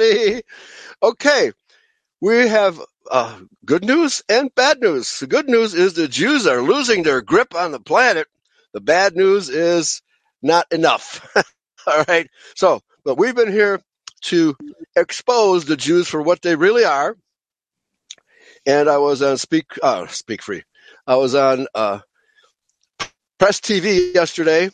[0.00, 0.42] everybody.
[1.02, 1.52] Okay,
[2.20, 2.80] we have
[3.10, 5.18] uh, good news and bad news.
[5.20, 8.26] The good news is the Jews are losing their grip on the planet.
[8.72, 10.02] The bad news is
[10.42, 11.26] not enough.
[11.86, 12.28] All right.
[12.56, 13.80] So, but we've been here
[14.22, 14.56] to
[14.96, 17.16] expose the Jews for what they really are.
[18.66, 20.64] And I was on Speak uh, Speak Free.
[21.06, 22.00] I was on uh,
[23.38, 24.70] Press TV yesterday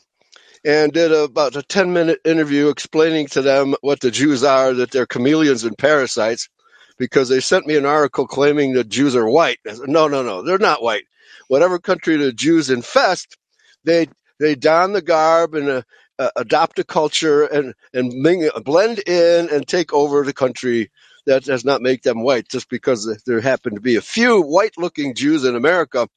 [0.65, 4.93] and did about a 10 minute interview explaining to them what the Jews are, that
[4.93, 6.51] they're chameleons and parasites,
[6.99, 9.59] because they sent me an article claiming that Jews are white.
[9.67, 11.05] Said, no, no, no, they're not white.
[11.49, 13.37] Whatever country the Jews infest,
[13.85, 14.09] they
[14.41, 15.83] they don the garb and uh,
[16.19, 20.91] uh, adopt a culture and and ming, blend in and take over the country.
[21.27, 25.15] That does not make them white, just because there happen to be a few white-looking
[25.15, 26.09] Jews in America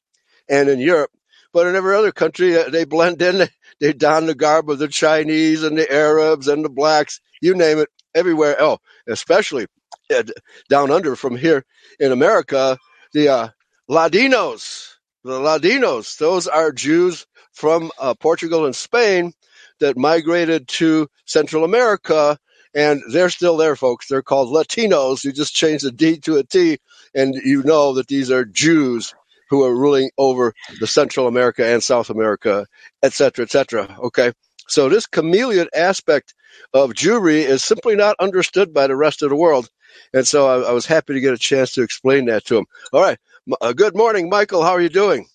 [0.48, 1.10] and in Europe.
[1.52, 3.48] But in every other country, uh, they blend in.
[3.80, 7.78] They don the garb of the Chinese and the Arabs and the blacks, you name
[7.78, 8.56] it, everywhere.
[8.58, 9.66] Oh, especially
[10.12, 10.24] uh,
[10.68, 11.64] down under from here
[12.00, 12.76] in America,
[13.12, 13.48] the uh,
[13.88, 19.32] Ladinos, the Ladinos, those are Jews from uh, Portugal and Spain
[19.80, 22.38] that migrated to Central America,
[22.74, 24.08] and they're still there, folks.
[24.08, 25.24] They're called Latinos.
[25.24, 26.78] You just change the D to a T,
[27.14, 29.14] and you know that these are Jews
[29.48, 32.66] who are ruling over the Central America and South America,
[33.02, 33.96] et cetera, et cetera.
[34.04, 34.32] Okay.
[34.68, 36.34] So this chameleon aspect
[36.74, 39.68] of Jewry is simply not understood by the rest of the world.
[40.12, 42.66] And so I, I was happy to get a chance to explain that to him.
[42.92, 43.18] All right.
[43.60, 44.62] Uh, good morning, Michael.
[44.62, 45.26] How are you doing?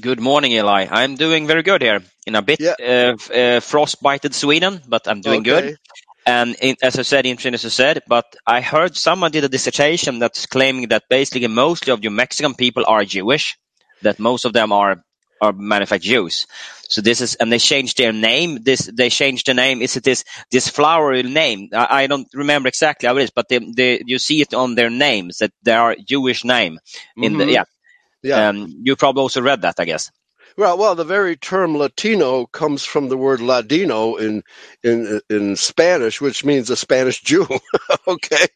[0.00, 0.86] Good morning, Eli.
[0.90, 2.02] I'm doing very good here.
[2.26, 2.74] In a bit yeah.
[2.78, 5.50] uh, uh, frostbited Sweden, but I'm doing okay.
[5.50, 5.78] good.
[6.26, 9.48] And in, as I said, interesting as I said, but I heard someone did a
[9.48, 13.56] dissertation that's claiming that basically mostly of you Mexican people are Jewish,
[14.02, 15.02] that most of them are
[15.40, 16.46] are manufactured Jews.
[16.88, 18.58] So this is, and they changed their name.
[18.62, 19.82] This they changed the name.
[19.82, 21.68] Is it this this flowery name?
[21.72, 24.74] I, I don't remember exactly how it is, but they, they, you see it on
[24.74, 26.78] their names that they are Jewish name.
[27.16, 27.38] In mm-hmm.
[27.38, 27.64] the yeah,
[28.22, 28.48] yeah.
[28.48, 30.10] Um, you probably also read that, I guess.
[30.56, 34.44] Well, well, the very term Latino comes from the word Ladino in
[34.84, 37.48] in in Spanish, which means a Spanish Jew.
[38.08, 38.46] okay,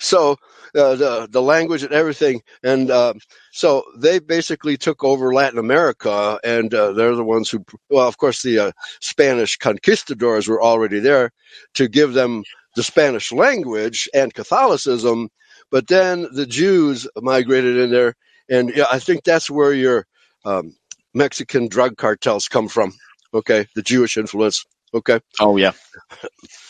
[0.00, 0.32] so
[0.76, 3.14] uh, the the language and everything, and uh,
[3.52, 8.18] so they basically took over Latin America, and uh, they're the ones who, well, of
[8.18, 11.30] course, the uh, Spanish conquistadors were already there
[11.76, 12.44] to give them
[12.76, 15.28] the Spanish language and Catholicism,
[15.70, 18.16] but then the Jews migrated in there.
[18.50, 20.06] And yeah, I think that's where your
[20.44, 20.74] um,
[21.14, 22.92] Mexican drug cartels come from.
[23.34, 24.64] Okay, the Jewish influence.
[24.94, 25.20] Okay.
[25.40, 25.72] Oh yeah.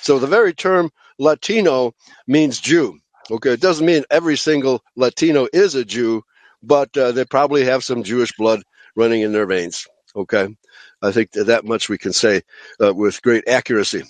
[0.03, 1.95] So the very term Latino
[2.27, 2.99] means Jew.
[3.31, 6.23] Okay, it doesn't mean every single Latino is a Jew,
[6.63, 8.63] but uh, they probably have some Jewish blood
[8.97, 9.87] running in their veins.
[10.17, 10.49] Okay,
[11.03, 12.43] I think that, that much we can say
[12.83, 14.03] uh, with great accuracy.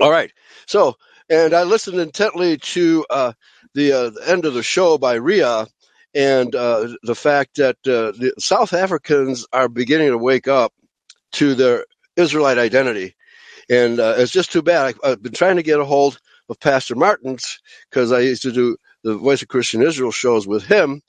[0.00, 0.32] All right.
[0.66, 0.96] So,
[1.28, 3.32] and I listened intently to uh,
[3.74, 5.66] the, uh, the end of the show by Ria,
[6.14, 10.72] and uh, the fact that uh, the South Africans are beginning to wake up
[11.32, 11.84] to their
[12.16, 13.14] Israelite identity.
[13.70, 14.94] And uh, it's just too bad.
[15.04, 16.18] I, have been trying to get a hold
[16.48, 17.60] of Pastor Martins
[17.90, 21.02] because I used to do the Voice of Christian Israel shows with him,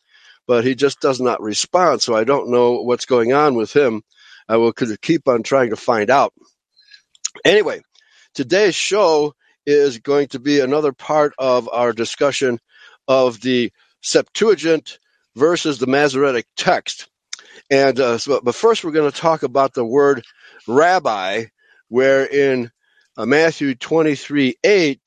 [0.45, 2.01] but he just does not respond.
[2.01, 4.01] So I don't know what's going on with him.
[4.47, 6.33] I will keep on trying to find out.
[7.45, 7.81] Anyway,
[8.33, 9.33] today's show
[9.65, 12.59] is going to be another part of our discussion
[13.07, 14.99] of the Septuagint
[15.35, 17.07] versus the Masoretic text.
[17.69, 20.23] And uh, so, but first, we're going to talk about the word
[20.67, 21.45] rabbi,
[21.87, 22.71] where in
[23.17, 25.01] uh, Matthew 23 8,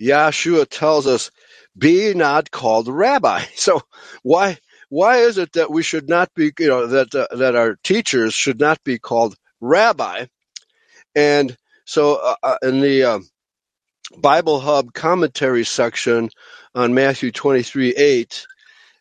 [0.00, 1.30] Yahshua tells us,
[1.76, 3.44] Be not called rabbi.
[3.56, 3.82] So,
[4.22, 4.58] why?
[4.90, 8.32] Why is it that we should not be, you know, that uh, that our teachers
[8.34, 10.26] should not be called rabbi?
[11.14, 13.28] And so, uh, uh, in the um,
[14.16, 16.30] Bible Hub commentary section
[16.74, 18.46] on Matthew 23 8,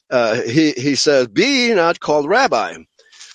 [0.10, 2.78] uh, he, he says, Be not called rabbi.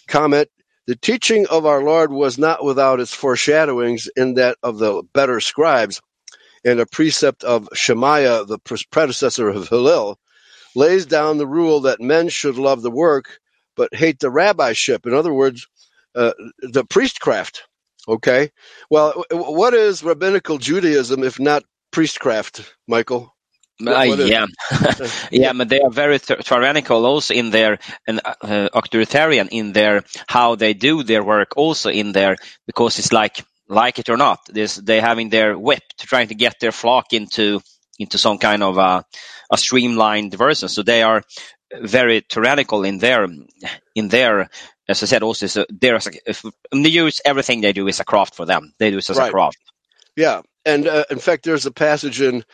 [0.09, 0.49] Comment,
[0.87, 5.41] the teaching of our Lord was not without its foreshadowings in that of the better
[5.41, 6.01] scribes,
[6.65, 8.59] and a precept of Shemaiah, the
[8.91, 10.19] predecessor of Hillel,
[10.75, 13.39] lays down the rule that men should love the work
[13.77, 15.07] but hate the rabbiship.
[15.07, 15.67] In other words,
[16.15, 17.65] uh, the priestcraft.
[18.09, 18.51] Okay.
[18.91, 23.35] Well, what is rabbinical Judaism if not priestcraft, Michael?
[23.85, 24.47] Uh, yeah,
[25.33, 30.55] yeah, but they are very tyrannical also in their and uh, authoritarian in their how
[30.55, 34.77] they do their work also in there because it's like like it or not, this
[34.77, 37.61] they having their whip to trying to get their flock into
[37.99, 39.05] into some kind of a,
[39.51, 40.69] a streamlined version.
[40.69, 41.23] So they are
[41.81, 43.27] very tyrannical in their
[43.95, 44.49] in their
[44.89, 48.35] as I said, also so there's if the Jews everything they do is a craft
[48.35, 48.75] for them.
[48.79, 49.29] They do it as right.
[49.29, 49.59] a craft.
[50.17, 52.45] Yeah, and uh, in fact, there's a passage in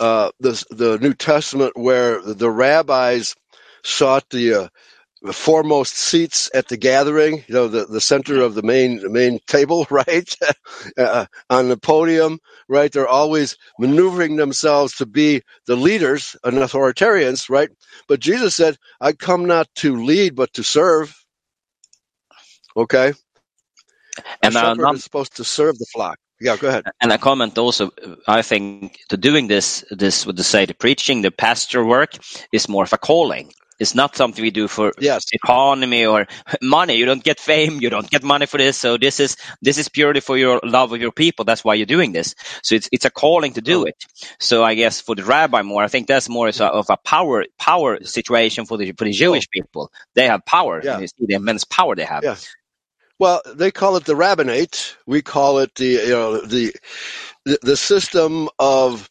[0.00, 3.34] uh, the the New Testament where the rabbis
[3.82, 4.68] sought the uh,
[5.22, 9.08] the foremost seats at the gathering, you know, the, the center of the main the
[9.08, 10.34] main table, right,
[10.98, 12.38] uh, on the podium,
[12.68, 12.92] right.
[12.92, 17.70] They're always maneuvering themselves to be the leaders and authoritarians, right.
[18.06, 21.14] But Jesus said, "I come not to lead, but to serve."
[22.78, 23.12] Okay,
[24.42, 26.18] and a shepherd is supposed to serve the flock.
[26.40, 26.84] Yeah, go ahead.
[27.00, 27.90] And a comment also,
[28.26, 32.16] I think, to doing this, this would say the preaching, the pastor work
[32.52, 33.52] is more of a calling.
[33.80, 35.26] It's not something we do for yes.
[35.32, 36.26] economy or
[36.60, 36.94] money.
[36.94, 37.80] You don't get fame.
[37.80, 38.76] You don't get money for this.
[38.76, 41.44] So this is this is purely for your love of your people.
[41.44, 42.34] That's why you're doing this.
[42.64, 43.84] So it's it's a calling to do oh.
[43.84, 44.04] it.
[44.40, 48.02] So I guess for the rabbi more, I think that's more of a power power
[48.02, 49.92] situation for the for the Jewish people.
[50.14, 50.80] They have power.
[50.82, 50.98] Yeah.
[50.98, 52.24] the immense power they have.
[52.24, 52.34] Yeah.
[53.18, 54.96] Well, they call it the rabbinate.
[55.06, 56.72] We call it the you know the
[57.44, 59.10] the, system of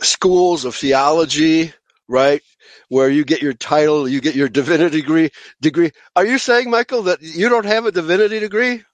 [0.00, 1.72] schools of theology,
[2.08, 2.42] right?
[2.88, 5.30] Where you get your title, you get your divinity degree.
[5.60, 5.90] Degree.
[6.14, 8.84] Are you saying, Michael, that you don't have a divinity degree?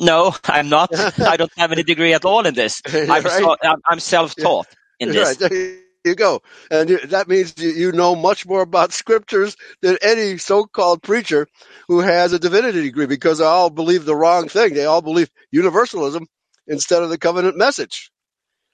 [0.00, 0.90] No, I'm not.
[1.20, 2.80] I don't have any degree at all in this.
[2.88, 3.22] I'm, right?
[3.22, 4.68] so, I'm, I'm self-taught
[5.00, 5.40] in this.
[5.40, 6.42] Right you go.
[6.70, 11.48] And that means you know much more about scriptures than any so-called preacher
[11.88, 14.74] who has a divinity degree because they all believe the wrong thing.
[14.74, 16.26] They all believe universalism
[16.68, 18.10] instead of the covenant message.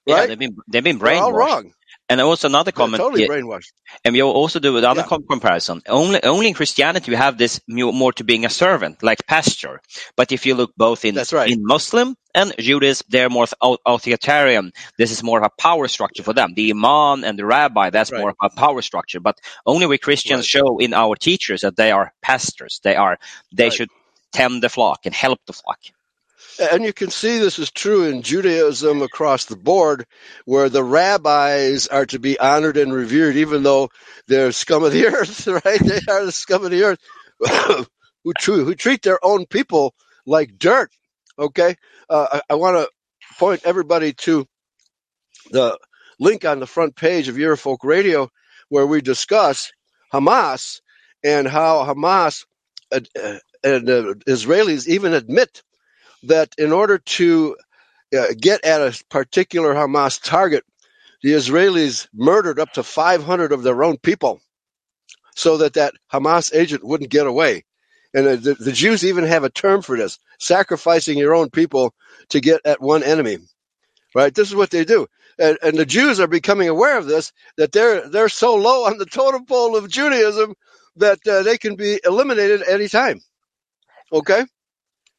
[0.09, 0.23] Right?
[0.23, 1.03] Yeah, they've been they've been brainwashed.
[1.03, 1.73] They're all wrong.
[2.11, 3.01] And also another comment.
[3.01, 3.73] They're totally brainwashed.
[4.05, 5.19] And we also do another yeah.
[5.29, 5.81] comparison.
[5.89, 9.81] Only, only in Christianity we have this more to being a servant, like pastor.
[10.17, 11.49] But if you look both in That's right.
[11.49, 13.47] in Muslim and Judaism, they're more
[13.87, 14.73] authoritarian.
[14.99, 16.55] This is more of a power structure for them.
[16.55, 18.21] The imam and the rabbi, that's right.
[18.21, 19.21] more of a power structure.
[19.21, 20.47] But only we Christians right.
[20.47, 22.81] show in our teachers that they are pastors.
[22.83, 23.19] They are
[23.53, 23.91] they should
[24.33, 25.79] tend the flock and help the flock.
[26.73, 30.07] And you can see this is true in Judaism across the board,
[30.45, 33.91] where the rabbis are to be honored and revered, even though
[34.27, 35.81] they're scum of the earth, right?
[35.81, 36.99] They are the scum of the earth
[38.25, 39.95] who, treat, who treat their own people
[40.27, 40.91] like dirt.
[41.39, 41.77] Okay?
[42.09, 42.91] Uh, I, I want to
[43.39, 44.47] point everybody to
[45.51, 45.79] the
[46.19, 48.31] link on the front page of Eurofolk Radio
[48.69, 49.73] where we discuss
[50.13, 50.81] Hamas
[51.25, 52.45] and how Hamas
[52.93, 53.01] uh,
[53.63, 55.63] and uh, Israelis even admit
[56.25, 57.57] that in order to
[58.17, 60.65] uh, get at a particular Hamas target,
[61.23, 64.41] the Israelis murdered up to 500 of their own people
[65.35, 67.65] so that that Hamas agent wouldn't get away.
[68.13, 71.95] And uh, the, the Jews even have a term for this sacrificing your own people
[72.31, 73.39] to get at one enemy.
[74.15, 74.35] Right?
[74.35, 75.07] This is what they do.
[75.39, 78.99] And, and the Jews are becoming aware of this, that they're, they're so low on
[78.99, 80.55] the totem pole of Judaism
[80.97, 83.21] that uh, they can be eliminated any time.
[84.13, 84.45] Okay?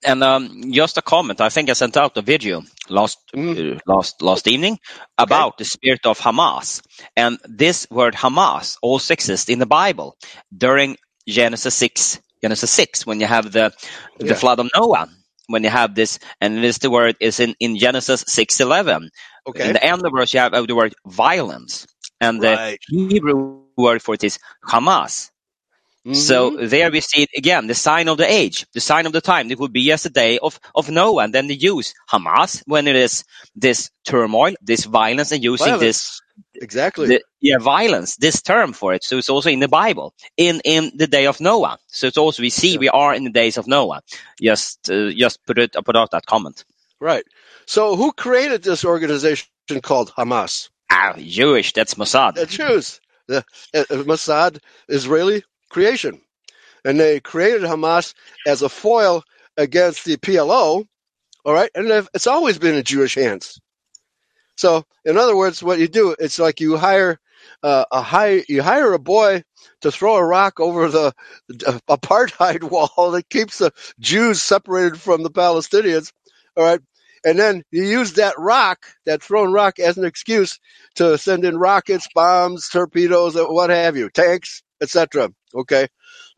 [0.06, 1.42] And um, just a comment.
[1.42, 3.76] I think I sent out a video last mm.
[3.76, 4.80] uh, last last evening
[5.18, 5.56] about okay.
[5.60, 6.82] the spirit of Hamas,
[7.16, 10.18] and this word Hamas also exists in the Bible
[10.56, 12.20] during Genesis six.
[12.42, 13.72] Genesis six, when you have the
[14.18, 14.34] the yeah.
[14.34, 15.10] flood of Noah,
[15.48, 19.10] when you have this, and this the word is in in Genesis six eleven.
[19.48, 19.68] Okay.
[19.68, 21.88] In the end of the verse, you have the word violence,
[22.20, 22.80] and right.
[22.90, 25.31] the Hebrew word for it is Hamas.
[26.06, 26.16] Mm-hmm.
[26.16, 29.22] So there we see it again the sign of the age, the sign of the
[29.22, 29.52] time.
[29.52, 32.96] It would be as yesterday of, of Noah, and then the use Hamas when it
[32.96, 33.24] is
[33.56, 35.82] this turmoil, this violence, and using violence.
[35.82, 36.22] this
[36.56, 39.04] exactly the, yeah violence this term for it.
[39.04, 41.78] So it's also in the Bible in in the day of Noah.
[41.86, 42.80] So it's also we see yeah.
[42.80, 44.02] we are in the days of Noah.
[44.42, 46.66] Just uh, just put it put out that comment.
[47.00, 47.26] Right.
[47.68, 49.48] So who created this organization
[49.84, 50.70] called Hamas?
[50.90, 51.74] Ah, Jewish.
[51.74, 52.36] That's Mossad.
[52.36, 53.00] The Jews.
[53.28, 56.22] The uh, Mossad, Israeli creation.
[56.86, 58.14] And they created Hamas
[58.46, 59.24] as a foil
[59.58, 60.86] against the PLO,
[61.46, 61.70] all right?
[61.76, 63.60] And it's always been in Jewish hands.
[64.56, 67.20] So, in other words, what you do, it's like you hire
[67.64, 69.44] uh, a high, you hire a boy
[69.82, 71.14] to throw a rock over the
[71.90, 76.12] apartheid wall that keeps the Jews separated from the Palestinians,
[76.56, 76.80] all right?
[77.24, 80.60] And then you use that rock, that thrown rock, as an excuse
[80.96, 85.32] to send in rockets, bombs, torpedoes, what have you, tanks, etc.
[85.54, 85.88] Okay,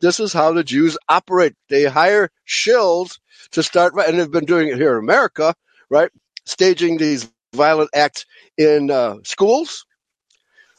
[0.00, 1.54] this is how the Jews operate.
[1.68, 3.18] They hire shills
[3.52, 5.54] to start, and they've been doing it here in America,
[5.90, 6.10] right?
[6.44, 8.26] Staging these violent acts
[8.58, 9.86] in uh, schools,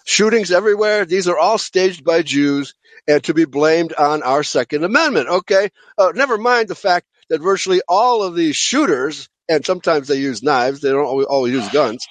[0.05, 1.05] shootings everywhere.
[1.05, 2.73] These are all staged by Jews
[3.07, 5.29] and to be blamed on our Second Amendment.
[5.29, 10.17] Okay, uh, never mind the fact that virtually all of these shooters, and sometimes they
[10.17, 12.05] use knives, they don't always, always use guns,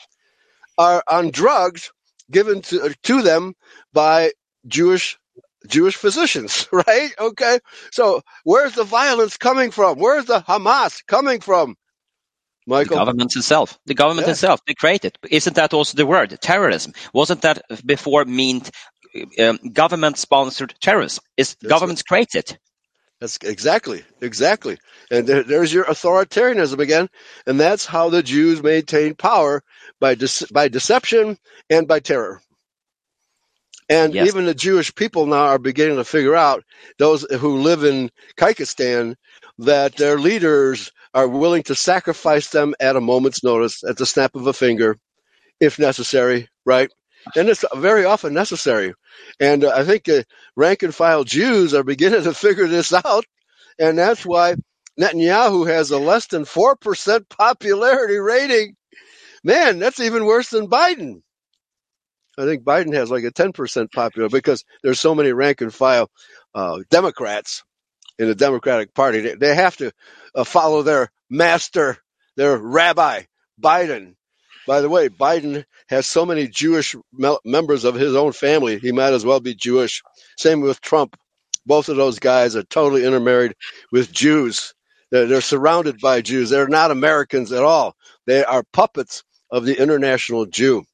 [0.79, 1.93] are on drugs
[2.31, 3.55] given to, to them
[3.93, 4.33] by
[4.67, 5.19] Jewish
[5.67, 7.11] Jewish physicians, right?
[7.19, 7.59] Okay.
[7.93, 9.99] So where's the violence coming from?
[9.99, 11.77] Where's the Hamas coming from?
[12.67, 12.97] Michael?
[12.97, 13.79] The government itself.
[13.87, 14.33] The government yeah.
[14.33, 14.61] itself.
[14.67, 15.19] They created.
[15.31, 16.95] Isn't that also the word terrorism?
[17.13, 18.71] Wasn't that before meant
[19.39, 21.23] um, government-sponsored terrorism?
[21.37, 22.29] Is governments right.
[22.29, 22.59] created?
[23.21, 24.77] That's exactly, exactly.
[25.11, 27.09] And there, there's your authoritarianism again,
[27.47, 29.63] and that's how the Jews maintain power
[30.01, 31.39] by de- by deception
[31.71, 32.43] and by terror.
[33.89, 34.29] And yes.
[34.29, 36.65] even the Jewish people now are beginning to figure out,
[36.99, 39.17] those who live in Kyrgyzstan,
[39.59, 44.35] that their leaders are willing to sacrifice them at a moment's notice, at the snap
[44.35, 44.99] of a finger,
[45.61, 46.91] if necessary, right?
[47.37, 48.95] And it's very often necessary.
[49.39, 50.23] And uh, I think uh,
[50.57, 53.25] rank and file Jews are beginning to figure this out.
[53.79, 54.57] And that's why
[55.01, 58.77] Netanyahu has a less than 4% popularity rating.
[59.43, 61.23] Man, that's even worse than Biden.
[62.39, 66.11] I think Biden has like a 10% popular because there's so many rank and file
[66.55, 67.63] uh, Democrats
[68.19, 69.21] in the Democratic Party.
[69.21, 69.93] They, they have to
[70.35, 71.99] uh, follow their master,
[72.37, 73.23] their rabbi,
[73.61, 74.15] Biden.
[74.67, 78.93] By the way, Biden has so many Jewish me- members of his own family, he
[78.93, 80.03] might as well be Jewish.
[80.39, 81.17] Same with Trump.
[81.67, 83.55] Both of those guys are totally intermarried
[83.93, 84.75] with Jews.
[85.11, 86.51] They're, they're surrounded by Jews.
[86.51, 87.95] They're not Americans at all.
[88.27, 90.85] They are puppets of the international Jew.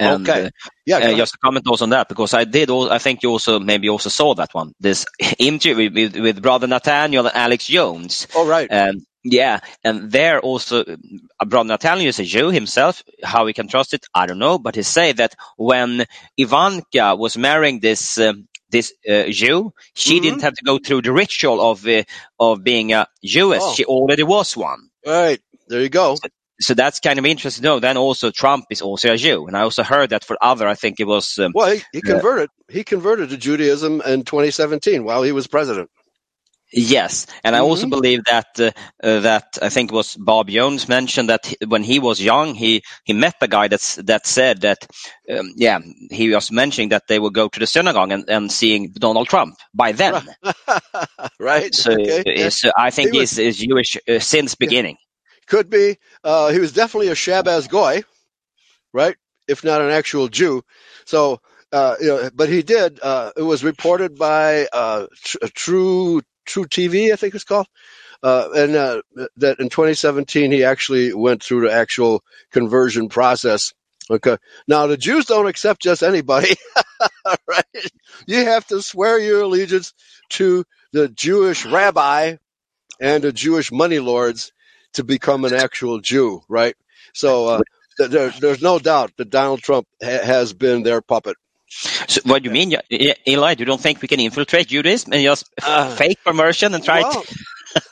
[0.00, 0.46] And, okay.
[0.46, 0.50] Uh,
[0.86, 0.98] yeah.
[0.98, 2.70] Uh, just a comment also on that because I did.
[2.70, 4.72] All, I think you also maybe also saw that one.
[4.80, 5.06] This
[5.38, 8.28] interview with, with brother Nathaniel and Alex Jones.
[8.34, 8.68] Oh right.
[8.70, 13.02] And yeah, and there also uh, brother Nathaniel is a Jew himself.
[13.24, 14.58] How we can trust it, I don't know.
[14.58, 20.22] But he said that when Ivanka was marrying this um, this uh, Jew, she mm-hmm.
[20.22, 22.04] didn't have to go through the ritual of uh,
[22.38, 23.62] of being a Jewess.
[23.62, 23.74] Oh.
[23.74, 24.88] She already was one.
[25.04, 25.40] Right.
[25.68, 26.14] There you go.
[26.14, 26.28] So,
[26.60, 27.80] so that's kind of interesting No.
[27.80, 30.74] Then also Trump is also a Jew, and I also heard that for other, I
[30.74, 31.38] think it was.
[31.38, 32.50] Um, well, he, he converted.
[32.50, 35.90] Uh, he converted to Judaism in 2017 while he was president.
[36.70, 37.68] Yes, and I mm-hmm.
[37.68, 38.72] also believe that uh,
[39.02, 42.54] uh, that I think it was Bob Jones mentioned that he, when he was young,
[42.54, 44.86] he he met a guy that's that said that
[45.30, 45.78] um, yeah
[46.10, 49.54] he was mentioning that they would go to the synagogue and, and seeing Donald Trump
[49.72, 50.22] by then.
[51.40, 51.74] right.
[51.74, 52.50] So, okay.
[52.50, 54.98] so I think he was, he's, he's Jewish uh, since beginning.
[55.48, 55.98] Could be.
[56.22, 58.02] Uh, he was definitely a Shabbos goy,
[58.92, 59.16] right?
[59.48, 60.62] If not an actual Jew.
[61.06, 61.40] So,
[61.72, 63.00] uh, you know, but he did.
[63.02, 67.66] Uh, it was reported by uh, Tr- True True TV, I think it's called,
[68.22, 69.02] uh, and uh,
[69.36, 73.74] that in 2017 he actually went through the actual conversion process.
[74.10, 74.38] Okay.
[74.66, 76.54] Now the Jews don't accept just anybody,
[77.48, 77.90] right?
[78.26, 79.92] You have to swear your allegiance
[80.30, 82.36] to the Jewish rabbi
[83.00, 84.52] and the Jewish money lords
[84.94, 86.74] to become an actual Jew, right?
[87.14, 87.62] So uh,
[87.98, 91.36] there, there's no doubt that Donald Trump ha- has been their puppet.
[91.68, 93.54] So what do you mean, Eli?
[93.58, 97.22] You don't think we can infiltrate Judaism and just uh, fake conversion and try well,
[97.22, 97.36] to?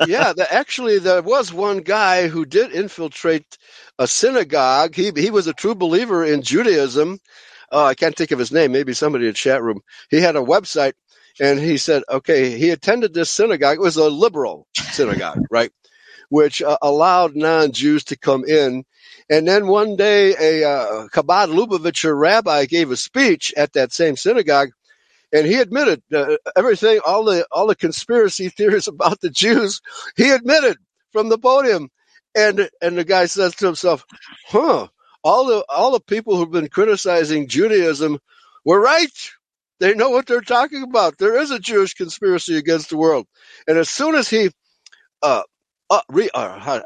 [0.07, 3.59] yeah, the, actually, there was one guy who did infiltrate
[3.99, 4.95] a synagogue.
[4.95, 7.19] He he was a true believer in Judaism.
[7.71, 8.73] Uh, I can't think of his name.
[8.73, 9.81] Maybe somebody in the chat room.
[10.11, 10.95] He had a website,
[11.41, 13.77] and he said, okay, he attended this synagogue.
[13.77, 15.71] It was a liberal synagogue, right?
[16.29, 18.85] Which uh, allowed non-Jews to come in.
[19.31, 24.71] And then one day, a uh, Lubavitcher rabbi gave a speech at that same synagogue,
[25.33, 29.81] and he admitted uh, everything, all the all the conspiracy theories about the Jews.
[30.17, 30.79] He admitted
[31.13, 31.91] from the podium,
[32.37, 34.05] and and the guy says to himself,
[34.47, 34.89] "Huh."
[35.25, 38.21] All the all the people who've been criticizing Judaism
[38.65, 39.11] were right.
[39.81, 41.19] They know what they're talking about.
[41.19, 43.27] There is a Jewish conspiracy against the world.
[43.67, 44.51] And as soon as he
[45.23, 45.43] uh,
[45.91, 46.81] uh, re, uh,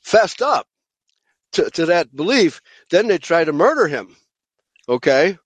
[0.00, 0.66] fessed up
[1.52, 4.16] to, to that belief, then they try to murder him.
[4.88, 5.38] Okay?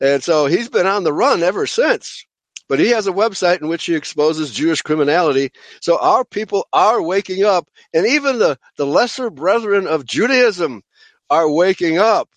[0.00, 2.24] And so he's been on the run ever since.
[2.68, 5.50] But he has a website in which he exposes Jewish criminality.
[5.80, 10.82] So our people are waking up, and even the, the lesser brethren of Judaism
[11.28, 12.30] are waking up.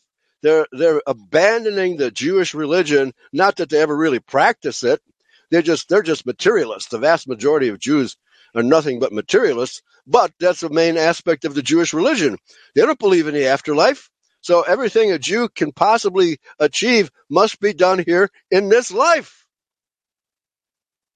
[0.43, 3.13] They're they're abandoning the Jewish religion.
[3.33, 5.01] Not that they ever really practice it.
[5.49, 6.89] They're just they're just materialists.
[6.89, 8.17] The vast majority of Jews
[8.57, 12.37] are nothing but materialists, but that's the main aspect of the Jewish religion.
[12.75, 14.09] They don't believe in the afterlife.
[14.41, 19.45] So everything a Jew can possibly achieve must be done here in this life.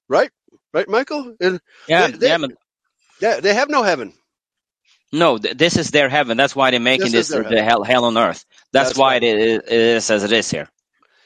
[0.09, 0.31] Right?
[0.73, 1.35] Right, Michael?
[1.39, 2.47] And yeah, they, they,
[3.21, 4.13] yeah, they have no heaven.
[5.11, 6.37] No, th- this is their heaven.
[6.37, 8.45] That's why they're making this, this the hell, hell on earth.
[8.71, 9.23] That's, That's why right.
[9.23, 10.69] it, is, it is as it is here.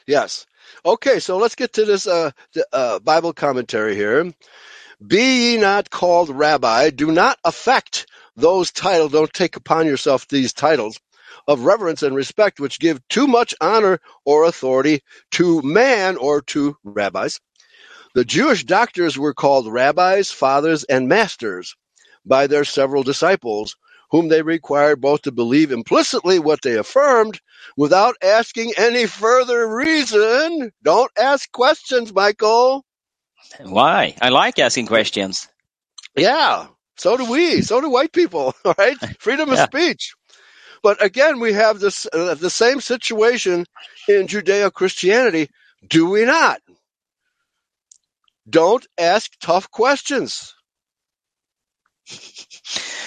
[0.06, 0.46] Yes.
[0.84, 2.30] Okay, so let's get to this uh,
[2.72, 4.32] uh, Bible commentary here.
[5.04, 6.90] Be ye not called rabbi.
[6.90, 9.12] Do not affect those titles.
[9.12, 11.00] Don't take upon yourself these titles
[11.48, 16.76] of reverence and respect, which give too much honor or authority to man or to
[16.84, 17.32] rabbis,
[18.14, 21.76] The Jewish doctors were called rabbis, fathers, and masters
[22.26, 23.76] by their several disciples,
[24.10, 27.40] whom they required both to believe implicitly what they affirmed
[27.76, 30.72] without asking any further reason.
[30.82, 32.84] Don't ask questions, Michael.
[33.62, 34.16] Why?
[34.20, 35.48] I like asking questions.
[36.16, 37.62] Yeah, so do we.
[37.62, 38.96] So do white people, right?
[39.20, 40.14] Freedom of speech.
[40.82, 43.66] But again, we have this uh, the same situation
[44.08, 45.50] in Judeo Christianity,
[45.88, 46.60] do we not?
[48.50, 50.55] Don't ask tough questions.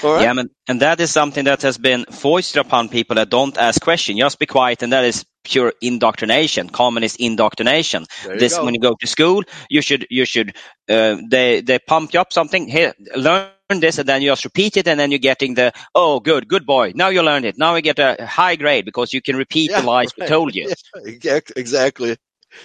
[0.03, 0.21] Right.
[0.23, 4.19] Yeah, and that is something that has been foisted upon people that don't ask questions.
[4.19, 8.05] Just be quiet, and that is pure indoctrination, communist indoctrination.
[8.25, 8.65] This go.
[8.65, 10.55] when you go to school, you should you should
[10.89, 14.77] uh, they they pump you up something here, learn this, and then you just repeat
[14.77, 16.93] it, and then you're getting the oh good good boy.
[16.95, 17.57] Now you learned it.
[17.57, 20.29] Now you get a high grade because you can repeat yeah, the lies right.
[20.29, 20.73] we told you.
[21.23, 22.17] Yeah, exactly.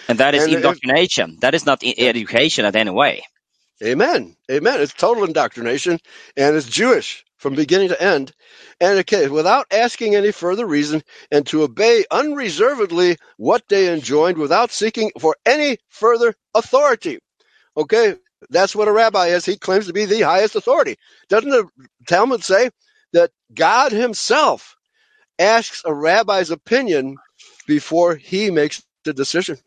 [0.09, 1.35] And that is and indoctrination.
[1.35, 3.25] If, that is not education in any way.
[3.85, 4.37] Amen.
[4.50, 4.81] Amen.
[4.81, 6.00] It's total indoctrination
[6.37, 8.33] and it's Jewish from beginning to end.
[8.81, 14.73] And okay, without asking any further reason and to obey unreservedly what they enjoined without
[14.73, 17.21] seeking for any further authority.
[17.76, 18.17] Okay,
[18.50, 19.47] that's what a rabbi is.
[19.47, 20.97] He claims to be the highest authority.
[21.28, 21.69] Doesn't the
[22.08, 22.71] Talmud say
[23.13, 24.76] that God himself
[25.39, 27.17] asks a rabbi's opinion
[27.67, 29.58] before he makes the decision?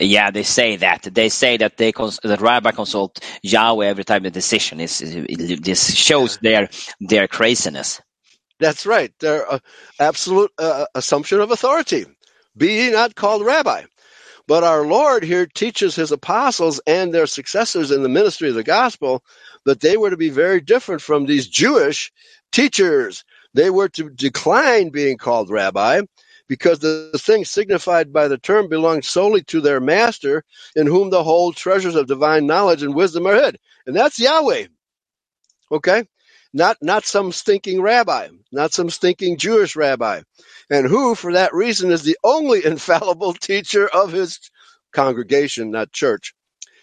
[0.00, 1.02] Yeah, they say that.
[1.12, 4.98] They say that they cons- that rabbi consult Yahweh every time the decision is.
[4.98, 8.00] This shows their their craziness.
[8.60, 9.12] That's right.
[9.20, 9.58] Their uh,
[10.00, 12.06] absolute uh, assumption of authority.
[12.56, 13.84] Be ye not called rabbi.
[14.48, 18.64] But our Lord here teaches his apostles and their successors in the ministry of the
[18.64, 19.24] gospel
[19.66, 22.12] that they were to be very different from these Jewish
[22.52, 23.24] teachers.
[23.54, 26.02] They were to decline being called rabbi
[26.52, 30.44] because the thing signified by the term belongs solely to their master,
[30.76, 33.58] in whom the whole treasures of divine knowledge and wisdom are hid.
[33.86, 34.66] And that's Yahweh.
[35.72, 36.04] Okay?
[36.52, 40.20] Not not some stinking rabbi, not some stinking Jewish rabbi.
[40.68, 44.38] And who, for that reason, is the only infallible teacher of his
[44.92, 46.34] congregation, not church.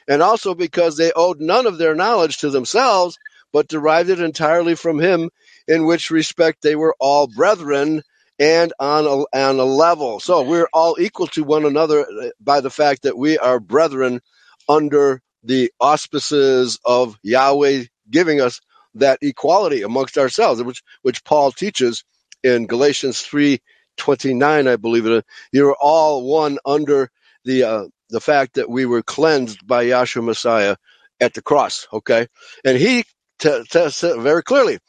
[0.08, 3.20] And also because they owed none of their knowledge to themselves,
[3.54, 5.30] but derived it entirely from him,
[5.68, 8.02] in which respect they were all brethren
[8.40, 10.20] and on a, on a level.
[10.20, 14.22] So we're all equal to one another uh, by the fact that we are brethren
[14.68, 18.62] under the auspices of Yahweh giving us
[18.96, 22.04] that equality amongst ourselves, which which Paul teaches
[22.44, 23.60] in Galatians three
[23.98, 25.26] twenty nine, I believe it.
[25.52, 27.12] You're all one under
[27.46, 30.76] the uh, the fact that we were cleansed by Yahshua Messiah
[31.20, 31.88] at the cross.
[31.94, 32.28] Okay,
[32.66, 33.04] and he
[33.40, 34.80] t- t- very clearly,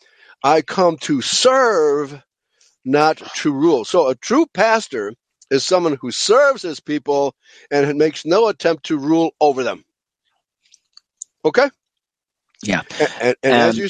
[0.43, 2.23] I come to serve
[2.85, 3.85] not to rule.
[3.85, 5.15] So a true pastor
[5.51, 7.35] is someone who serves his people
[7.71, 9.85] and makes no attempt to rule over them.
[11.45, 11.69] Okay.
[12.63, 12.83] Yeah.
[12.99, 13.89] And, and, and um, as you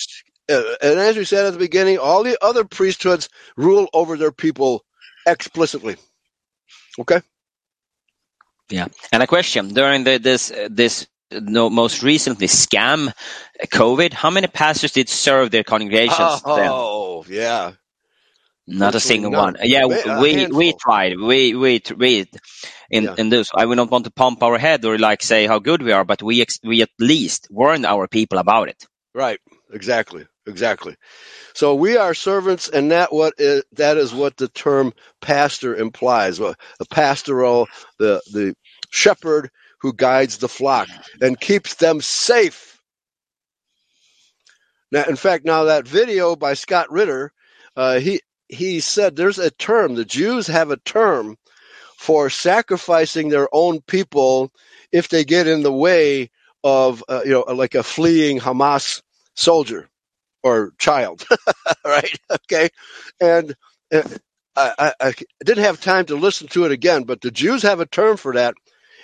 [0.51, 4.33] uh, and as you said at the beginning, all the other priesthoods rule over their
[4.33, 4.85] people
[5.27, 5.97] explicitly.
[6.99, 7.21] Okay.
[8.71, 13.13] Yeah, and a question during the, this this no, most recently scam
[13.65, 16.43] COVID, how many pastors did serve their congregations?
[16.45, 17.37] Oh, then?
[17.37, 17.73] yeah,
[18.71, 19.55] not a single none.
[19.55, 19.57] one.
[19.63, 21.19] Yeah, we we tried.
[21.19, 22.27] We we we
[22.91, 23.15] in yeah.
[23.19, 23.51] in this.
[23.55, 26.05] I would not want to pump our head or like say how good we are,
[26.05, 28.87] but we we at least warn our people about it.
[29.15, 29.41] Right.
[29.73, 30.27] Exactly.
[30.47, 30.97] Exactly.
[31.55, 36.41] So we are servants, and that what is, that is what the term pastor implies.
[36.41, 36.57] A
[36.91, 38.55] pastoral, the the
[38.91, 40.89] shepherd who guides the flock
[41.21, 42.81] and keeps them safe.
[44.93, 47.33] Now, in fact, now that video by Scott Ritter,
[47.77, 51.37] uh, he he said there's a term, the Jews have a term
[51.97, 54.51] for sacrificing their own people
[54.93, 56.31] if they get in the way
[56.65, 59.03] of, uh, you know, like a fleeing Hamas
[59.35, 59.89] soldier
[60.43, 61.27] or child,
[61.85, 62.19] right?
[62.31, 62.71] Okay.
[63.21, 63.55] And
[63.93, 64.03] uh,
[64.57, 67.81] I, I, I, didn't have time to listen to it again, but the Jews have
[67.81, 68.55] a term for that.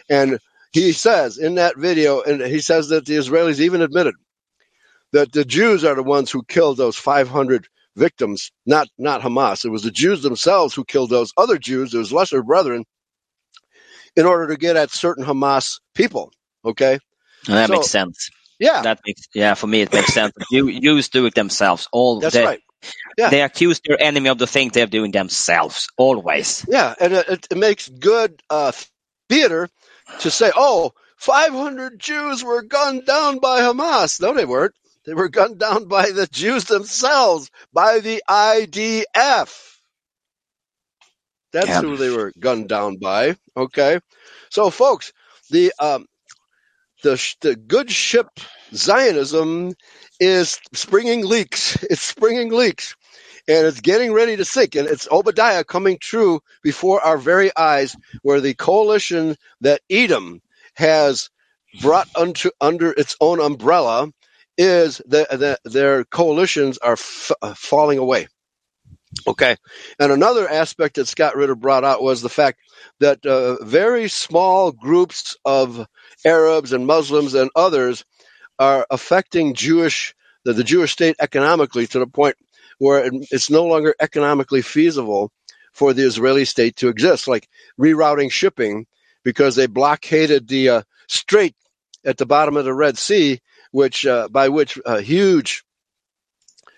[0.09, 0.38] And
[0.72, 4.14] he says in that video, and he says that the Israelis even admitted
[5.12, 9.64] that the Jews are the ones who killed those 500 victims, not not Hamas.
[9.64, 12.85] It was the Jews themselves who killed those other Jews, those lesser brethren,
[14.14, 16.32] in order to get at certain Hamas people.
[16.64, 16.98] Okay,
[17.48, 18.30] well, that so, makes sense.
[18.59, 20.32] Yeah, that makes yeah for me it makes sense.
[20.50, 21.88] You Jews do it themselves.
[21.92, 22.61] All that's they, right.
[23.18, 23.30] Yeah.
[23.30, 26.64] They accuse their enemy of the thing they're doing themselves always.
[26.68, 28.72] Yeah, and it, it makes good uh,
[29.28, 29.68] theater
[30.20, 34.74] to say, "Oh, 500 Jews were gunned down by Hamas." No, they weren't.
[35.06, 39.76] They were gunned down by the Jews themselves, by the IDF.
[41.52, 41.80] That's yeah.
[41.80, 43.36] who they were gunned down by.
[43.56, 44.00] Okay.
[44.50, 45.12] So, folks,
[45.50, 46.06] the um,
[47.02, 48.26] the the good ship
[48.74, 49.74] Zionism
[50.18, 51.78] is springing leaks.
[51.90, 52.96] It's springing leaks,
[53.46, 54.74] and it's getting ready to sink.
[54.74, 60.42] And it's Obadiah coming true before our very eyes, where the coalition that Edom
[60.74, 61.30] has
[61.80, 64.10] brought unto, under its own umbrella
[64.58, 68.28] is that the, their coalitions are f- uh, falling away.
[69.26, 69.56] Okay.
[69.98, 72.58] And another aspect that Scott Ritter brought out was the fact
[73.00, 75.86] that uh, very small groups of
[76.24, 78.04] Arabs and Muslims and others
[78.58, 80.14] are affecting Jewish
[80.44, 82.36] the, the Jewish state economically to the point
[82.78, 85.32] where it, it's no longer economically feasible
[85.72, 88.86] for the Israeli state to exist, like rerouting shipping
[89.24, 91.54] because they blockaded the uh, strait
[92.04, 93.40] at the bottom of the Red Sea,
[93.76, 95.62] which uh, by which uh, huge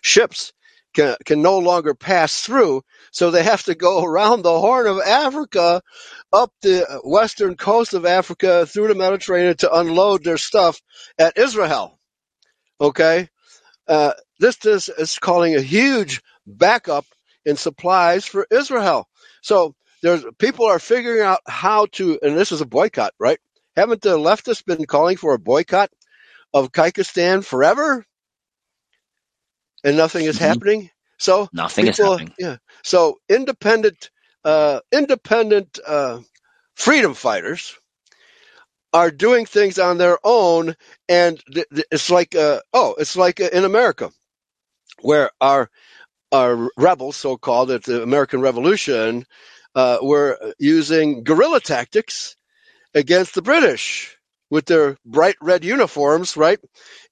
[0.02, 0.52] ships
[0.96, 2.82] can, can no longer pass through.
[3.12, 5.80] So they have to go around the Horn of Africa,
[6.32, 10.82] up the western coast of Africa, through the Mediterranean to unload their stuff
[11.20, 12.00] at Israel.
[12.80, 13.28] Okay?
[13.86, 17.06] Uh, this is, is calling a huge backup
[17.46, 19.06] in supplies for Israel.
[19.40, 23.38] So there's people are figuring out how to, and this is a boycott, right?
[23.76, 25.90] Haven't the leftists been calling for a boycott
[26.54, 28.04] of Kyrgyzstan forever?
[29.84, 30.44] and nothing is mm-hmm.
[30.44, 30.90] happening.
[31.18, 32.34] So nothing people, is happening.
[32.38, 32.56] Yeah.
[32.84, 34.10] So independent,
[34.44, 36.20] uh, independent uh,
[36.74, 37.76] freedom fighters
[38.92, 40.74] are doing things on their own,
[41.08, 44.10] and th- th- it's like uh, oh, it's like uh, in America,
[45.00, 45.70] where our
[46.30, 49.26] our rebels, so called, at the American Revolution,
[49.74, 52.36] uh, were using guerrilla tactics
[52.94, 54.17] against the British
[54.50, 56.58] with their bright red uniforms, right?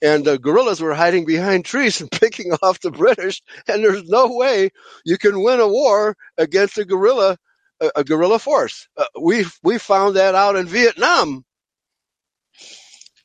[0.03, 3.43] And the guerrillas were hiding behind trees and picking off the British.
[3.69, 4.71] And there's no way
[5.05, 7.39] you can win a war against a guerrilla,
[7.81, 8.89] a, a guerrilla force.
[8.97, 11.45] Uh, we we found that out in Vietnam,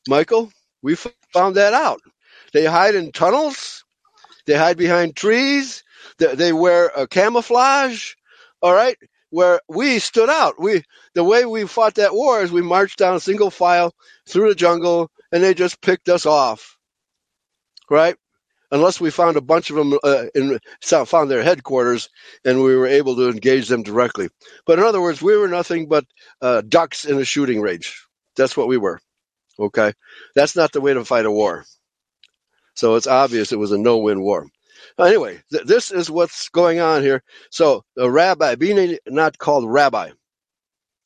[0.07, 0.51] Michael.
[0.83, 0.95] We
[1.33, 2.01] found that out.
[2.53, 3.85] They hide in tunnels.
[4.47, 5.83] They hide behind trees.
[6.19, 8.13] They, they wear a camouflage.
[8.61, 8.97] All right
[9.31, 10.61] where we stood out.
[10.61, 10.83] We
[11.15, 13.93] the way we fought that war is we marched down single file
[14.27, 16.77] through the jungle, and they just picked us off,
[17.89, 18.15] right?
[18.73, 20.59] Unless we found a bunch of them uh, in
[21.05, 22.09] found their headquarters,
[22.45, 24.29] and we were able to engage them directly.
[24.65, 26.05] But in other words, we were nothing but
[26.41, 28.05] uh, ducks in a shooting range.
[28.35, 28.99] That's what we were.
[29.59, 29.93] Okay,
[30.35, 31.65] that's not the way to fight a war.
[32.75, 34.47] So it's obvious it was a no-win war.
[35.01, 37.23] Anyway, th- this is what's going on here.
[37.51, 40.11] So the rabbi, being not called rabbi,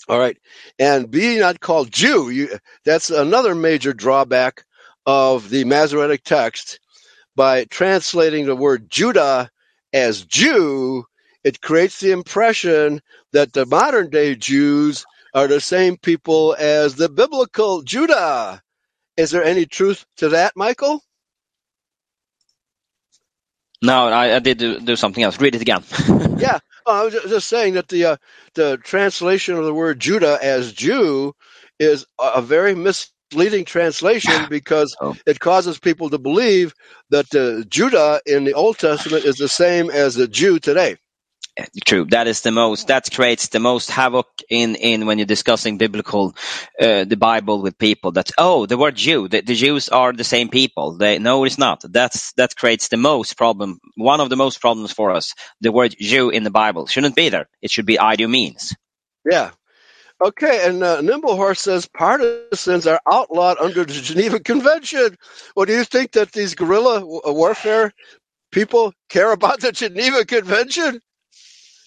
[0.09, 0.37] all right,
[0.79, 2.49] and being not called Jew, you,
[2.85, 4.65] that's another major drawback
[5.05, 6.79] of the Masoretic text.
[7.35, 9.49] By translating the word Judah
[9.93, 11.05] as Jew,
[11.43, 13.01] it creates the impression
[13.33, 18.61] that the modern day Jews are the same people as the biblical Judah.
[19.17, 21.01] Is there any truth to that, Michael?
[23.81, 25.39] No, I, I did do, do, something else.
[25.39, 25.83] Read it again.
[26.37, 28.17] yeah, I was just saying that the uh,
[28.53, 31.33] the translation of the word Judah as Jew
[31.79, 35.15] is a very misleading translation because oh.
[35.25, 36.73] it causes people to believe
[37.09, 40.97] that uh, Judah in the Old Testament is the same as the Jew today
[41.85, 42.05] true.
[42.05, 46.35] That is the most, that creates the most havoc in, in when you're discussing biblical,
[46.79, 50.23] uh, the Bible with people that, oh, the word Jew, the, the Jews are the
[50.23, 50.97] same people.
[50.97, 51.81] They, no, it's not.
[51.83, 53.79] That's, that creates the most problem.
[53.95, 55.33] One of the most problems for us.
[55.61, 57.47] The word Jew in the Bible shouldn't be there.
[57.61, 58.75] It should be I do means.
[59.29, 59.51] Yeah.
[60.21, 65.17] Okay, and uh, Nimblehorse says partisans are outlawed under the Geneva Convention.
[65.55, 67.91] Well, do you think that these guerrilla warfare
[68.49, 71.01] people care about the Geneva Convention?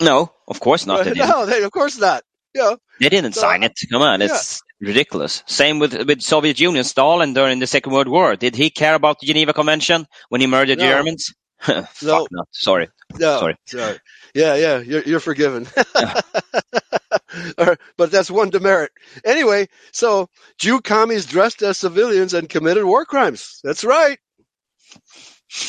[0.00, 1.04] No, of course not.
[1.04, 2.22] They no, they, of course not.
[2.54, 2.76] Yeah.
[3.00, 3.72] They didn't so, sign it.
[3.90, 4.88] Come on, it's yeah.
[4.88, 5.42] ridiculous.
[5.46, 6.84] Same with with Soviet Union.
[6.84, 8.37] Stalin during the Second World War.
[8.37, 10.84] Did he care about the Geneva Convention when he murdered no.
[10.84, 11.34] Germans?
[11.68, 11.82] no.
[11.92, 12.44] Fuck no.
[12.52, 12.88] Sorry.
[13.18, 13.40] No.
[13.40, 13.56] Sorry.
[13.66, 13.98] Sorry.
[14.34, 15.66] Yeah, yeah, you're, you're forgiven.
[17.96, 18.92] but that's one demerit.
[19.24, 23.61] Anyway, so Jew commies dressed as civilians and committed war crimes.
[23.64, 24.18] That's right.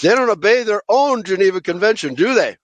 [0.01, 2.57] They don't obey their own Geneva Convention, do they?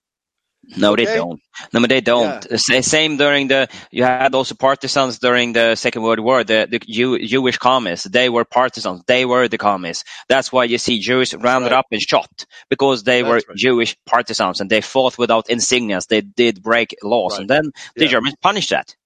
[0.76, 1.04] No, okay.
[1.04, 1.40] they don't.
[1.72, 2.46] No, they don't.
[2.50, 2.80] Yeah.
[2.80, 3.68] Same during the.
[3.90, 6.44] You had also partisans during the Second World War.
[6.44, 8.02] The, the Jew, Jewish commies.
[8.02, 9.02] They were partisans.
[9.06, 10.04] They were the commies.
[10.28, 11.78] That's why you see Jews rounded right.
[11.78, 13.56] up and shot because they That's were right.
[13.56, 16.08] Jewish partisans and they fought without insignias.
[16.08, 17.40] They did break laws, right.
[17.42, 18.10] and then the yeah.
[18.10, 18.96] Germans punished that.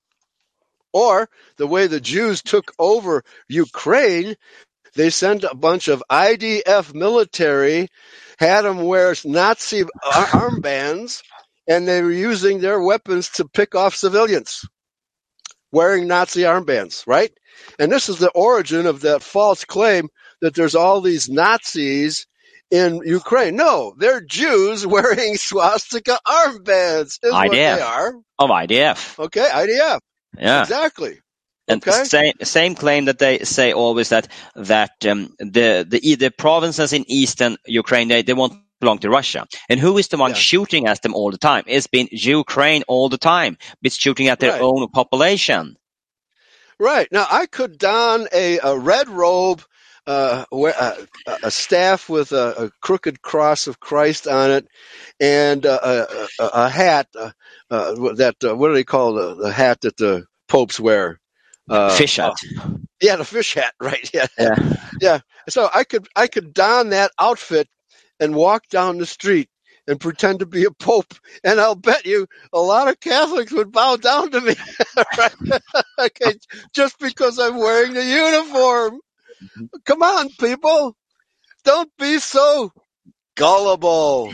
[0.92, 4.34] Or the way the Jews took over Ukraine,
[4.94, 7.88] they sent a bunch of IDF military,
[8.38, 11.22] had them wear Nazi armbands
[11.70, 14.66] and they were using their weapons to pick off civilians.
[15.72, 17.30] wearing Nazi armbands, right?
[17.78, 20.08] And this is the origin of that false claim
[20.40, 22.26] that there's all these Nazis
[22.72, 23.54] in Ukraine.
[23.54, 27.20] No, they're Jews wearing swastika armbands.
[27.22, 27.50] Is IDF.
[27.52, 28.14] They are.
[28.40, 29.18] Of IDF.
[29.26, 30.00] Okay, IDF.
[30.36, 30.62] Yeah.
[30.62, 31.20] Exactly.
[31.68, 32.02] And okay.
[32.02, 37.04] same same claim that they say always that that um, the the the provinces in
[37.08, 39.46] eastern Ukraine they, they won't belong to Russia.
[39.68, 40.36] And who is the one yeah.
[40.36, 41.64] shooting at them all the time?
[41.66, 43.58] It's been Ukraine all the time.
[43.82, 44.60] It's shooting at their right.
[44.60, 45.76] own population.
[46.78, 47.08] Right.
[47.12, 49.62] Now, I could don a, a red robe,
[50.06, 51.06] uh, a,
[51.42, 54.66] a, staff with a, a, crooked cross of Christ on it,
[55.20, 56.06] and uh,
[56.40, 57.30] a, a, hat, uh,
[57.70, 61.20] uh that, uh, what do they call the, the hat that the popes wear?
[61.68, 62.32] Uh, fish hat.
[63.00, 64.10] yeah, the fish hat, right?
[64.12, 64.26] Yeah.
[64.38, 64.76] yeah.
[65.00, 65.20] Yeah.
[65.48, 67.68] So I could I could don that outfit
[68.20, 69.48] and walk down the street
[69.88, 73.72] and pretend to be a pope, and I'll bet you a lot of Catholics would
[73.72, 74.54] bow down to me,
[75.98, 76.34] okay,
[76.74, 79.00] just because I'm wearing the uniform.
[79.86, 80.96] Come on, people,
[81.64, 82.72] don't be so
[83.36, 84.32] gullible.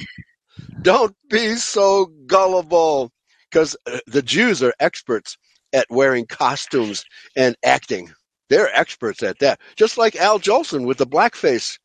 [0.83, 3.11] Don't be so gullible,
[3.51, 5.37] because uh, the Jews are experts
[5.73, 7.05] at wearing costumes
[7.37, 8.13] and acting.
[8.51, 9.61] They're experts at that.
[9.77, 11.79] Just like Al Jolson with the blackface.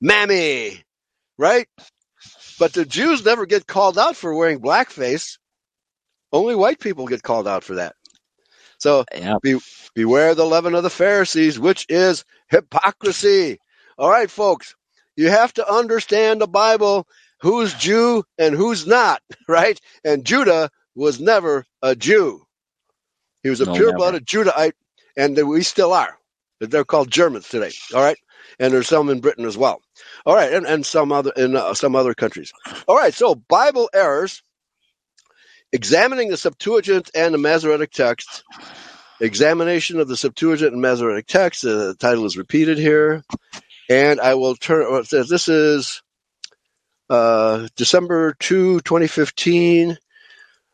[0.00, 0.84] Mammy,
[1.38, 1.68] right?
[2.58, 5.38] But the Jews never get called out for wearing blackface.
[6.32, 7.94] Only white people get called out for that.
[8.78, 9.04] So
[9.42, 9.58] be,
[9.94, 13.58] beware the leaven of the Pharisees, which is hypocrisy.
[13.96, 14.74] All right, folks,
[15.16, 17.06] you have to understand the Bible
[17.40, 19.80] who's Jew and who's not, right?
[20.04, 22.42] And Judah was never a Jew.
[23.42, 24.72] He was a no, pure blooded Judahite,
[25.16, 26.18] and we still are.
[26.60, 27.70] They're called Germans today.
[27.94, 28.18] All right
[28.58, 29.80] and there's some in Britain as well.
[30.26, 32.52] All right, and, and some other in uh, some other countries.
[32.86, 34.42] All right, so Bible errors.
[35.72, 38.44] Examining the Septuagint and the Masoretic text.
[39.20, 41.64] Examination of the Septuagint and Masoretic text.
[41.64, 43.22] Uh, the title is repeated here,
[43.90, 44.86] and I will turn.
[44.96, 46.02] It says this is
[47.10, 49.98] uh, December 2, 2015,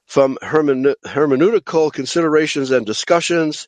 [0.07, 3.67] from Hermen- Hermeneutical Considerations and Discussions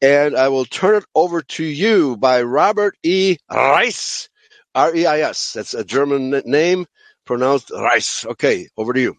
[0.00, 3.36] and I will turn it over to you by Robert E.
[3.50, 4.28] Reis,
[4.74, 5.52] R E I S.
[5.54, 6.86] That's a German name
[7.24, 8.24] pronounced Reis.
[8.26, 9.16] Okay, over to you.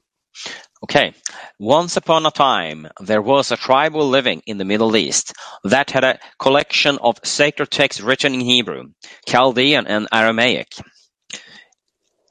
[0.84, 1.13] Okay.
[1.60, 5.34] Once upon a time, there was a tribal living in the Middle East
[5.65, 8.84] that had a collection of sacred texts written in Hebrew,
[9.28, 10.74] Chaldean, and Aramaic.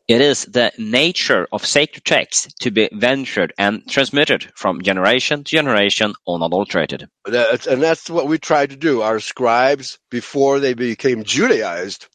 [0.09, 5.51] It is the nature of sacred texts to be ventured and transmitted from generation to
[5.51, 7.07] generation unadulterated.
[7.27, 9.03] That's, and that's what we tried to do.
[9.03, 12.07] Our scribes, before they became Judaized,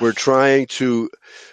[0.00, 1.10] were trying to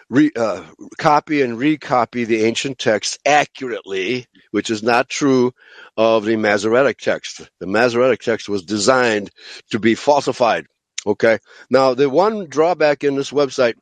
[0.09, 0.63] re, uh,
[0.97, 5.51] copy and recopy the ancient texts accurately, which is not true
[5.97, 7.49] of the Masoretic text.
[7.59, 9.31] The Masoretic text was designed
[9.71, 10.65] to be falsified.
[11.05, 11.39] Okay.
[11.69, 13.73] Now, the one drawback in this website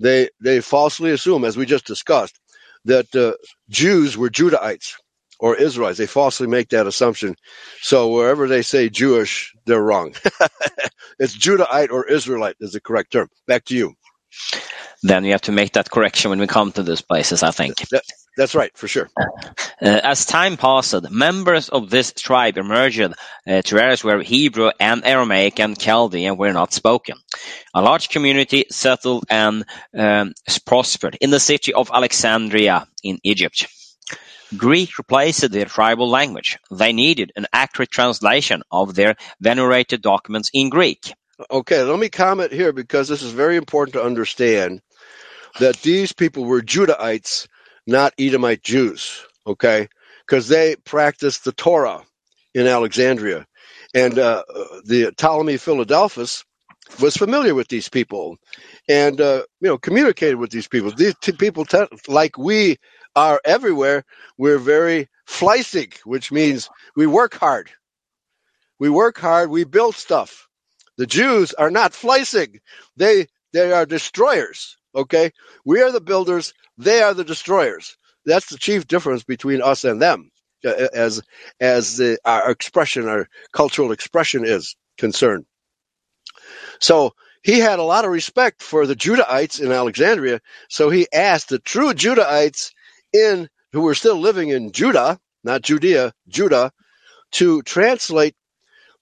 [0.00, 2.38] they they falsely assume, as we just discussed,
[2.86, 3.34] that uh,
[3.70, 4.94] Jews were Judahites
[5.40, 5.98] or Israelites.
[5.98, 7.36] They falsely make that assumption.
[7.82, 10.14] So wherever they say Jewish, they're wrong.
[11.18, 13.28] it's Judahite or Israelite is the correct term.
[13.46, 13.94] Back to you.
[15.02, 17.76] Then we have to make that correction when we come to those places, I think.
[17.90, 18.04] That,
[18.36, 19.08] that's right, for sure.
[19.16, 25.04] Uh, as time passed, members of this tribe emerged uh, to areas where Hebrew and
[25.04, 27.16] Aramaic and Chaldean were not spoken.
[27.74, 29.64] A large community settled and
[29.96, 30.34] um,
[30.66, 33.66] prospered in the city of Alexandria in Egypt.
[34.56, 36.58] Greek replaced their tribal language.
[36.70, 41.12] They needed an accurate translation of their venerated documents in Greek.
[41.50, 44.80] Okay, let me comment here because this is very important to understand
[45.58, 47.48] that these people were Judahites
[47.86, 49.88] not Edomite Jews, okay?
[50.26, 52.02] Because they practiced the Torah
[52.54, 53.46] in Alexandria.
[53.94, 54.44] And uh,
[54.86, 56.44] the Ptolemy Philadelphus
[57.00, 58.38] was familiar with these people
[58.88, 60.92] and, uh, you know, communicated with these people.
[60.92, 62.78] These t- people, t- like we
[63.16, 64.04] are everywhere,
[64.38, 67.70] we're very fleissig, which means we work hard.
[68.80, 70.48] We work hard, we build stuff.
[70.98, 72.60] The Jews are not fleissig.
[72.98, 74.78] They, they are destroyers.
[74.94, 75.32] Okay,
[75.66, 77.96] we are the builders; they are the destroyers.
[78.24, 80.30] That's the chief difference between us and them,
[80.64, 81.22] uh, as
[81.60, 85.46] as the, our expression, our cultural expression is concerned.
[86.80, 90.40] So he had a lot of respect for the Judahites in Alexandria.
[90.68, 92.72] So he asked the true Judahites
[93.12, 96.72] in who were still living in Judah, not Judea, Judah,
[97.32, 98.34] to translate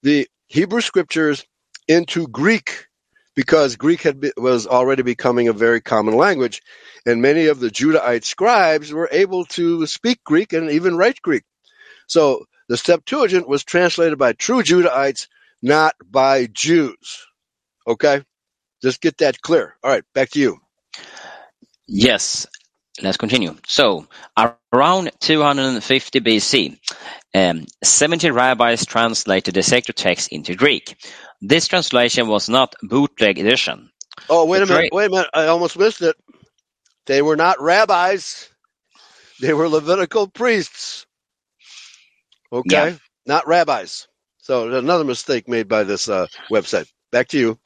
[0.02, 1.44] the Hebrew scriptures
[1.88, 2.86] into Greek
[3.34, 6.62] because Greek had be, was already becoming a very common language,
[7.06, 11.44] and many of the Judahite scribes were able to speak Greek and even write Greek.
[12.06, 15.28] So the Septuagint was translated by true Judahites,
[15.62, 17.26] not by Jews.
[17.86, 18.22] Okay?
[18.82, 19.74] Just get that clear.
[19.82, 20.58] All right, back to you.
[21.86, 22.46] Yes,
[23.02, 23.56] let's continue.
[23.66, 24.06] So,
[24.72, 26.78] around 250 BC,
[27.34, 30.96] um, 70 rabbis translated the sacred text into Greek.
[31.40, 33.90] This translation was not bootleg edition.
[34.28, 34.92] Oh, wait a minute.
[34.92, 35.30] Wait a minute.
[35.34, 36.16] I almost missed it.
[37.06, 38.48] They were not rabbis.
[39.40, 41.06] They were Levitical priests.
[42.52, 42.90] Okay?
[42.90, 42.96] Yeah.
[43.26, 44.06] Not rabbis.
[44.38, 46.86] So another mistake made by this uh, website.
[47.10, 47.58] Back to you.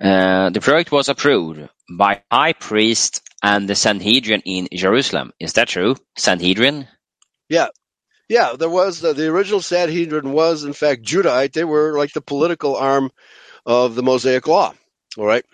[0.00, 5.32] Uh, the project was approved by high priest and the Sanhedrin in Jerusalem.
[5.38, 5.96] Is that true?
[6.16, 6.88] Sanhedrin?
[7.48, 7.68] Yeah.
[8.28, 11.52] Yeah, there was uh, the original Sanhedrin was in fact Judahite.
[11.52, 13.10] They were like the political arm
[13.66, 14.72] of the Mosaic Law.
[15.18, 15.44] All right,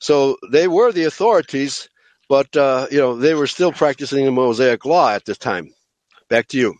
[0.00, 1.88] so they were the authorities,
[2.28, 5.72] but uh, you know they were still practicing the Mosaic Law at this time.
[6.28, 6.74] Back to you.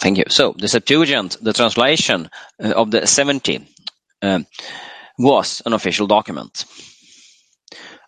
[0.00, 0.24] Thank you.
[0.28, 2.30] So the Septuagint, the translation
[2.62, 3.66] uh, of the 70,
[4.22, 4.46] um,
[5.18, 6.64] was an official document.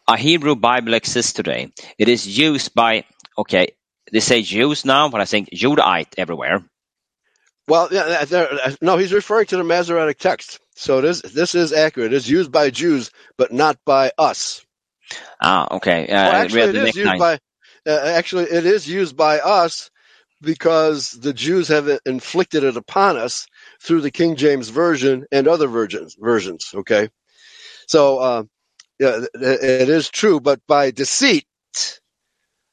[0.09, 1.73] A Hebrew Bible exists today.
[1.99, 3.05] It is used by,
[3.37, 3.75] okay,
[4.12, 6.64] they say Jews now, but I think Judahite everywhere.
[7.68, 8.25] Well, yeah,
[8.81, 10.59] no, he's referring to the Masoretic text.
[10.75, 11.23] So it is.
[11.23, 12.12] This is accurate.
[12.12, 14.64] It is used by Jews, but not by us.
[15.40, 16.09] Ah, okay.
[16.09, 17.38] Uh, well, actually, it is used by.
[17.87, 19.90] Uh, actually, it is used by us
[20.40, 23.46] because the Jews have inflicted it upon us
[23.82, 26.16] through the King James version and other versions.
[26.20, 27.10] Versions, okay.
[27.88, 28.44] So, uh,
[29.00, 31.46] yeah, it is true, but by deceit,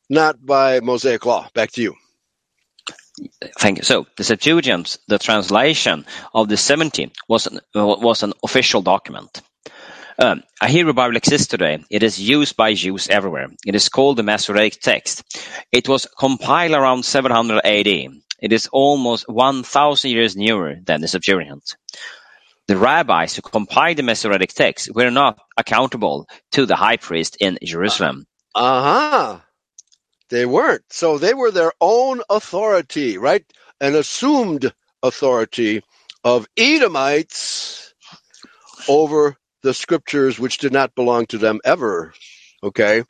[0.10, 1.50] not by Mosaic law.
[1.54, 1.96] Back to you.
[3.60, 3.84] Thank you.
[3.84, 9.42] So the Septuagint, the translation of the 70, was an, was an official document.
[10.20, 11.84] Um, a Hebrew Bible exists today.
[11.92, 13.50] It is used by Jews everywhere.
[13.66, 15.24] It is called the Masoretic text.
[15.72, 17.88] It was compiled around 700 AD.
[18.40, 21.76] It is almost 1,000 years newer than the Septuagint.
[22.68, 27.58] The rabbis who compiled the Masoretic text were not accountable to the high priest in
[27.64, 28.28] Jerusalem.
[28.54, 29.40] Uh huh.
[30.30, 30.84] They weren't.
[30.90, 33.46] So they were their own authority, right?
[33.80, 35.82] An assumed authority
[36.24, 37.94] of Edomites
[38.90, 42.14] over the scriptures which did not belong to them ever.
[42.62, 43.04] Okay?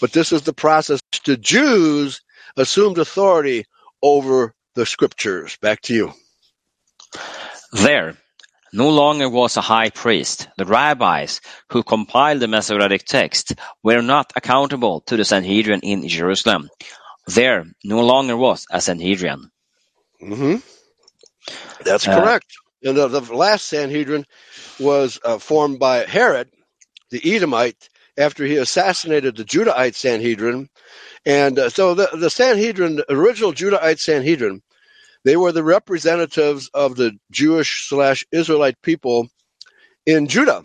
[0.00, 1.00] But this is the process.
[1.24, 2.20] The Jews
[2.56, 3.64] assumed authority
[4.02, 5.56] over the scriptures.
[5.56, 6.12] Back to you.
[7.72, 8.16] There
[8.72, 10.48] no longer was a high priest.
[10.58, 16.68] The rabbis who compiled the Masoretic text were not accountable to the Sanhedrin in Jerusalem.
[17.26, 19.50] There no longer was a Sanhedrin.
[20.20, 20.56] Mm-hmm.
[21.84, 22.56] That's uh, correct.
[22.82, 24.26] And the, the, last Sanhedrin
[24.78, 26.50] was uh, formed by Herod,
[27.10, 30.68] the Edomite, after he assassinated the Judahite Sanhedrin.
[31.26, 34.62] And uh, so the, the Sanhedrin, original Judahite Sanhedrin,
[35.24, 39.28] they were the representatives of the Jewish slash Israelite people
[40.06, 40.64] in Judah.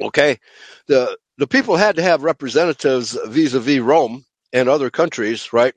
[0.00, 0.38] Okay,
[0.86, 5.74] the the people had to have representatives vis-a-vis Rome and other countries, right?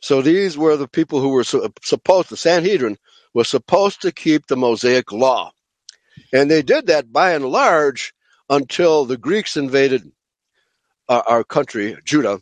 [0.00, 2.30] So these were the people who were supposed.
[2.30, 2.96] The Sanhedrin
[3.34, 5.52] was supposed to keep the Mosaic law,
[6.32, 8.14] and they did that by and large
[8.48, 10.10] until the Greeks invaded
[11.08, 12.40] our, our country, Judah,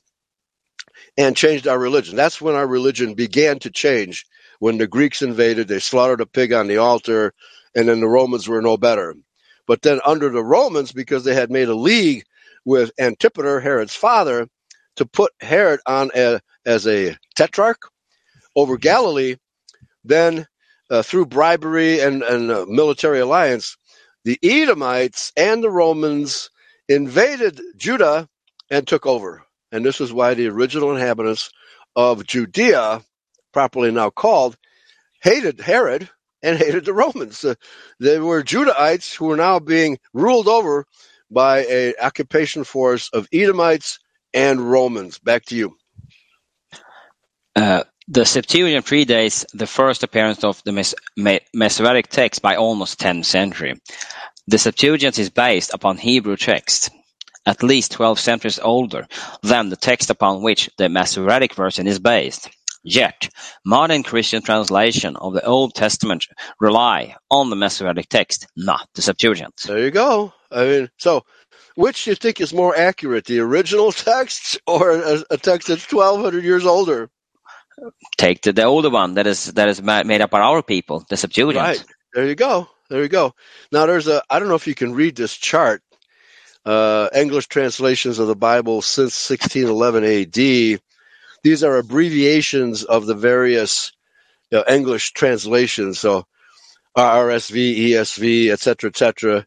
[1.17, 2.17] and changed our religion.
[2.17, 4.27] That's when our religion began to change
[4.58, 7.35] when the Greeks invaded, they slaughtered a pig on the altar,
[7.75, 9.15] and then the Romans were no better.
[9.67, 12.25] But then under the Romans, because they had made a league
[12.65, 14.48] with Antipater, Herod's father,
[14.96, 17.83] to put Herod on a, as a tetrarch
[18.56, 19.37] over Galilee,
[20.04, 20.46] then
[20.90, 23.77] uh, through bribery and, and uh, military alliance,
[24.25, 26.50] the Edomites and the Romans
[26.88, 28.29] invaded Judah
[28.71, 29.44] and took over.
[29.75, 31.50] And this is why the original inhabitants
[31.96, 33.02] of Judea
[33.52, 34.56] properly now called,
[35.22, 36.08] hated Herod
[36.42, 37.44] and hated the Romans.
[37.44, 37.54] Uh,
[38.00, 40.87] they were Judahites who were now being ruled over
[41.31, 43.98] by an occupation force of Edomites
[44.33, 45.18] and Romans.
[45.18, 45.77] Back to you.
[47.56, 50.94] Uh, the Septuagint predates the first appearance of the Mes-
[51.54, 53.81] Masoretic text by almost 10th century.
[54.46, 56.90] The Septuagint is based upon Hebrew text,
[57.47, 59.07] at least 12 centuries older
[59.42, 62.49] than the text upon which the Masoretic version is based.
[62.83, 63.31] Yet,
[63.65, 66.27] modern Christian translation of the Old Testament
[66.61, 69.55] rely on the Masoretic text, not the Septuagint.
[69.67, 70.35] There you go.
[70.51, 71.25] I mean, so
[71.77, 75.90] which do you think is more accurate, the original text or a, a text that's
[75.90, 77.11] 1,200 years older?
[78.17, 81.17] Take the, the older one that is that is made up by our people, the
[81.17, 81.65] Septuagint.
[81.65, 81.85] Right.
[82.13, 82.69] There you go.
[82.88, 83.35] There you go.
[83.73, 85.83] Now there's a I don't know if you can read this chart.
[86.65, 90.81] Uh, English translations of the Bible since 1611 AD
[91.44, 93.92] these are abbreviations of the various
[94.50, 96.00] you know, English translations.
[96.00, 96.27] So
[96.96, 99.46] RSV, ESV, etc., etc.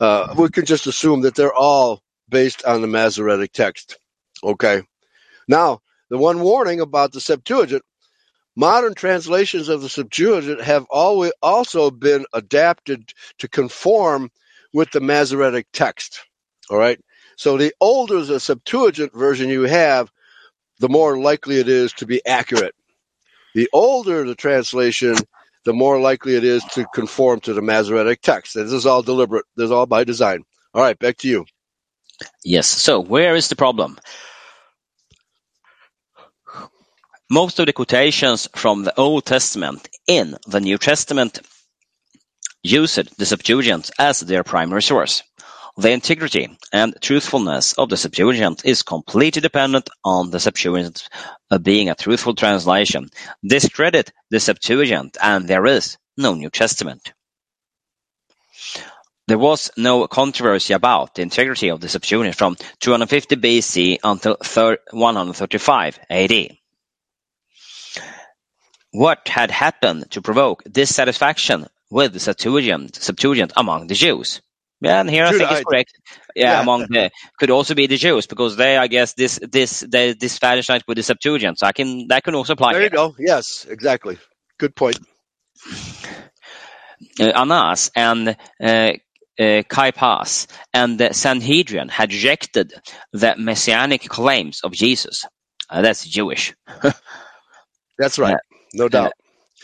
[0.00, 3.96] Uh, we can just assume that they're all based on the Masoretic text.
[4.42, 4.82] Okay.
[5.46, 7.82] Now, the one warning about the Septuagint
[8.56, 14.32] modern translations of the Septuagint have always also been adapted to conform
[14.72, 16.25] with the Masoretic text.
[16.70, 17.00] All right.
[17.36, 20.10] So the older the Septuagint version you have,
[20.80, 22.74] the more likely it is to be accurate.
[23.54, 25.16] The older the translation,
[25.64, 28.54] the more likely it is to conform to the Masoretic text.
[28.54, 29.46] This is all deliberate.
[29.56, 30.44] This is all by design.
[30.74, 31.46] All right, back to you.
[32.44, 32.66] Yes.
[32.66, 33.98] So where is the problem?
[37.30, 41.40] Most of the quotations from the Old Testament in the New Testament
[42.62, 45.22] used the Septuagint as their primary source.
[45.78, 51.06] The integrity and truthfulness of the Septuagint is completely dependent on the Septuagint
[51.50, 53.10] uh, being a truthful translation.
[53.46, 57.12] Discredit the Septuagint and there is no New Testament.
[59.28, 64.38] There was no controversy about the integrity of the Septuagint from 250 BC until
[64.92, 66.56] 135 AD.
[68.92, 74.40] What had happened to provoke dissatisfaction with the Septuagint, Septuagint among the Jews?
[74.80, 75.92] Yeah, and here I think it's correct.
[76.34, 79.80] Yeah, yeah, among the could also be the Jews because they, I guess, this this
[79.80, 81.58] they dissatisfied with the Septuagint.
[81.58, 82.72] So I can that can also apply.
[82.72, 82.90] There here.
[82.90, 83.14] you go.
[83.18, 84.18] Yes, exactly.
[84.58, 84.98] Good point.
[87.18, 88.92] Uh, Annas and uh,
[89.38, 92.72] uh, Caiaphas and the Sanhedrin had rejected
[93.12, 95.24] the messianic claims of Jesus.
[95.70, 96.54] Uh, that's Jewish.
[97.98, 98.36] that's right.
[98.74, 99.12] No doubt.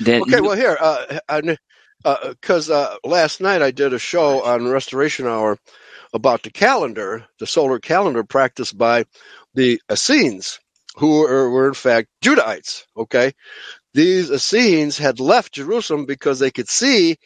[0.01, 0.77] The, okay, well, here,
[2.03, 5.59] because uh, uh, last night I did a show on Restoration Hour
[6.13, 9.05] about the calendar, the solar calendar practiced by
[9.55, 10.61] the Essenes,
[10.97, 12.85] who were, were in fact Judahites.
[12.97, 13.33] Okay,
[13.95, 17.17] these Essenes had left Jerusalem because they could see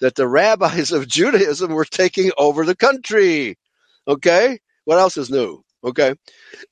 [0.00, 3.56] that the rabbis of Judaism were taking over the country.
[4.06, 5.62] Okay, what else is new?
[5.82, 6.14] Okay,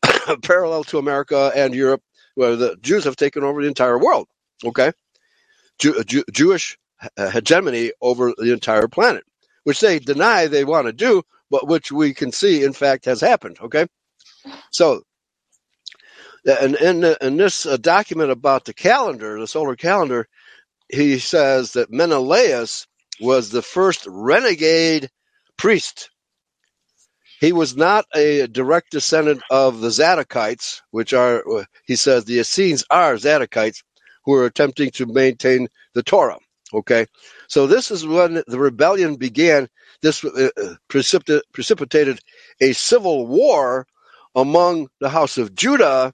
[0.42, 2.02] parallel to America and Europe,
[2.34, 4.28] where the Jews have taken over the entire world.
[4.64, 4.92] Okay,
[5.78, 6.78] Jew, Jew, Jewish
[7.18, 9.24] Uh, hegemony over the entire planet,
[9.64, 13.20] which they deny they want to do, but which we can see, in fact, has
[13.20, 13.58] happened.
[13.62, 13.86] Okay,
[14.72, 15.02] so
[16.48, 20.28] uh, and in, uh, in this uh, document about the calendar, the solar calendar,
[20.90, 22.86] he says that Menelaus
[23.20, 25.10] was the first renegade
[25.58, 26.10] priest.
[27.40, 31.44] He was not a direct descendant of the Zadokites, which are,
[31.86, 33.82] he says, the Essenes are Zadokites,
[34.24, 36.38] who are attempting to maintain the Torah.
[36.74, 37.06] Okay,
[37.48, 39.68] so this is when the rebellion began.
[40.02, 42.18] This uh, uh precipita- precipitated
[42.60, 43.86] a civil war
[44.34, 46.12] among the house of Judah,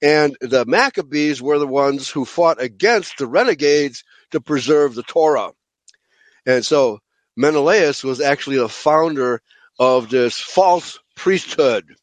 [0.00, 5.50] and the Maccabees were the ones who fought against the renegades to preserve the Torah.
[6.46, 7.00] And so
[7.36, 9.42] Menelaus was actually the founder
[9.78, 11.96] of this false priesthood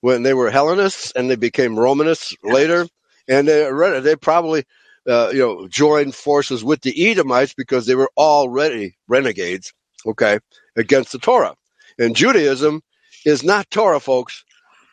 [0.00, 2.86] when they were Hellenists and they became Romanists later
[3.26, 4.64] and they they probably
[5.08, 9.72] uh, you know joined forces with the Edomites because they were already renegades,
[10.06, 10.38] okay,
[10.76, 11.54] against the Torah.
[11.98, 12.82] And Judaism
[13.24, 14.44] is not Torah, folks.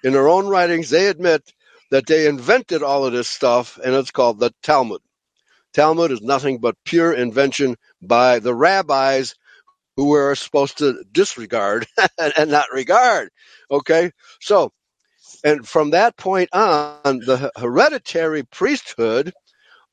[0.03, 1.51] In their own writings, they admit
[1.91, 5.01] that they invented all of this stuff, and it's called the Talmud.
[5.73, 9.35] Talmud is nothing but pure invention by the rabbis
[9.97, 11.87] who were supposed to disregard
[12.37, 13.29] and not regard.
[13.71, 14.11] Okay,
[14.41, 14.71] so
[15.43, 19.33] and from that point on, the hereditary priesthood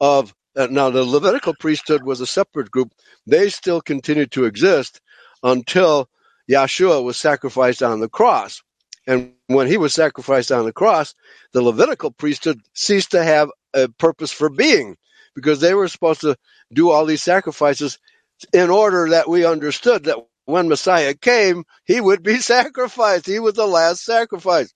[0.02, 2.92] of uh, now the Levitical priesthood was a separate group.
[3.26, 5.00] They still continued to exist
[5.44, 6.10] until
[6.50, 8.62] Yeshua was sacrificed on the cross.
[9.08, 11.14] And when he was sacrificed on the cross,
[11.54, 14.98] the Levitical priesthood ceased to have a purpose for being
[15.36, 16.36] because they were supposed to
[16.74, 17.98] do all these sacrifices
[18.54, 23.26] in order that we understood that when Messiah came, he would be sacrificed.
[23.26, 24.74] He was the last sacrifice.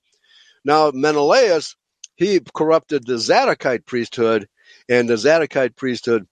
[0.64, 1.76] Now, Menelaus,
[2.16, 4.48] he corrupted the Zadokite priesthood,
[4.88, 6.26] and the Zadokite priesthood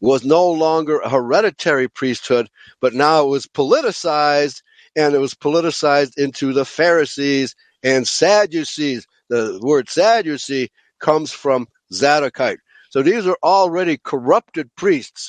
[0.00, 2.48] was no longer a hereditary priesthood,
[2.80, 4.62] but now it was politicized,
[4.96, 9.06] and it was politicized into the Pharisees and Sadducees.
[9.30, 10.70] The word Sadducee
[11.00, 12.58] comes from Zadokite.
[12.90, 15.24] So these are already corrupted priests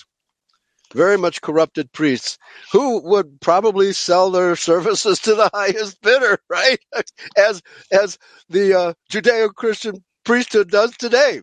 [0.93, 2.37] very much corrupted priests
[2.73, 6.79] who would probably sell their services to the highest bidder, right?
[7.37, 7.61] As
[7.91, 11.41] as the uh, Judeo-Christian priesthood does today.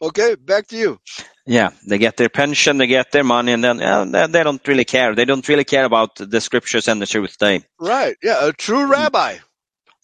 [0.00, 0.98] Okay, back to you.
[1.46, 4.84] Yeah, they get their pension, they get their money, and then yeah, they don't really
[4.84, 5.14] care.
[5.14, 7.36] They don't really care about the scriptures and the truth.
[7.38, 8.90] They right, yeah, a true mm.
[8.90, 9.36] rabbi.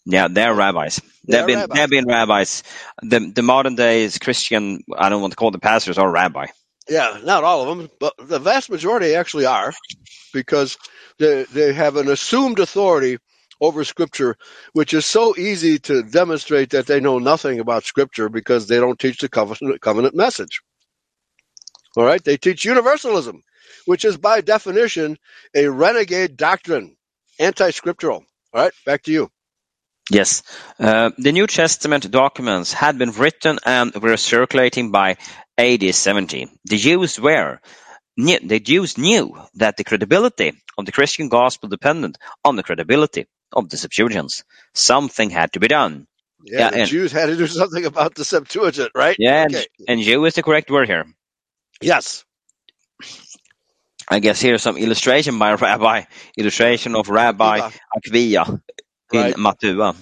[0.07, 1.01] Yeah, they're rabbis.
[1.25, 1.77] They've been rabbis.
[1.77, 2.63] they've been rabbis.
[3.03, 6.47] The the modern days Christian, I don't want to call the pastors, are rabbi.
[6.89, 9.73] Yeah, not all of them, but the vast majority actually are,
[10.33, 10.77] because
[11.19, 13.19] they they have an assumed authority
[13.61, 14.37] over Scripture,
[14.73, 18.99] which is so easy to demonstrate that they know nothing about Scripture because they don't
[18.99, 20.63] teach the covenant, covenant message.
[21.97, 23.43] All right, they teach universalism,
[23.85, 25.19] which is by definition
[25.55, 26.97] a renegade doctrine,
[27.39, 28.25] anti-scriptural.
[28.53, 29.31] All right, back to you.
[30.11, 30.43] Yes,
[30.79, 35.19] uh, the New Testament documents had been written and were circulating by
[35.57, 36.49] AD 70.
[36.65, 37.61] The Jews were
[38.17, 43.69] the Jews knew that the credibility of the Christian gospel depended on the credibility of
[43.69, 44.43] the Septuagint.
[44.75, 46.07] Something had to be done.
[46.45, 49.17] Yeah, yeah the and, Jews had to do something about the Septuagint, right?
[49.19, 49.67] Yeah, okay.
[49.79, 51.05] and, and Jew is the correct word here.
[51.81, 52.25] Yes.
[54.11, 56.05] I guess here's some illustration by Rabbi,
[56.37, 58.61] illustration of Rabbi Akiva
[59.13, 59.39] in right.
[59.39, 59.95] Mantua.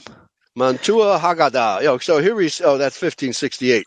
[0.56, 1.82] Mantua Haggadah.
[1.82, 3.86] Yo, so here we oh that's 1568.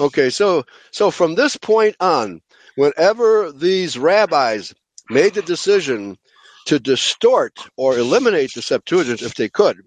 [0.00, 2.40] Okay, so so from this point on,
[2.74, 4.74] whenever these rabbis
[5.10, 6.16] made the decision
[6.66, 9.78] to distort or eliminate the Septuagint if they could,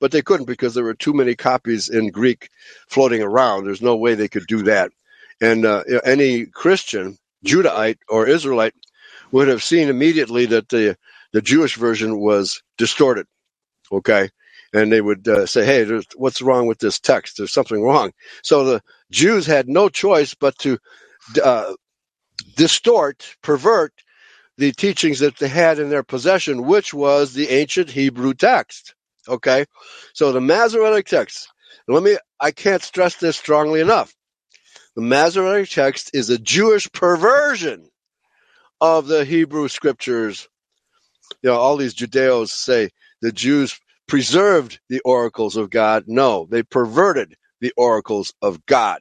[0.00, 2.48] but they couldn't because there were too many copies in Greek
[2.88, 3.64] floating around.
[3.66, 4.92] There's no way they could do that.
[5.40, 8.74] And uh, any Christian, Judahite or Israelite
[9.32, 10.96] would have seen immediately that the
[11.32, 13.26] the Jewish version was distorted.
[13.92, 14.30] Okay,
[14.74, 15.84] and they would uh, say, "Hey,
[16.16, 17.38] what's wrong with this text?
[17.38, 18.12] There's something wrong."
[18.42, 20.78] So the Jews had no choice but to
[21.42, 21.74] uh,
[22.56, 23.92] distort, pervert
[24.58, 28.94] the teachings that they had in their possession, which was the ancient Hebrew text.
[29.28, 29.66] Okay,
[30.14, 31.48] so the Masoretic text.
[31.88, 32.18] Let me.
[32.40, 34.14] I can't stress this strongly enough.
[34.96, 37.88] The Masoretic text is a Jewish perversion
[38.80, 40.48] of the Hebrew scriptures.
[41.42, 42.90] You know, all these Judeos say
[43.22, 46.04] the Jews preserved the oracles of God.
[46.08, 49.00] No, they perverted the oracles of God.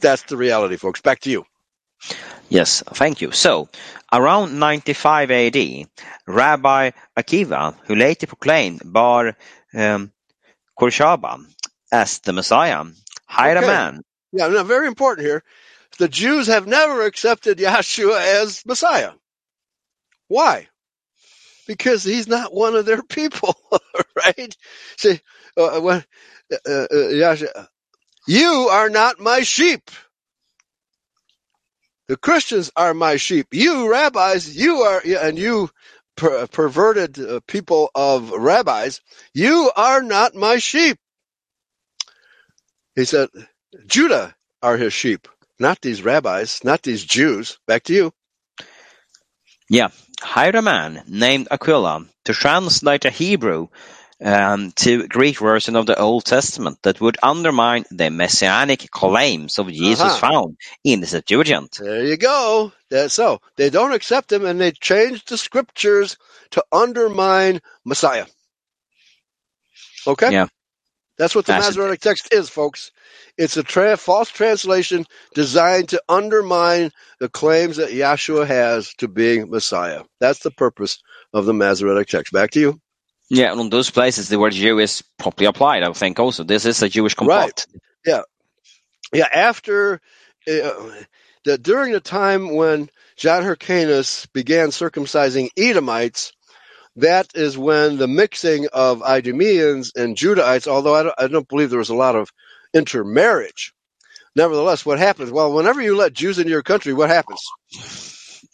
[0.00, 1.00] That's the reality, folks.
[1.02, 1.44] Back to you.
[2.48, 3.32] Yes, thank you.
[3.32, 3.68] So,
[4.12, 5.88] around 95 AD,
[6.26, 9.36] Rabbi Akiva, who later proclaimed Bar
[9.74, 10.12] um,
[11.92, 12.84] as the Messiah,
[13.26, 13.66] hired okay.
[13.66, 14.02] a man.
[14.32, 15.42] Yeah, now very important here.
[15.98, 19.12] The Jews have never accepted Yahshua as Messiah.
[20.28, 20.68] Why?
[21.66, 23.56] Because he's not one of their people,
[24.16, 24.56] right?
[24.96, 25.20] See,
[25.56, 26.04] uh, when,
[26.52, 27.68] uh, uh, Yahshua,
[28.26, 29.90] you are not my sheep.
[32.08, 33.48] The Christians are my sheep.
[33.52, 35.70] You rabbis, you are, and you
[36.16, 39.00] per- perverted uh, people of rabbis,
[39.32, 40.98] you are not my sheep.
[42.94, 43.28] He said,
[43.86, 45.28] Judah are his sheep,
[45.58, 47.58] not these rabbis, not these Jews.
[47.66, 48.12] Back to you.
[49.68, 49.88] Yeah,
[50.20, 53.68] hired a man named Aquila to translate a Hebrew
[54.22, 59.68] um, to Greek version of the Old Testament that would undermine the messianic claims of
[59.68, 60.18] Jesus uh-huh.
[60.18, 61.78] found in the Septuagint.
[61.80, 62.72] There you go.
[63.08, 63.40] So.
[63.56, 66.16] They don't accept him and they change the scriptures
[66.50, 68.26] to undermine Messiah.
[70.06, 70.32] Okay?
[70.32, 70.46] Yeah.
[71.16, 72.90] That's what the Masoretic text is, folks.
[73.38, 76.90] It's a tra- false translation designed to undermine
[77.20, 80.02] the claims that Yahshua has to being Messiah.
[80.18, 81.00] That's the purpose
[81.32, 82.32] of the Masoretic text.
[82.32, 82.80] Back to you.
[83.30, 86.44] Yeah, and on those places the word Jew is properly applied, I think also.
[86.44, 87.42] This is a Jewish complot.
[87.42, 87.66] Right.
[88.06, 88.22] Yeah.
[89.12, 90.00] Yeah, after
[90.48, 90.90] uh,
[91.44, 96.32] the, during the time when John Hyrcanus began circumcising Edomites,
[96.96, 101.70] that is when the mixing of Idumeans and Judahites, although I don't, I don't believe
[101.70, 102.30] there was a lot of
[102.72, 103.72] intermarriage.
[104.36, 105.30] Nevertheless, what happens?
[105.30, 107.40] Well, whenever you let Jews into your country, what happens?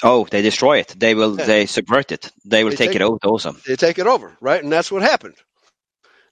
[0.02, 0.94] Oh, they destroy it.
[0.96, 1.38] They will.
[1.38, 1.44] Yeah.
[1.46, 2.32] They subvert it.
[2.44, 3.52] They will they take, take, it over also.
[3.52, 4.62] They take it over, right?
[4.62, 5.36] And that's what happened.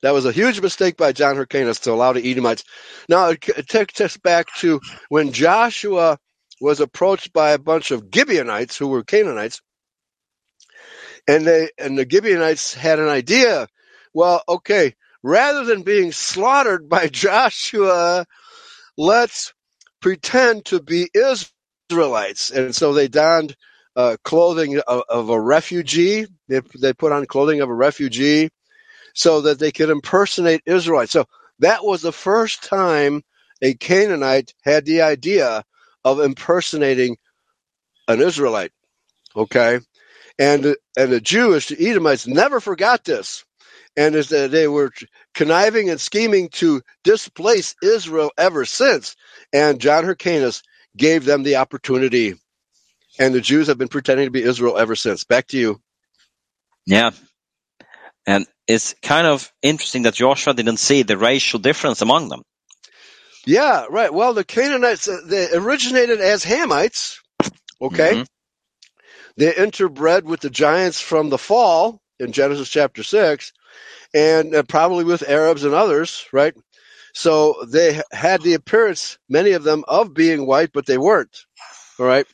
[0.03, 2.65] That was a huge mistake by John Hyrcanus to allow the Edomites.
[3.09, 6.19] Now it takes us back to when Joshua
[6.61, 9.61] was approached by a bunch of Gibeonites who were Canaanites,
[11.27, 13.67] and they and the Gibeonites had an idea.
[14.15, 18.25] Well, okay, rather than being slaughtered by Joshua,
[18.97, 19.53] let's
[20.01, 21.11] pretend to be
[21.91, 22.51] Israelites.
[22.51, 23.57] And so they donned
[23.97, 26.27] uh, clothing of, of, a refugee.
[26.49, 28.51] They, they put on clothing of a refugee
[29.15, 31.13] so that they could impersonate Israelites.
[31.13, 31.25] So
[31.61, 33.23] that was the first time
[33.61, 35.65] a Canaanite had the idea
[36.05, 37.17] of impersonating
[38.07, 38.73] an Israelite.
[39.35, 39.81] Okay.
[40.39, 43.45] And, and the Jewish, the Edomites never forgot this
[43.97, 44.93] and is that they were
[45.35, 49.17] conniving and scheming to displace Israel ever since.
[49.53, 50.63] And John Hyrcanus
[50.99, 52.35] gave them the opportunity.
[53.19, 55.25] And the Jews have been pretending to be Israel ever since.
[55.25, 55.81] Back to you.
[56.87, 57.11] Yeah.
[58.27, 62.43] And it's kind of interesting that Joshua didn't see the racial difference among them.
[63.47, 64.13] Yeah, right.
[64.13, 67.17] Well, the Canaanites, uh, they originated as Hamites,
[67.81, 68.13] okay?
[68.13, 68.23] Mm-hmm.
[69.39, 73.53] They interbred with the giants from the fall in Genesis chapter 6,
[74.13, 76.55] and uh, probably with Arabs and others, right?
[77.19, 81.37] So they had the appearance, many of them, of being white, but they weren't,
[81.99, 82.27] all right?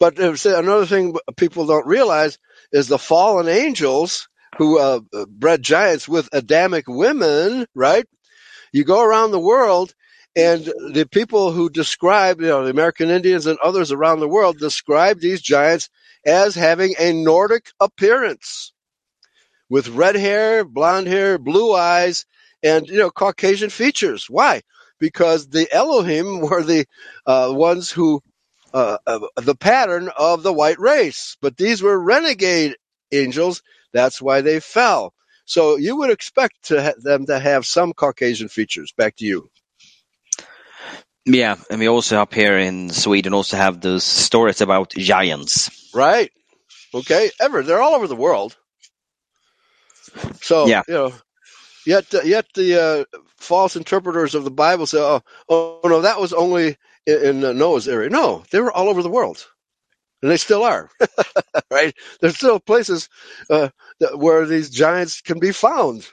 [0.00, 2.38] But uh, another thing people don't realize
[2.72, 8.06] is the fallen angels who uh, bred giants with Adamic women, right?
[8.72, 9.94] You go around the world
[10.34, 14.56] and the people who describe, you know, the American Indians and others around the world
[14.58, 15.90] describe these giants
[16.24, 18.72] as having a Nordic appearance
[19.68, 22.24] with red hair, blonde hair, blue eyes,
[22.64, 24.28] and, you know, Caucasian features.
[24.28, 24.62] Why?
[24.98, 26.86] Because the Elohim were the
[27.26, 28.22] uh, ones who,
[28.72, 31.36] uh, uh, the pattern of the white race.
[31.40, 32.76] But these were renegade
[33.12, 33.62] angels.
[33.92, 35.14] That's why they fell.
[35.44, 38.92] So you would expect to ha- them to have some Caucasian features.
[38.96, 39.50] Back to you.
[41.26, 45.70] Yeah, and we also up here in Sweden also have those stories about giants.
[45.94, 46.30] Right.
[46.92, 47.30] Okay.
[47.40, 48.56] Ever they're all over the world.
[50.42, 50.82] So yeah.
[50.86, 51.12] you know,
[51.86, 56.32] yet yet the uh, false interpreters of the Bible say, oh, oh no, that was
[56.32, 56.76] only
[57.06, 58.10] in, in Noah's area.
[58.10, 59.46] No, they were all over the world,
[60.22, 60.90] and they still are.
[61.70, 61.94] right?
[62.20, 63.08] There's still places
[63.50, 63.68] uh,
[64.00, 66.06] that, where these giants can be found.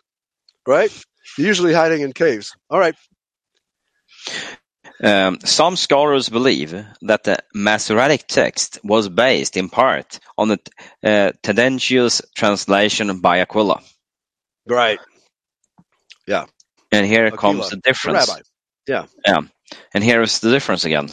[0.67, 0.91] Right?
[1.37, 2.55] Usually hiding in caves.
[2.69, 2.95] All right.
[5.03, 10.59] Um, some scholars believe that the Masoretic text was based in part on the
[11.03, 13.81] uh, tendentious translation by Aquila.
[14.67, 14.99] Right.
[16.31, 16.45] Yeah.
[16.91, 18.25] And here Aquila, comes the difference.
[18.25, 18.43] The.
[18.87, 19.05] Yeah.
[19.25, 19.41] Yeah.
[19.93, 21.09] And here is the difference again.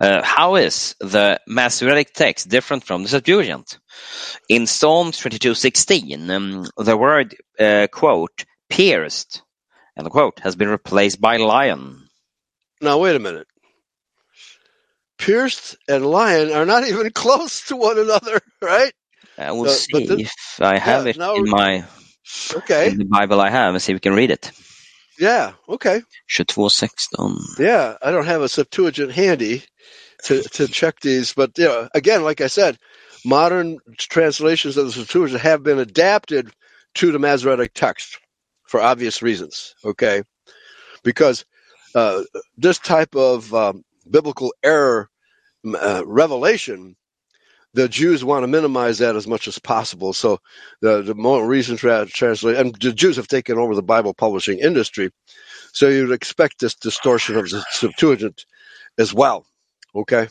[0.00, 3.78] Uh, how is the Masoretic text different from the Septuagint?
[4.48, 9.42] In Psalm 22:16, um, the word uh, quote pierced
[9.96, 12.08] and the quote has been replaced by lion.
[12.80, 13.48] Now wait a minute.
[15.18, 18.92] Pierced and lion are not even close to one another, right?
[19.36, 21.84] I will uh, see if I have yeah, it in my
[22.56, 24.52] okay in the Bible I have and see if we can read it.
[25.18, 26.02] Yeah, okay.
[26.28, 27.64] 2216.
[27.64, 29.64] Yeah, I don't have a Septuagint handy
[30.24, 32.78] to to check these, but you know, again, like I said,
[33.24, 36.50] modern translations of the Septuagint have been adapted
[36.94, 38.18] to the Masoretic text
[38.64, 39.74] for obvious reasons.
[39.84, 40.22] Okay,
[41.02, 41.44] because
[41.94, 42.22] uh,
[42.56, 45.10] this type of um, biblical error
[45.66, 46.96] uh, revelation,
[47.74, 50.12] the Jews want to minimize that as much as possible.
[50.12, 50.38] So
[50.80, 54.58] the, the more recent tra- translation, and the Jews have taken over the Bible publishing
[54.58, 55.10] industry.
[55.72, 58.44] So you'd expect this distortion of the Septuagint
[58.98, 59.46] as well.
[59.94, 60.28] Okay.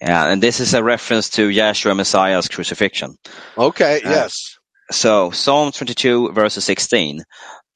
[0.00, 3.16] Yeah, and this is a reference to Yeshua Messiah's crucifixion.
[3.56, 4.58] Okay, uh, yes.
[4.90, 7.24] So Psalm 22, verse 16.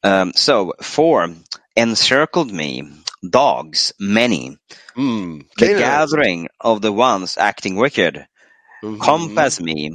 [0.03, 1.31] Um, so, for
[1.77, 2.83] encircled me
[3.29, 4.59] dogs many,
[4.95, 8.27] mm, the gathering of the ones acting wicked.
[8.99, 9.91] Compass me,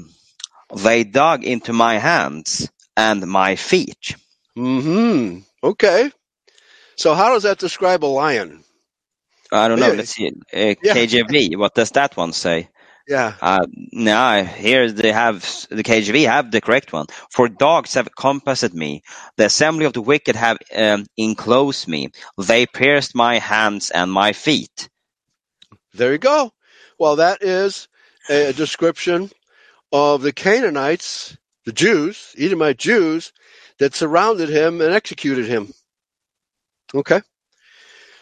[0.75, 4.15] they dug into my hands and my feet.
[4.55, 5.39] Hmm.
[5.63, 6.11] Okay.
[6.95, 8.63] So how does that describe a lion?
[9.51, 9.91] I don't know.
[9.91, 9.93] Yeah.
[9.93, 10.27] Let's see.
[10.53, 11.55] Uh, KJV.
[11.57, 12.69] What does that one say?
[13.07, 13.35] Yeah.
[13.41, 17.07] Uh, no, here they have the KJV have the correct one.
[17.31, 19.03] For dogs have compassed me,
[19.37, 22.09] the assembly of the wicked have um, enclosed me.
[22.37, 24.89] They pierced my hands and my feet.
[25.93, 26.53] There you go.
[26.99, 27.88] Well, that is
[28.29, 29.31] a description
[29.91, 33.33] of the Canaanites, the Jews, Edomite Jews,
[33.79, 35.73] that surrounded him and executed him.
[36.93, 37.21] Okay.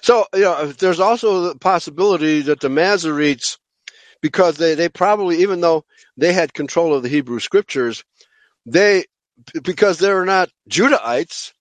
[0.02, 3.58] So, you know, there's also the possibility that the Masoretes
[4.22, 5.86] because they, they probably, even though
[6.16, 8.04] they had control of the Hebrew scriptures,
[8.66, 9.06] they,
[9.64, 11.54] because they were not Judahites,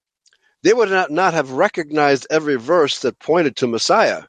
[0.62, 4.24] they would not, not have recognized every verse that pointed to Messiah.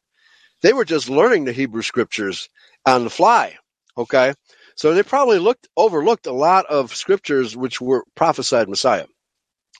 [0.61, 2.49] They were just learning the Hebrew scriptures
[2.85, 3.57] on the fly.
[3.97, 4.33] Okay.
[4.75, 9.07] So they probably looked, overlooked a lot of scriptures which were prophesied Messiah.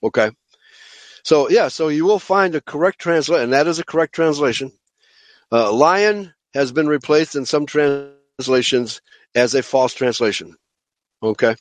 [0.04, 0.32] Okay.
[1.24, 4.72] So yeah, so you will find a correct translation, and that is a correct translation.
[5.52, 9.02] Uh, lion has been replaced in some translations
[9.36, 10.56] as a false translation.
[11.22, 11.56] Okay.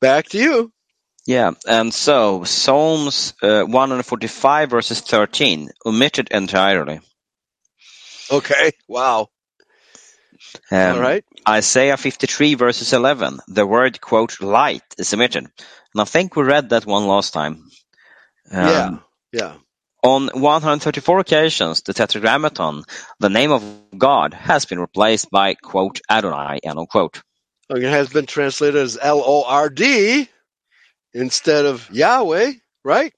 [0.00, 0.72] Back to you.
[1.26, 7.00] Yeah, and so Psalms uh, 145 verses 13 omitted entirely.
[8.30, 9.28] Okay, wow.
[10.70, 11.24] Um, All right.
[11.48, 15.44] Isaiah 53 verses 11, the word quote light is omitted.
[15.44, 17.68] And I think we read that one last time.
[18.50, 18.98] Um, yeah,
[19.32, 19.54] yeah.
[20.02, 22.84] On 134 occasions, the Tetragrammaton,
[23.18, 23.62] the name of
[23.96, 26.60] God, has been replaced by quote Adonai.
[26.62, 27.22] End quote.
[27.68, 30.28] It has been translated as L O R D.
[31.12, 32.52] instead of Yahweh,
[32.84, 33.12] right?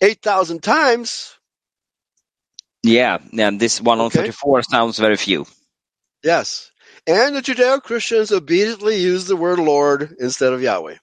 [0.00, 1.36] 8,000 times.
[2.82, 4.66] Yeah, and this 134 okay.
[4.68, 5.46] sounds very few.
[6.24, 6.70] Yes.
[7.06, 10.96] And the Judeo Christians obediently use the word Lord instead of Yahweh.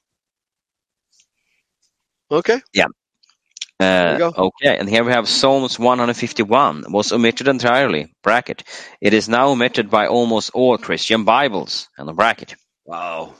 [2.31, 2.61] Okay?
[2.73, 2.87] Yeah.
[3.79, 8.13] Uh, okay, and here we have Psalms 151 was omitted entirely.
[8.21, 8.63] Bracket.
[8.99, 11.87] It is now omitted by almost all Christian Bibles.
[11.97, 12.55] And a bracket.
[12.85, 13.33] Wow.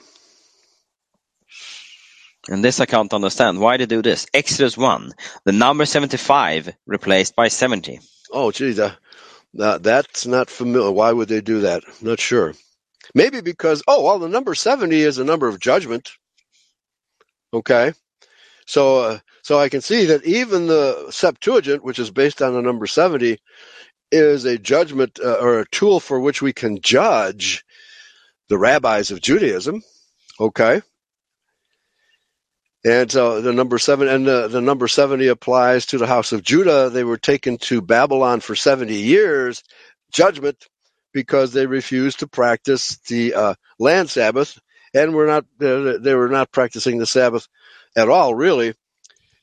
[2.50, 3.60] And this I can't understand.
[3.60, 4.26] Why they do this?
[4.34, 5.14] Exodus 1,
[5.46, 8.00] the number 75 replaced by 70.
[8.32, 8.96] Oh, geez, uh,
[9.54, 10.92] that's not familiar.
[10.92, 11.84] Why would they do that?
[12.02, 12.54] not sure.
[13.14, 16.12] Maybe because, oh, well, the number 70 is a number of judgment.
[17.54, 17.94] Okay.
[18.66, 22.62] So, uh, so I can see that even the Septuagint, which is based on the
[22.62, 23.38] number 70,
[24.12, 27.66] is a judgment uh, or a tool for which we can judge
[28.50, 29.82] the rabbis of Judaism.
[30.40, 30.82] Okay.
[32.84, 36.42] And so the number seven and the, the number 70 applies to the house of
[36.42, 36.90] Judah.
[36.90, 39.64] They were taken to Babylon for 70 years,
[40.12, 40.68] judgment,
[41.14, 44.58] because they refused to practice the uh, land Sabbath
[44.94, 47.48] and were not, uh, they were not practicing the Sabbath
[47.96, 48.74] at all, really,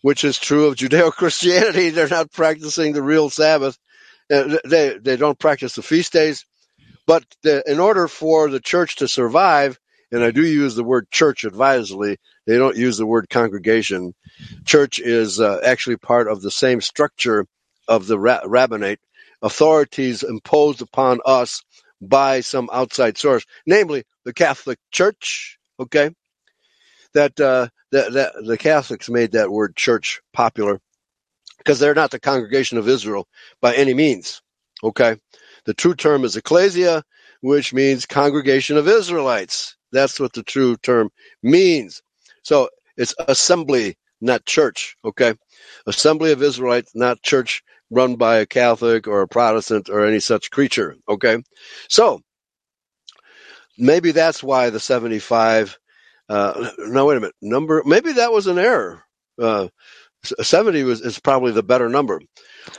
[0.03, 1.91] which is true of Judeo Christianity.
[1.91, 3.79] They're not practicing the real Sabbath.
[4.33, 6.45] Uh, they, they don't practice the feast days.
[7.07, 9.79] But the, in order for the church to survive,
[10.13, 12.19] and I do use the word church advisedly.
[12.47, 14.15] They don't use the word congregation.
[14.67, 17.47] Church is uh, actually part of the same structure
[17.89, 19.01] of the ra- rabbinate,
[19.43, 21.63] authorities imposed upon us
[22.01, 25.59] by some outside source, namely the Catholic Church.
[25.81, 26.11] Okay,
[27.15, 30.81] that uh, that, that the Catholics made that word church popular
[31.59, 33.29] because they're not the congregation of Israel
[33.63, 34.43] by any means.
[34.85, 35.17] Okay,
[35.67, 37.05] the true term is ecclesia,
[37.43, 39.77] which means congregation of Israelites.
[39.93, 41.11] That's what the true term
[41.43, 42.03] means.
[42.43, 44.97] So it's assembly, not church.
[45.05, 45.35] Okay.
[45.87, 50.51] Assembly of Israelites, not church run by a Catholic or a Protestant or any such
[50.51, 50.97] creature.
[51.09, 51.39] Okay.
[51.89, 52.21] So
[53.79, 55.79] maybe that's why the 75,
[56.29, 57.37] uh, no, wait a minute.
[57.43, 59.03] Number, maybe that was an error.
[59.41, 59.69] Uh,
[60.25, 62.21] 70 was, is probably the better number,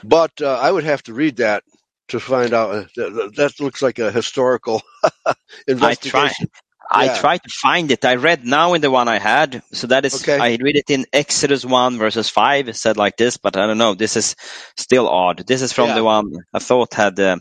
[0.04, 1.64] but uh, I would have to read that
[2.10, 2.72] to find out.
[2.72, 4.82] Uh, that, that looks like a historical
[5.68, 6.50] investigation.
[6.92, 8.04] I tried to find it.
[8.04, 9.62] I read now in the one I had.
[9.74, 10.40] So that is, okay.
[10.40, 12.70] I read it in Exodus 1 verses 5.
[12.70, 13.94] It said like this, but I don't know.
[13.94, 14.36] This is
[14.76, 15.46] still odd.
[15.46, 15.96] This is from yeah.
[15.96, 17.38] the one I thought had uh,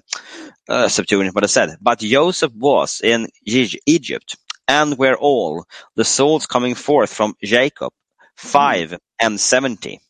[0.68, 4.36] uh, Septuagint, but I said, but Joseph was in Egypt
[4.66, 5.64] and were all
[5.96, 7.92] the souls coming forth from Jacob,
[8.36, 8.96] 5 hmm.
[9.18, 10.00] and 70.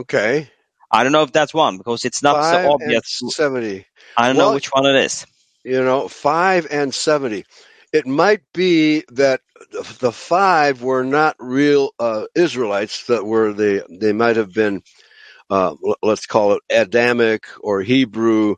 [0.00, 0.50] Okay.
[0.90, 3.20] I don't know if that's one because it's not five so obvious.
[3.28, 3.84] 70.
[4.16, 5.26] I don't well, know which one it is.
[5.64, 7.44] You know, 5 and 70
[7.92, 9.42] it might be that
[10.00, 14.82] the five were not real uh, Israelites that were they they might have been
[15.50, 18.56] uh, let's call it Adamic or Hebrew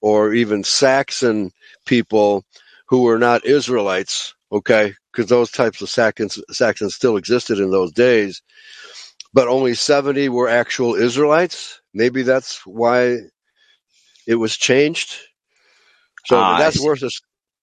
[0.00, 1.52] or even Saxon
[1.86, 2.44] people
[2.88, 4.34] who were not Israelites.
[4.52, 8.42] Okay, because those types of Saxons, Saxons still existed in those days,
[9.34, 11.80] but only seventy were actual Israelites.
[11.94, 13.18] Maybe that's why
[14.26, 15.16] it was changed.
[16.24, 17.10] So uh, that's worth a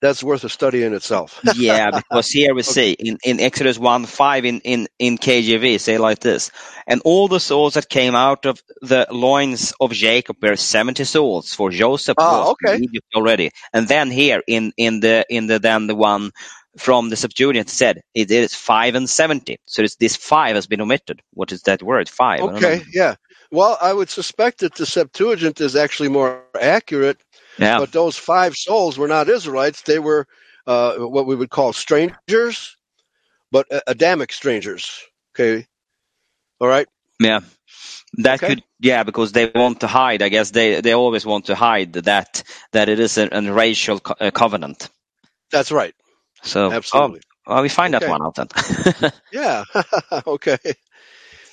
[0.02, 1.40] that's worth a study in itself.
[1.56, 2.72] yeah, because here we okay.
[2.72, 6.52] see in, in Exodus 1 5 in, in, in KJV, say like this
[6.86, 11.54] And all the souls that came out of the loins of Jacob were 70 souls,
[11.54, 12.76] for Joseph ah, was okay.
[12.76, 13.52] in Egypt already.
[13.74, 16.32] And then here in, in the in the then the one
[16.78, 19.58] from the Septuagint said it is 5 and 70.
[19.66, 21.22] So it's this 5 has been omitted.
[21.34, 22.08] What is that word?
[22.08, 22.42] 5.
[22.42, 23.16] Okay, yeah.
[23.52, 27.18] Well, I would suspect that the Septuagint is actually more accurate
[27.58, 27.80] yeah.
[27.80, 29.82] But those five souls were not Israelites.
[29.82, 30.28] They were
[30.66, 32.78] uh, what we would call strangers,
[33.52, 35.02] but Adamic strangers.
[35.34, 35.66] Okay.
[36.60, 36.88] All right.
[37.20, 37.42] Yeah.
[38.20, 38.56] That okay.
[38.56, 40.22] could, yeah, because they want to hide.
[40.22, 44.00] I guess they, they always want to hide that that it is a, a racial
[44.00, 44.90] co- a covenant.
[45.52, 45.94] That's right.
[46.44, 47.22] So absolutely.
[47.46, 48.06] Oh, well, we find okay.
[48.06, 49.12] that one out then.
[49.32, 49.64] yeah.
[50.28, 50.58] okay.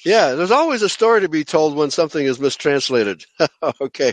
[0.05, 3.25] Yeah, there's always a story to be told when something is mistranslated.
[3.81, 4.13] okay.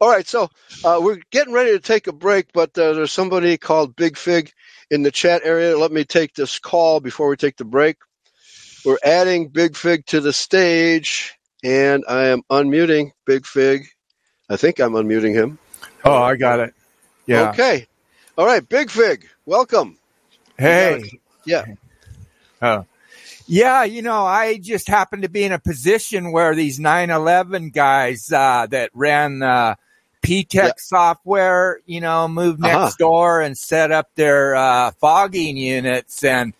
[0.00, 0.26] All right.
[0.26, 0.50] So
[0.84, 4.52] uh, we're getting ready to take a break, but uh, there's somebody called Big Fig
[4.90, 5.78] in the chat area.
[5.78, 7.98] Let me take this call before we take the break.
[8.84, 13.86] We're adding Big Fig to the stage, and I am unmuting Big Fig.
[14.50, 15.58] I think I'm unmuting him.
[16.04, 16.74] Oh, I got it.
[17.26, 17.50] Yeah.
[17.50, 17.86] Okay.
[18.36, 19.98] All right, Big Fig, welcome.
[20.58, 21.20] Hey.
[21.44, 21.64] Yeah.
[22.62, 22.86] Oh.
[23.48, 28.30] Yeah, you know, I just happened to be in a position where these 911 guys
[28.30, 29.76] uh, that ran uh,
[30.22, 30.70] PTEC yeah.
[30.76, 32.72] software, you know, moved uh-huh.
[32.72, 32.96] next uh-huh.
[32.98, 36.22] door and set up their uh, fogging units.
[36.22, 36.52] And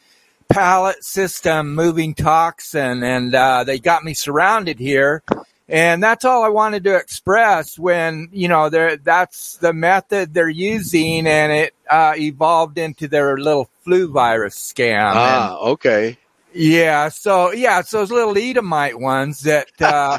[0.48, 5.22] pallet system moving toxin, and uh, they got me surrounded here.
[5.68, 11.26] And that's all I wanted to express when, you know, that's the method they're using
[11.26, 15.12] and it uh, evolved into their little flu virus scam.
[15.14, 16.18] Ah, and, okay.
[16.58, 17.08] Yeah.
[17.08, 20.18] So, yeah, it's those little Edomite ones that, uh,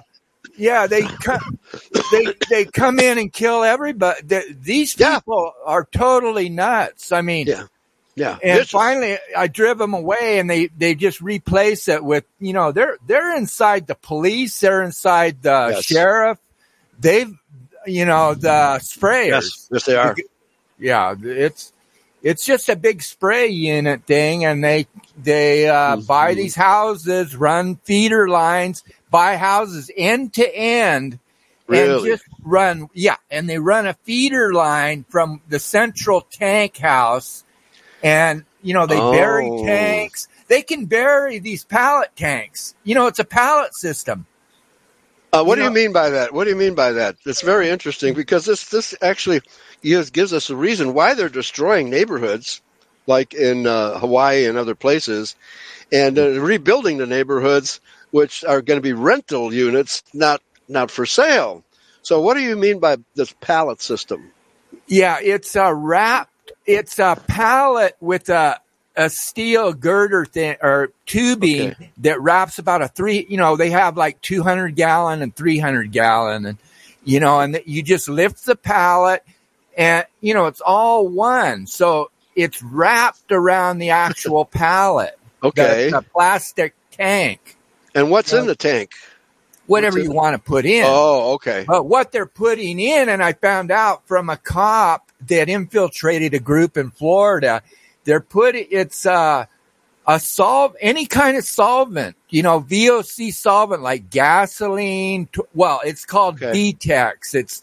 [0.57, 1.59] yeah, they come,
[2.11, 4.21] they, they come in and kill everybody.
[4.51, 5.71] these people yeah.
[5.71, 7.11] are totally nuts.
[7.11, 7.65] I mean, yeah.
[8.15, 8.37] Yeah.
[8.43, 12.73] And finally I drove them away and they, they just replace it with, you know,
[12.73, 14.59] they're, they're inside the police.
[14.59, 15.85] They're inside the yes.
[15.85, 16.37] sheriff.
[16.99, 17.33] They've,
[17.85, 19.29] you know, the sprayers.
[19.29, 20.15] Yes, yes they are.
[20.77, 21.15] Yeah.
[21.21, 21.71] It's,
[22.22, 26.05] it's just a big spray unit thing and they, they, uh, mm-hmm.
[26.05, 31.20] buy these houses, run feeder lines, buy houses end to end.
[31.67, 31.93] Really?
[31.93, 37.43] And just run, yeah, and they run a feeder line from the central tank house
[38.03, 39.11] and you know they oh.
[39.11, 40.28] bury tanks.
[40.47, 42.76] They can bury these pallet tanks.
[42.84, 44.26] You know, it's a pallet system.
[45.32, 46.34] Uh, what you do know, you mean by that?
[46.34, 47.17] What do you mean by that?
[47.26, 49.41] It's very interesting because this this actually
[49.82, 52.61] gives, gives us a reason why they're destroying neighborhoods,
[53.07, 55.36] like in uh, Hawaii and other places,
[55.91, 57.80] and uh, rebuilding the neighborhoods,
[58.11, 61.63] which are going to be rental units, not not for sale.
[62.01, 64.32] So, what do you mean by this pallet system?
[64.88, 68.59] Yeah, it's a wrapped, it's a pallet with a
[68.95, 71.91] a steel girder thing or tubing okay.
[71.99, 73.25] that wraps about a three.
[73.30, 76.57] You know, they have like two hundred gallon and three hundred gallon, and
[77.03, 79.23] you know, and you just lift the pallet,
[79.80, 81.65] and you know, it's all one.
[81.65, 85.17] So it's wrapped around the actual pallet.
[85.41, 87.55] Okay, the, the, plastic tank.
[87.95, 88.91] And what's in the tank?
[89.67, 90.84] Whatever you want to put in.
[90.86, 91.63] Oh, okay.
[91.65, 96.39] But what they're putting in, and I found out from a cop that infiltrated a
[96.39, 97.61] group in Florida.
[98.03, 99.45] They're putting it's uh,
[100.05, 105.30] a solve any kind of solvent, you know, VOC solvent like gasoline.
[105.53, 106.73] well, it's called okay.
[106.73, 107.36] BTEX.
[107.36, 107.61] It's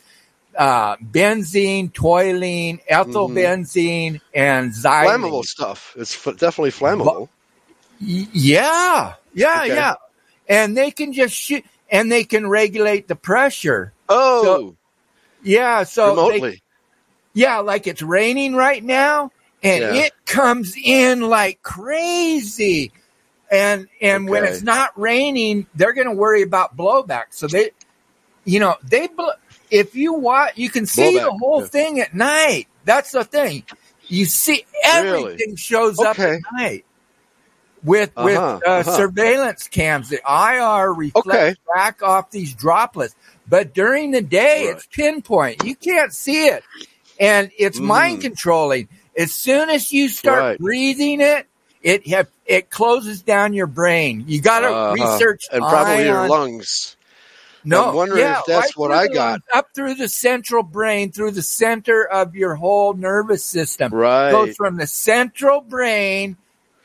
[0.56, 3.36] uh, benzene, toluene, ethyl mm-hmm.
[3.36, 5.06] benzene, and xylene.
[5.06, 5.94] Flammable stuff.
[5.96, 7.28] It's f- definitely flammable.
[8.00, 9.74] yeah, yeah, okay.
[9.74, 9.94] yeah.
[10.48, 13.92] And they can just shoot, and they can regulate the pressure.
[14.08, 14.76] Oh, so,
[15.42, 15.82] yeah.
[15.84, 16.50] So remotely.
[16.50, 16.62] They,
[17.34, 19.30] yeah, like it's raining right now
[19.62, 20.04] and yeah.
[20.04, 22.92] it comes in like crazy.
[23.50, 24.30] And, and okay.
[24.30, 27.26] when it's not raining, they're going to worry about blowback.
[27.30, 27.70] So they,
[28.44, 29.08] you know, they,
[29.70, 31.68] if you watch, you can see the whole yeah.
[31.68, 32.68] thing at night.
[32.84, 33.64] That's the thing.
[34.08, 35.56] You see everything really?
[35.56, 36.08] shows okay.
[36.08, 36.84] up at night
[37.82, 38.96] with uh-huh, with uh, uh-huh.
[38.96, 40.08] surveillance cams.
[40.08, 41.54] The IR reflects okay.
[41.74, 43.14] back off these droplets,
[43.48, 44.76] but during the day right.
[44.76, 45.64] it's pinpoint.
[45.64, 46.62] You can't see it
[47.18, 47.84] and it's mm.
[47.84, 48.88] mind controlling.
[49.16, 50.58] As soon as you start right.
[50.58, 51.46] breathing it,
[51.82, 54.24] it have, it closes down your brain.
[54.26, 54.92] You got to uh-huh.
[54.92, 56.95] research and probably your lungs.
[57.66, 59.42] No, I'm wondering yeah, if that's right what I got.
[59.52, 63.92] Up through the central brain, through the center of your whole nervous system.
[63.92, 64.30] Right.
[64.30, 66.36] Goes from the central brain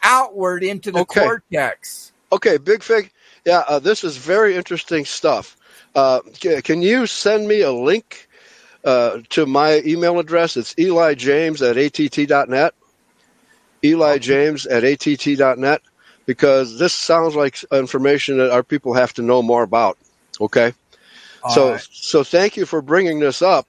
[0.03, 1.21] outward into the okay.
[1.21, 2.11] cortex.
[2.32, 3.11] Okay, Big Fig.
[3.45, 5.55] Yeah, uh, this is very interesting stuff.
[5.93, 8.29] Uh, can you send me a link
[8.84, 10.57] uh, to my email address.
[10.57, 12.73] It's Eli James at att.net.
[13.84, 15.82] Eli James at att.net
[16.25, 19.97] because this sounds like information that our people have to know more about.
[20.41, 20.73] Okay.
[21.43, 21.87] All so, right.
[21.91, 23.67] so thank you for bringing this up.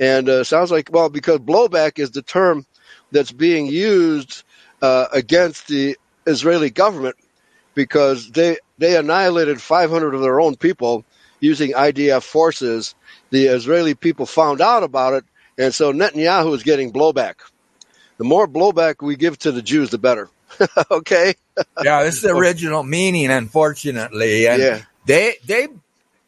[0.00, 2.66] And uh, sounds like, well, because blowback is the term
[3.12, 4.42] that's being used
[4.80, 5.96] uh, against the
[6.26, 7.16] Israeli government
[7.74, 11.04] because they, they annihilated 500 of their own people
[11.40, 12.94] using IDF forces
[13.32, 15.24] the Israeli people found out about it,
[15.58, 17.36] and so Netanyahu is getting blowback.
[18.18, 20.28] The more blowback we give to the Jews, the better.
[20.90, 21.34] okay.
[21.82, 24.82] yeah, this is the original meaning, unfortunately, and yeah.
[25.06, 25.68] they they,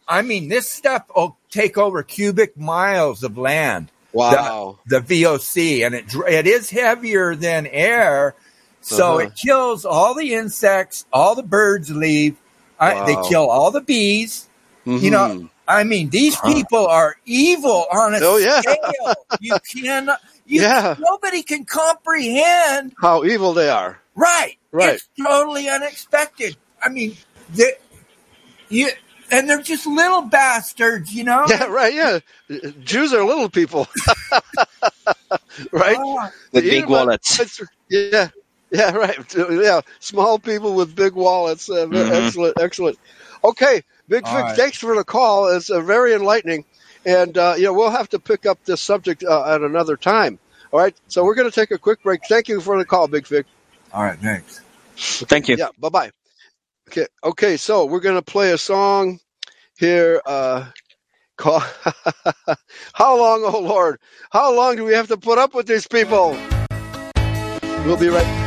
[0.07, 3.91] I mean, this stuff will take over cubic miles of land.
[4.13, 4.79] Wow.
[4.87, 8.37] The, the VOC, and it it is heavier than air,
[8.81, 9.19] so uh-huh.
[9.27, 12.37] it kills all the insects, all the birds leave.
[12.81, 13.03] Wow.
[13.03, 14.49] I, they kill all the bees.
[14.87, 15.05] Mm-hmm.
[15.05, 15.47] You know, mm-hmm.
[15.67, 18.61] I mean, these people are evil on a oh, yeah.
[18.61, 19.15] scale.
[19.41, 20.95] You cannot, you, yeah.
[20.99, 23.99] nobody can comprehend how evil they are.
[24.15, 24.57] Right.
[24.73, 24.95] Right.
[24.95, 26.57] It's totally unexpected.
[26.83, 27.17] I mean,
[27.55, 27.73] they,
[28.69, 28.91] you,
[29.31, 31.45] and they're just little bastards, you know?
[31.49, 31.95] Yeah, right.
[31.95, 32.19] Yeah.
[32.83, 33.89] Jews are little people.
[35.73, 35.97] right?
[35.99, 37.61] Oh, with big wallets.
[37.89, 38.29] Yeah.
[38.71, 39.17] Yeah, right.
[39.35, 39.81] Yeah.
[40.01, 41.71] Small people with big wallets.
[41.71, 42.13] Uh, mm-hmm.
[42.13, 42.61] Excellent.
[42.61, 42.99] Excellent.
[43.43, 43.83] Okay.
[44.09, 44.57] Big Fig, right.
[44.57, 45.49] thanks for the call.
[45.49, 46.65] It's uh, very enlightening.
[47.07, 50.39] And, uh, you know, we'll have to pick up this subject uh, at another time.
[50.73, 50.95] All right.
[51.09, 52.21] So we're going to take a quick break.
[52.29, 53.47] Thank you for the call, Big Fig.
[53.93, 54.19] All right.
[54.19, 54.61] Thanks.
[54.97, 55.57] Thank you.
[55.57, 55.69] Yeah.
[55.79, 56.11] Bye bye.
[56.89, 57.07] Okay.
[57.23, 57.57] Okay.
[57.57, 59.19] So we're gonna play a song
[59.79, 60.21] here.
[60.25, 60.67] Uh,
[61.37, 61.61] call.
[62.93, 63.99] How long, oh Lord?
[64.31, 66.37] How long do we have to put up with these people?
[67.85, 68.44] We'll be right.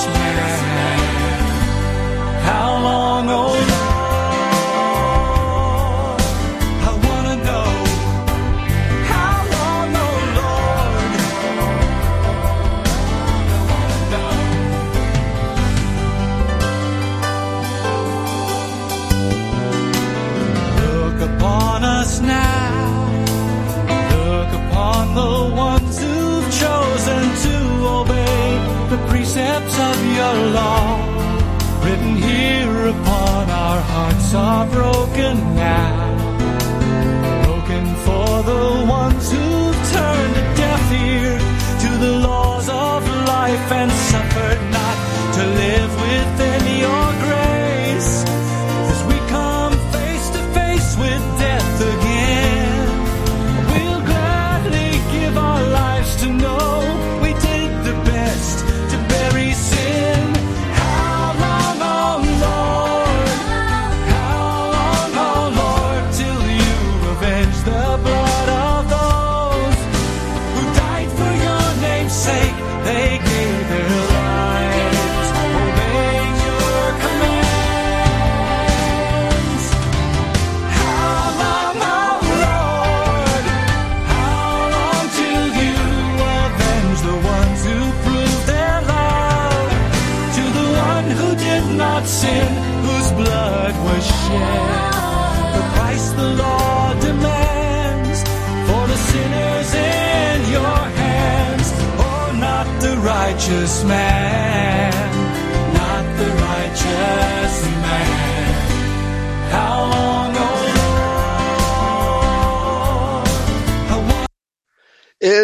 [0.00, 0.99] smile.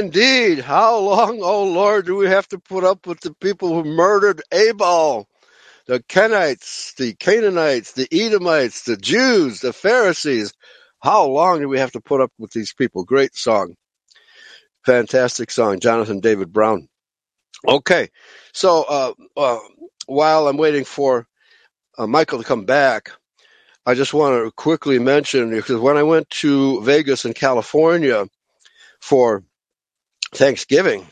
[0.07, 0.61] Indeed.
[0.61, 4.41] How long, oh Lord, do we have to put up with the people who murdered
[4.53, 5.29] Abel?
[5.87, 10.55] The Kenites, the Canaanites, the Edomites, the Jews, the Pharisees.
[11.03, 13.03] How long do we have to put up with these people?
[13.03, 13.75] Great song.
[14.85, 15.81] Fantastic song.
[15.81, 16.89] Jonathan David Brown.
[17.67, 18.11] Okay.
[18.55, 19.59] So, uh, uh,
[20.07, 21.27] while I'm waiting for
[21.99, 23.11] uh, Michael to come back,
[23.85, 28.27] I just want to quickly mention because when I went to Vegas in California
[29.01, 29.43] for
[30.35, 31.07] Thanksgiving,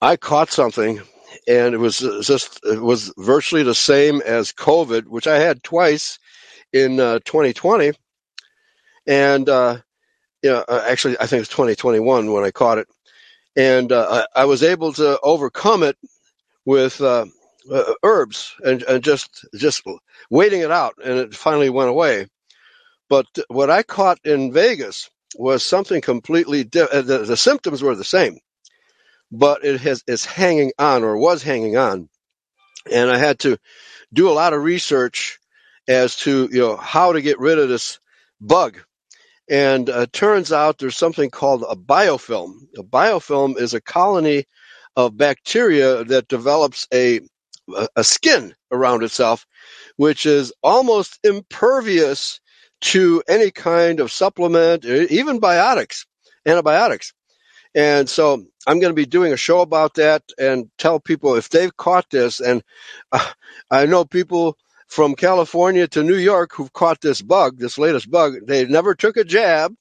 [0.00, 1.00] I caught something,
[1.48, 6.18] and it was just it was virtually the same as COVID, which I had twice
[6.72, 7.92] in uh, 2020,
[9.06, 9.78] and uh,
[10.42, 12.88] you know, uh, actually I think it's 2021 when I caught it,
[13.56, 15.96] and uh, I, I, was able to overcome it
[16.64, 17.26] with uh,
[17.72, 19.82] uh, herbs and, and just just
[20.30, 22.26] waiting it out, and it finally went away.
[23.08, 27.06] But what I caught in Vegas was something completely different.
[27.06, 28.38] The, the, symptoms were the same,
[29.30, 32.08] but it has is hanging on or was hanging on.
[32.90, 33.58] and I had to
[34.12, 35.38] do a lot of research
[35.88, 37.98] as to you know how to get rid of this
[38.40, 38.78] bug.
[39.48, 42.66] And uh, turns out there's something called a biofilm.
[42.78, 44.44] A biofilm is a colony
[44.96, 47.20] of bacteria that develops a
[47.96, 49.46] a skin around itself,
[49.96, 52.40] which is almost impervious
[52.80, 56.06] to any kind of supplement, even biotics,
[56.44, 57.12] antibiotics.
[57.74, 61.50] And so I'm going to be doing a show about that and tell people if
[61.50, 62.40] they've caught this.
[62.40, 62.62] And
[63.12, 63.30] uh,
[63.70, 64.56] I know people
[64.88, 68.34] from California to New York who've caught this bug, this latest bug.
[68.46, 69.74] They never took a jab,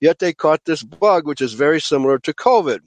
[0.00, 2.80] yet they caught this bug, which is very similar to COVID.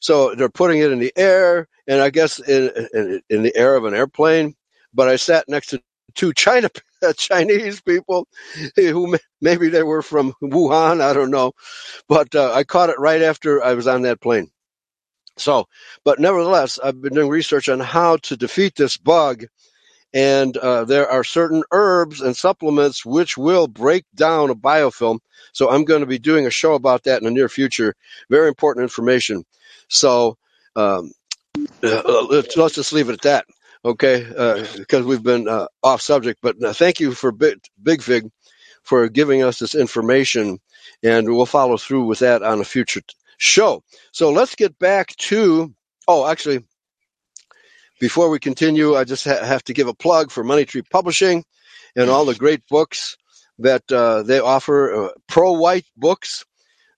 [0.00, 3.76] So they're putting it in the air, and I guess in, in, in the air
[3.76, 4.54] of an airplane.
[4.94, 5.82] But I sat next to
[6.14, 6.70] two China
[7.16, 8.28] Chinese people
[8.76, 11.52] who maybe they were from Wuhan, I don't know,
[12.08, 14.50] but uh, I caught it right after I was on that plane.
[15.38, 15.66] So,
[16.04, 19.44] but nevertheless, I've been doing research on how to defeat this bug,
[20.14, 25.20] and uh, there are certain herbs and supplements which will break down a biofilm.
[25.52, 27.94] So I'm going to be doing a show about that in the near future.
[28.30, 29.44] Very important information.
[29.88, 30.36] So
[30.76, 31.12] um,
[31.82, 33.46] uh, let's, let's just leave it at that,
[33.84, 34.22] okay?
[34.22, 36.40] Because uh, we've been uh, off subject.
[36.42, 38.30] But uh, thank you for Big, Big Fig
[38.82, 40.58] for giving us this information,
[41.02, 43.82] and we'll follow through with that on a future t- show.
[44.12, 45.74] So let's get back to.
[46.08, 46.64] Oh, actually,
[48.00, 51.44] before we continue, I just ha- have to give a plug for Money Tree Publishing
[51.94, 53.16] and all the great books
[53.58, 55.06] that uh, they offer.
[55.06, 56.44] Uh, Pro White books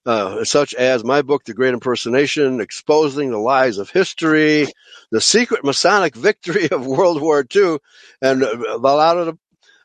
[0.07, 4.67] uh, such as my book, The Great Impersonation, Exposing the Lies of History,
[5.11, 7.79] The Secret Masonic Victory of World War II,
[8.21, 9.39] and a lot of the,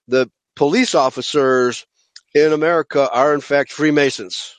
[0.07, 1.85] the police officers
[2.33, 4.55] in America are in fact Freemasons.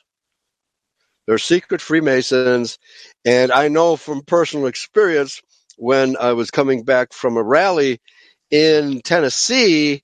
[1.27, 2.79] They're secret Freemasons,
[3.23, 5.41] and I know from personal experience
[5.77, 8.01] when I was coming back from a rally
[8.49, 10.03] in Tennessee,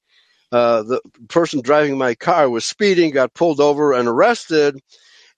[0.51, 4.79] uh, the person driving my car was speeding, got pulled over and arrested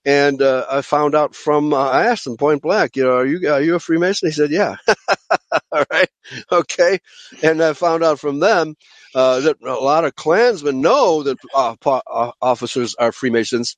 [0.04, 3.26] and uh, I found out from uh, I asked him point blank, you know, are
[3.26, 4.28] you are you a Freemason?
[4.28, 4.76] He said, yeah.
[5.72, 6.08] All right,
[6.52, 6.98] okay.
[7.42, 8.76] And I found out from them
[9.14, 13.76] uh, that a lot of Klansmen know that uh, uh, officers are Freemasons,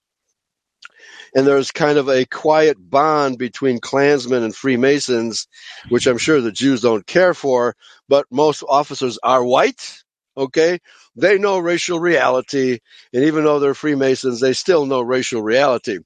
[1.35, 5.49] and there's kind of a quiet bond between Klansmen and Freemasons,
[5.89, 7.75] which I'm sure the Jews don't care for.
[8.09, 10.02] But most officers are white,
[10.37, 10.79] okay?
[11.17, 12.79] They know racial reality,
[13.13, 15.99] and even though they're Freemasons, they still know racial reality.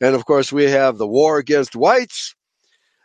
[0.00, 2.34] And of course, we have the war against whites,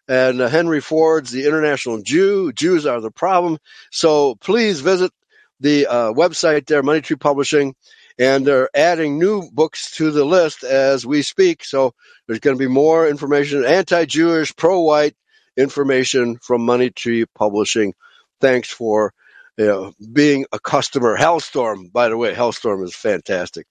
[0.08, 2.54] and uh, Henry Ford's The International Jew.
[2.54, 3.58] Jews are the problem.
[3.92, 5.12] So please visit
[5.60, 7.76] the uh, website there, Money Tree Publishing,
[8.20, 11.64] and they're adding new books to the list as we speak.
[11.64, 11.94] So
[12.26, 15.16] there's going to be more information, anti-Jewish, pro-white
[15.56, 17.94] information from Money Tree Publishing.
[18.40, 19.14] Thanks for
[19.58, 21.18] you know, being a customer.
[21.18, 23.68] Hellstorm, by the way, Hellstorm is fantastic.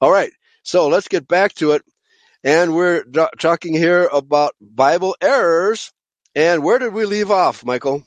[0.00, 0.32] All right,
[0.62, 1.82] so let's get back to it.
[2.44, 3.04] And we're
[3.38, 5.92] talking here about Bible errors.
[6.34, 8.04] And where did we leave off, Michael?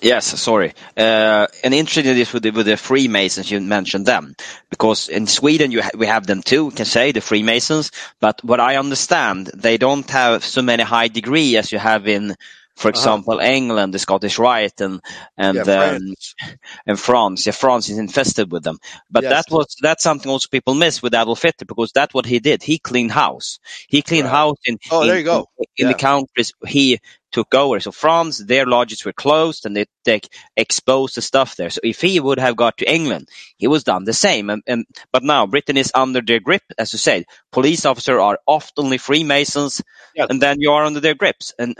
[0.00, 0.72] Yes, sorry.
[0.96, 4.34] Uh, and interesting is with the, with the Freemasons, you mentioned them.
[4.70, 7.90] Because in Sweden ha- we have them too, we can say, the Freemasons.
[8.18, 12.36] But what I understand, they don't have so many high degree as you have in
[12.80, 12.98] for uh-huh.
[12.98, 13.46] example, uh-huh.
[13.46, 15.02] England, the Scottish Rite, and
[15.36, 16.34] and yeah, France.
[16.42, 16.50] Um,
[16.86, 17.46] and France.
[17.46, 18.78] Yeah, France is infested with them.
[19.10, 19.32] But yes.
[19.32, 22.62] that was that's something also people miss with Adolf Hitler because that's what he did.
[22.62, 23.58] He cleaned house.
[23.86, 24.30] He cleaned right.
[24.30, 24.78] house in.
[24.90, 25.46] Oh, in, there you go.
[25.58, 25.92] In, in yeah.
[25.92, 27.00] the countries he
[27.32, 27.80] took over.
[27.80, 30.20] So France, their lodges were closed and they, they
[30.56, 31.70] exposed the stuff there.
[31.70, 34.50] So if he would have got to England, he was done the same.
[34.50, 37.24] And, and but now Britain is under their grip, as you said.
[37.52, 39.82] Police officers are oftenly Freemasons,
[40.14, 40.28] yes.
[40.30, 41.52] and then you are under their grips.
[41.58, 41.76] And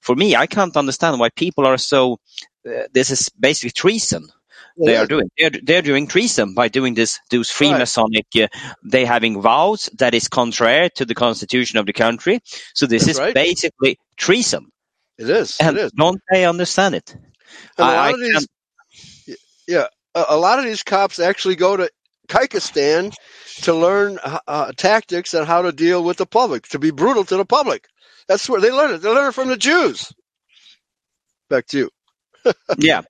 [0.00, 2.20] for me, I can't understand why people are so.
[2.68, 4.28] Uh, this is basically treason
[4.84, 5.30] they are doing.
[5.36, 8.44] They're, they're doing treason by doing this, those Freemasonic, right.
[8.44, 12.40] uh, they having vows that is contrary to the constitution of the country.
[12.74, 13.34] So this That's is right.
[13.34, 14.70] basically treason.
[15.18, 15.56] It is.
[15.60, 15.92] And it is.
[15.92, 17.16] don't they understand it?
[17.76, 18.48] a lot of these,
[19.66, 21.90] yeah, a, a, lot of these cops actually go to
[22.28, 23.14] Kyrgyzstan
[23.62, 27.36] to learn uh, tactics and how to deal with the public, to be brutal to
[27.36, 27.86] the public.
[28.28, 28.98] That's where they learn it.
[28.98, 30.12] They learn it from the Jews.
[31.48, 31.90] Back to you.
[32.78, 33.02] yeah,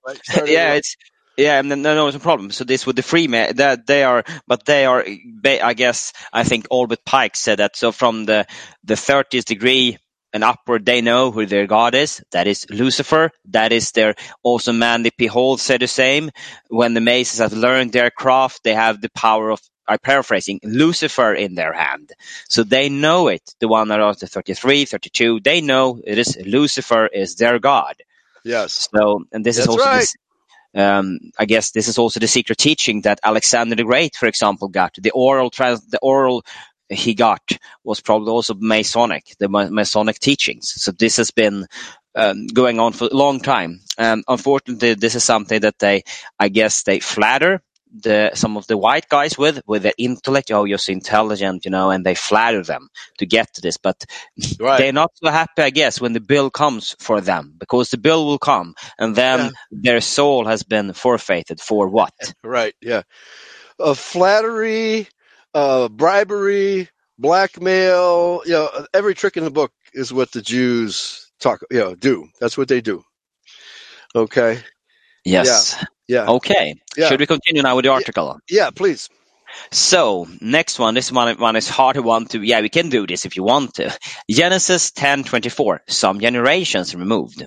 [0.45, 0.95] yeah, it's
[1.39, 2.51] yeah, and then, no, no, it's a problem.
[2.51, 5.05] So this with the free that they are, but they are.
[5.45, 7.77] I guess I think Albert Pike said that.
[7.77, 8.45] So from the
[8.83, 9.97] the 30th degree
[10.33, 12.21] and upward, they know who their god is.
[12.31, 13.31] That is Lucifer.
[13.45, 14.71] That is their also
[15.17, 15.25] P.
[15.27, 16.31] Hall said the same.
[16.69, 21.33] When the Masons have learned their craft, they have the power of I'm paraphrasing, Lucifer
[21.33, 22.13] in their hand.
[22.47, 26.37] So they know it, the one that are the 33, 32, they know it is
[26.45, 27.95] Lucifer is their God.
[28.45, 28.87] Yes.
[28.93, 29.99] So, and this That's is also right.
[29.99, 30.15] this,
[30.75, 34.67] um, I guess this is also the secret teaching that Alexander the Great, for example,
[34.67, 34.93] got.
[34.95, 36.43] The oral trans, the oral
[36.89, 37.41] he got
[37.83, 40.71] was probably also Masonic, the Masonic teachings.
[40.75, 41.67] So this has been
[42.15, 43.81] um, going on for a long time.
[43.97, 46.03] And unfortunately, this is something that they,
[46.39, 47.61] I guess, they flatter
[47.91, 50.51] the some of the white guys with with their intellect.
[50.51, 53.77] Oh, you're so intelligent, you know, and they flatter them to get to this.
[53.77, 54.05] But
[54.59, 54.77] right.
[54.77, 58.25] they're not so happy, I guess, when the bill comes for them because the bill
[58.25, 59.51] will come, and then yeah.
[59.71, 62.13] their soul has been forfeited for what?
[62.43, 62.75] Right.
[62.81, 63.03] Yeah.
[63.79, 65.07] Uh, flattery,
[65.59, 68.41] uh, bribery, blackmail.
[68.45, 71.61] You know, every trick in the book is what the Jews talk.
[71.71, 72.27] You know, do.
[72.39, 73.03] That's what they do.
[74.15, 74.61] Okay.
[75.25, 75.75] Yes.
[75.77, 75.85] Yeah.
[76.07, 76.31] Yeah.
[76.31, 76.75] Okay.
[76.97, 77.09] Yeah.
[77.09, 78.39] Should we continue now with the article?
[78.49, 79.09] Yeah, please.
[79.71, 82.41] So next one, this one, one is harder one to.
[82.41, 83.95] Yeah, we can do this if you want to.
[84.29, 85.81] Genesis ten twenty four.
[85.87, 87.43] Some generations removed.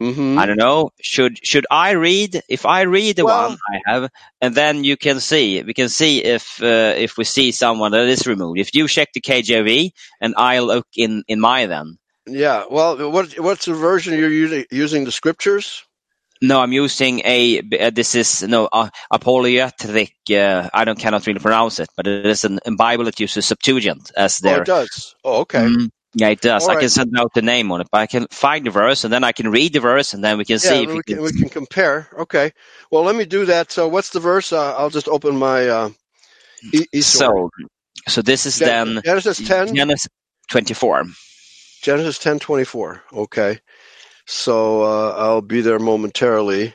[0.00, 0.38] Mm-hmm.
[0.38, 0.90] I don't know.
[1.00, 2.40] Should should I read?
[2.48, 4.10] If I read the well, one I have,
[4.40, 8.06] and then you can see, we can see if uh, if we see someone that
[8.06, 8.60] is removed.
[8.60, 11.98] If you check the KJV, and I look in in my then.
[12.28, 12.64] Yeah.
[12.70, 14.66] Well, what what's the version you're using?
[14.70, 15.82] Using the scriptures?
[16.40, 17.58] No, I'm using a.
[17.58, 20.12] Uh, this is no uh, apologetic.
[20.30, 23.46] Uh, I don't cannot really pronounce it, but it is an, a Bible that uses
[23.46, 24.58] Septuagint as their.
[24.58, 25.16] Oh, it does.
[25.24, 25.64] Oh, okay.
[25.64, 26.64] Mm, yeah, it does.
[26.64, 26.80] All I right.
[26.80, 29.24] can send out the name on it, but I can find the verse and then
[29.24, 30.86] I can read the verse and then we can yeah, see.
[30.86, 32.08] we, we, can, we can compare.
[32.18, 32.52] Okay.
[32.90, 33.72] Well, let me do that.
[33.72, 34.52] So, what's the verse?
[34.52, 35.68] Uh, I'll just open my.
[35.68, 35.90] Uh,
[36.72, 37.50] e- so,
[38.08, 39.74] so this is Gen- then Genesis ten.
[39.74, 40.08] Genesis
[40.50, 41.04] twenty four.
[41.82, 43.02] Genesis ten twenty four.
[43.12, 43.60] Okay.
[44.26, 46.74] So uh, I'll be there momentarily.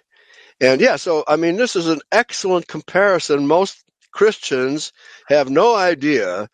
[0.61, 3.47] And yeah, so I mean, this is an excellent comparison.
[3.47, 4.93] Most Christians
[5.27, 6.49] have no idea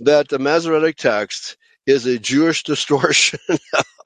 [0.00, 1.56] that the Masoretic text
[1.86, 3.40] is a Jewish distortion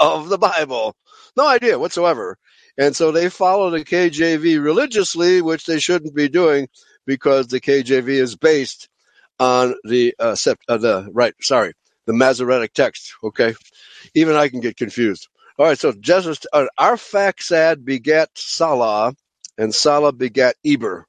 [0.01, 0.97] of the Bible.
[1.37, 2.39] No idea whatsoever.
[2.77, 6.69] And so they follow the KJV religiously, which they shouldn't be doing
[7.07, 8.89] because the KJV is based
[9.41, 11.73] on the uh, sept- uh, the right, sorry,
[12.07, 13.15] the Masoretic text.
[13.23, 13.55] Okay,
[14.15, 15.29] even I can get confused.
[15.59, 19.15] All right, so Jesus, uh, Arphaxad begat Salah,
[19.57, 21.07] and Salah begat Eber.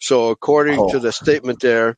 [0.00, 0.88] So according oh.
[0.90, 1.96] to the statement there,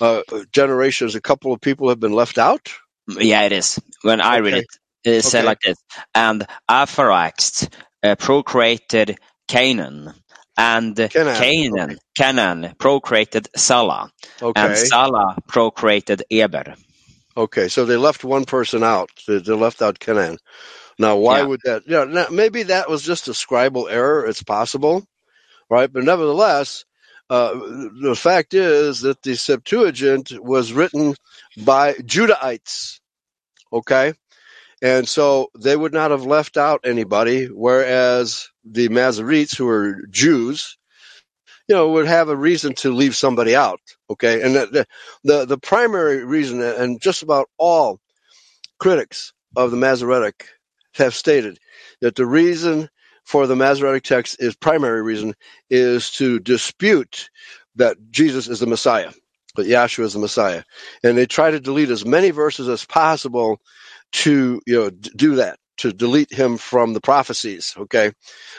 [0.00, 0.22] uh,
[0.52, 2.72] generations, a couple of people have been left out.
[3.08, 3.78] Yeah, it is.
[4.02, 4.42] When I okay.
[4.42, 4.66] read it,
[5.04, 5.30] it is okay.
[5.30, 5.76] said like this:
[6.14, 7.72] and Arphaxad
[8.02, 9.18] uh, procreated
[9.48, 10.12] Canaan,
[10.56, 11.98] and Canaan, Canaan, okay.
[12.16, 14.10] Canaan procreated Salah,
[14.40, 16.74] and Salah procreated Eber.
[17.36, 19.10] Okay, so they left one person out.
[19.26, 20.38] They, left out Canaan.
[20.98, 21.46] Now, why yeah.
[21.46, 21.82] would that?
[21.86, 24.24] You know, maybe that was just a scribal error.
[24.26, 25.04] It's possible,
[25.68, 25.92] right?
[25.92, 26.84] But nevertheless,
[27.30, 27.54] Uh,
[28.00, 31.14] the fact is that the Septuagint was written
[31.64, 33.00] by Judahites.
[33.72, 34.12] Okay,
[34.82, 40.76] and so they would not have left out anybody, whereas the Masoretes, who are Jews,
[41.68, 43.80] you know, would have a reason to leave somebody out.
[44.10, 44.86] Okay, and the
[45.24, 47.98] the, the primary reason, and just about all
[48.78, 50.46] critics of the Masoretic
[50.94, 51.58] have stated
[52.00, 52.88] that the reason
[53.24, 55.34] for the Masoretic text is primary reason
[55.70, 57.30] is to dispute
[57.76, 59.12] that Jesus is the Messiah,
[59.56, 60.64] that Yahshua is the Messiah,
[61.02, 63.60] and they try to delete as many verses as possible
[64.12, 67.74] to you know do that to delete him from the prophecies.
[67.76, 68.12] Okay.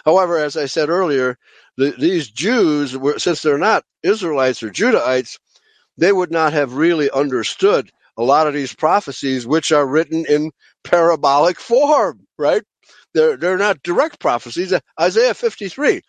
[0.05, 1.37] However, as I said earlier,
[1.77, 5.37] the, these Jews, were, since they're not Israelites or Judahites,
[5.97, 10.51] they would not have really understood a lot of these prophecies, which are written in
[10.83, 12.63] parabolic form, right?
[13.15, 14.73] They're they're not direct prophecies.
[15.01, 16.01] Isaiah 53.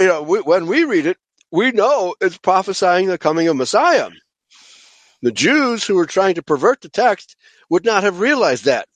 [0.00, 1.18] You know, we, when we read it,
[1.52, 4.10] we know it's prophesying the coming of Messiah.
[5.22, 7.36] The Jews who were trying to pervert the text
[7.70, 8.88] would not have realized that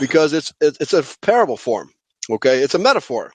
[0.00, 1.90] because it's it's a parable form.
[2.30, 3.32] Okay, it's a metaphor.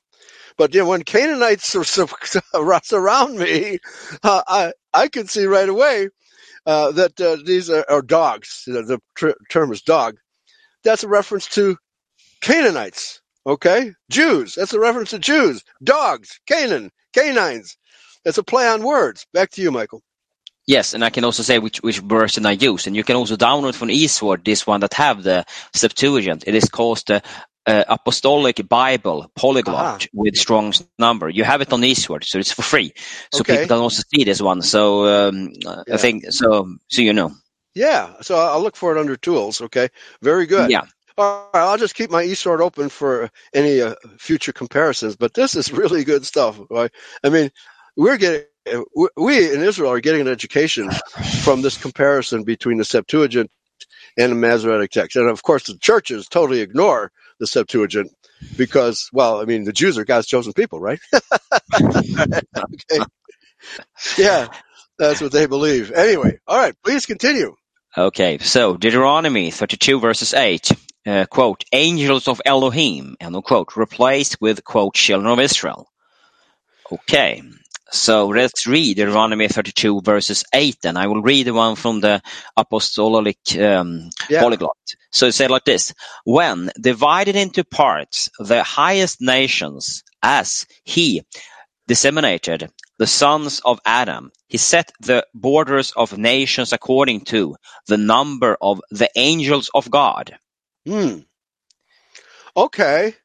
[0.58, 1.66] But you know, when Canaanites
[2.86, 3.80] surround me,
[4.24, 6.10] uh, I I can see right away
[6.66, 8.64] uh, that uh, these are, are dogs.
[8.68, 10.18] The tr- term is dog.
[10.84, 11.78] That's a reference to
[12.42, 13.22] Canaanites.
[13.46, 14.56] Okay, Jews.
[14.56, 15.64] That's a reference to Jews.
[15.84, 17.78] Dogs, Canaan, canines.
[18.24, 19.26] That's a play on words.
[19.34, 20.04] Back to you, Michael.
[20.68, 22.86] Yes, and I can also say which, which version I use.
[22.86, 25.44] And you can also download from eSword this one that have the
[25.74, 26.44] Septuagint.
[26.46, 27.24] It is called the
[27.66, 31.30] uh, Apostolic Bible Polyglot with Strong's number.
[31.30, 32.94] You have it on eSword, so it's for free.
[33.34, 33.54] So okay.
[33.54, 34.62] people can also see this one.
[34.62, 35.84] So um, yeah.
[35.94, 36.76] I think so.
[36.90, 37.32] So you know.
[37.74, 38.14] Yeah.
[38.22, 39.62] So I'll look for it under tools.
[39.62, 39.90] Okay.
[40.22, 40.70] Very good.
[40.70, 40.84] Yeah.
[41.18, 45.16] All right, I'll just keep my eSword open for any uh, future comparisons.
[45.16, 46.60] But this is really good stuff.
[46.70, 46.92] Right?
[47.24, 47.52] I mean,
[47.96, 48.46] we're getting
[49.18, 50.92] we in Israel are getting an education
[51.44, 53.50] from this comparison between the Septuagint
[54.18, 58.12] and the Masoretic text, and of course the churches totally ignore the Septuagint
[58.58, 61.00] because, well, I mean, the Jews are God's chosen people, right?
[61.82, 63.04] okay.
[64.18, 64.48] Yeah,
[64.98, 65.92] that's what they believe.
[65.92, 67.56] Anyway, all right, please continue.
[67.98, 70.76] Okay, so Deuteronomy 32 verses 8, uh,
[71.30, 75.88] quote, angels of Elohim, end quote, replaced with, quote, children of Israel.
[76.92, 77.42] Okay,
[77.94, 82.22] so let's read Deuteronomy 32 verses 8 and I will read the one from the
[82.56, 84.40] apostolic um, yeah.
[84.40, 84.78] polyglot.
[85.12, 91.24] So it said like this, when divided into parts the highest nations as he
[91.86, 97.58] disseminated the sons of Adam, he set the borders of nations according to
[97.88, 100.38] the number of the angels of God.
[100.86, 101.20] Hmm.
[102.58, 103.16] Okay.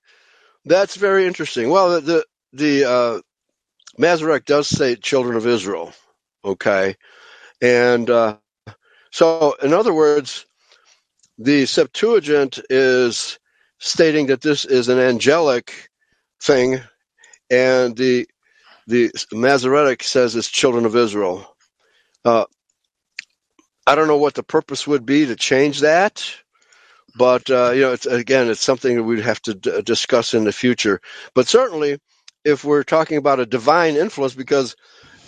[0.64, 1.70] That's very interesting.
[1.70, 3.20] Well, the, the, the uh,
[3.98, 5.92] Masoretic does say children of Israel.
[6.44, 6.96] Okay.
[7.62, 8.36] And uh,
[9.10, 10.46] so, in other words,
[11.38, 13.38] the Septuagint is
[13.78, 15.90] stating that this is an angelic
[16.42, 16.80] thing,
[17.50, 18.28] and the
[18.86, 21.56] the Masoretic says it's children of Israel.
[22.24, 22.44] Uh,
[23.86, 26.24] I don't know what the purpose would be to change that,
[27.18, 30.44] but uh, you know, it's, again, it's something that we'd have to d- discuss in
[30.44, 31.00] the future.
[31.34, 31.98] But certainly,
[32.44, 34.76] if we're talking about a divine influence because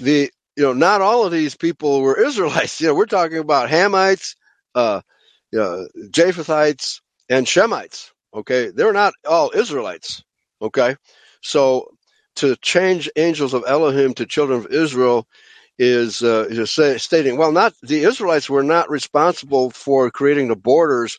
[0.01, 2.81] the you know not all of these people were Israelites.
[2.81, 4.37] You know, we're talking about Hamites,
[4.75, 5.03] uh,
[5.53, 8.11] you know, Japhethites, and Shemites.
[8.35, 10.23] Okay, they're not all Israelites.
[10.63, 10.97] Okay,
[11.43, 11.91] so
[12.37, 15.27] to change angels of Elohim to children of Israel
[15.79, 20.57] is uh, is say, stating, well, not the Israelites were not responsible for creating the
[20.57, 21.19] borders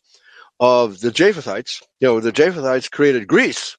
[0.60, 1.84] of the Japhethites.
[2.02, 3.78] You know, the Japhethites created Greece.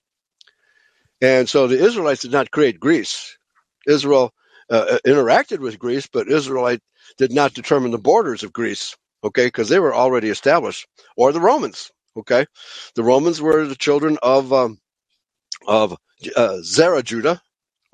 [1.20, 3.36] And so the Israelites did not create Greece.
[3.86, 4.32] Israel
[4.70, 6.80] uh, uh, interacted with Greece, but Israelite
[7.18, 10.86] did not determine the borders of Greece, okay, because they were already established.
[11.16, 12.46] Or the Romans, okay.
[12.94, 14.78] The Romans were the children of um,
[15.66, 15.96] of
[16.36, 16.58] uh,
[17.02, 17.42] Judah,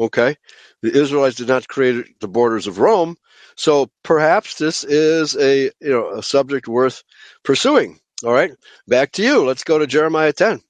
[0.00, 0.36] okay.
[0.82, 3.16] The Israelites did not create the borders of Rome,
[3.56, 7.02] so perhaps this is a you know a subject worth
[7.44, 8.00] pursuing.
[8.24, 8.52] All right,
[8.88, 9.44] back to you.
[9.44, 10.62] Let's go to Jeremiah ten.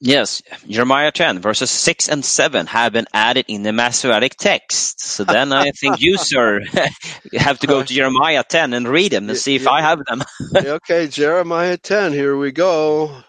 [0.00, 5.00] Yes, Jeremiah 10 verses 6 and 7 have been added in the Masoretic text.
[5.00, 6.60] So then I think you, sir,
[7.32, 9.70] have to go to Jeremiah 10 and read them and see if yeah.
[9.70, 10.22] I have them.
[10.54, 13.22] okay, Jeremiah 10, here we go.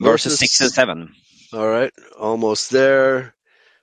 [0.00, 1.14] Verses, verses 6 and 7.
[1.52, 3.34] All right, almost there.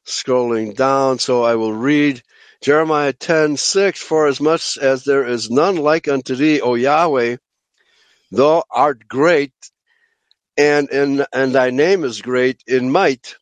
[0.05, 2.21] Scrolling down, so I will read
[2.61, 7.37] Jeremiah 10 6 For as much as there is none like unto thee, O Yahweh,
[8.31, 9.53] thou art great
[10.57, 13.35] and in, and thy name is great in might.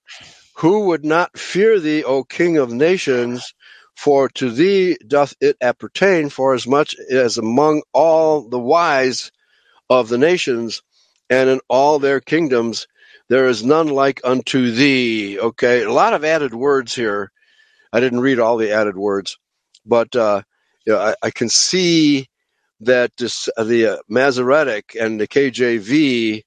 [0.57, 3.53] Who would not fear thee, O King of nations?
[3.95, 9.31] For to thee doth it appertain, for as much as among all the wise
[9.89, 10.81] of the nations
[11.29, 12.87] and in all their kingdoms
[13.29, 15.39] there is none like unto thee.
[15.39, 17.31] Okay, a lot of added words here.
[17.91, 19.37] I didn't read all the added words,
[19.85, 20.41] but uh,
[20.85, 22.27] you know, I, I, can see
[22.85, 26.43] that this, the uh, Masoretic and the KJV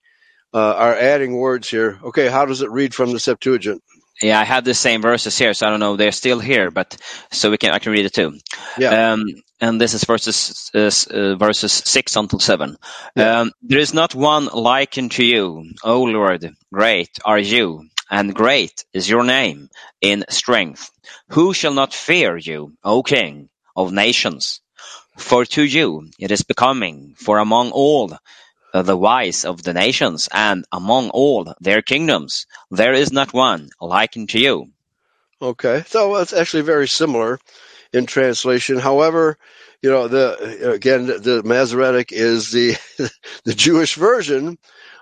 [0.54, 1.98] uh, are adding words here.
[2.02, 3.82] Okay, how does it read from the Septuagint?
[4.22, 5.96] Yeah, I have the same verses here, so I don't know.
[5.96, 6.96] They're still here, but
[7.30, 8.38] so we can I can read it too.
[8.78, 9.12] Yeah.
[9.12, 9.24] Um,
[9.60, 12.78] and this is verses uh, verses six until seven.
[13.14, 13.40] Yeah.
[13.40, 16.50] Um, there is not one like unto you, O Lord.
[16.72, 19.68] Great are you, and great is your name
[20.00, 20.90] in strength.
[21.30, 24.62] Who shall not fear you, O King of nations?
[25.16, 28.16] For to you it is becoming, for among all
[28.72, 34.16] the wise of the nations, and among all their kingdoms there is not one like
[34.16, 34.72] unto you.
[35.40, 37.38] Okay, so it's actually very similar
[37.92, 38.78] in translation.
[38.78, 39.38] However,
[39.82, 42.76] you know, the again the Masoretic is the
[43.44, 44.58] the Jewish version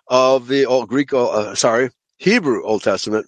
[0.09, 3.27] of the old Greek, uh, sorry, Hebrew Old Testament,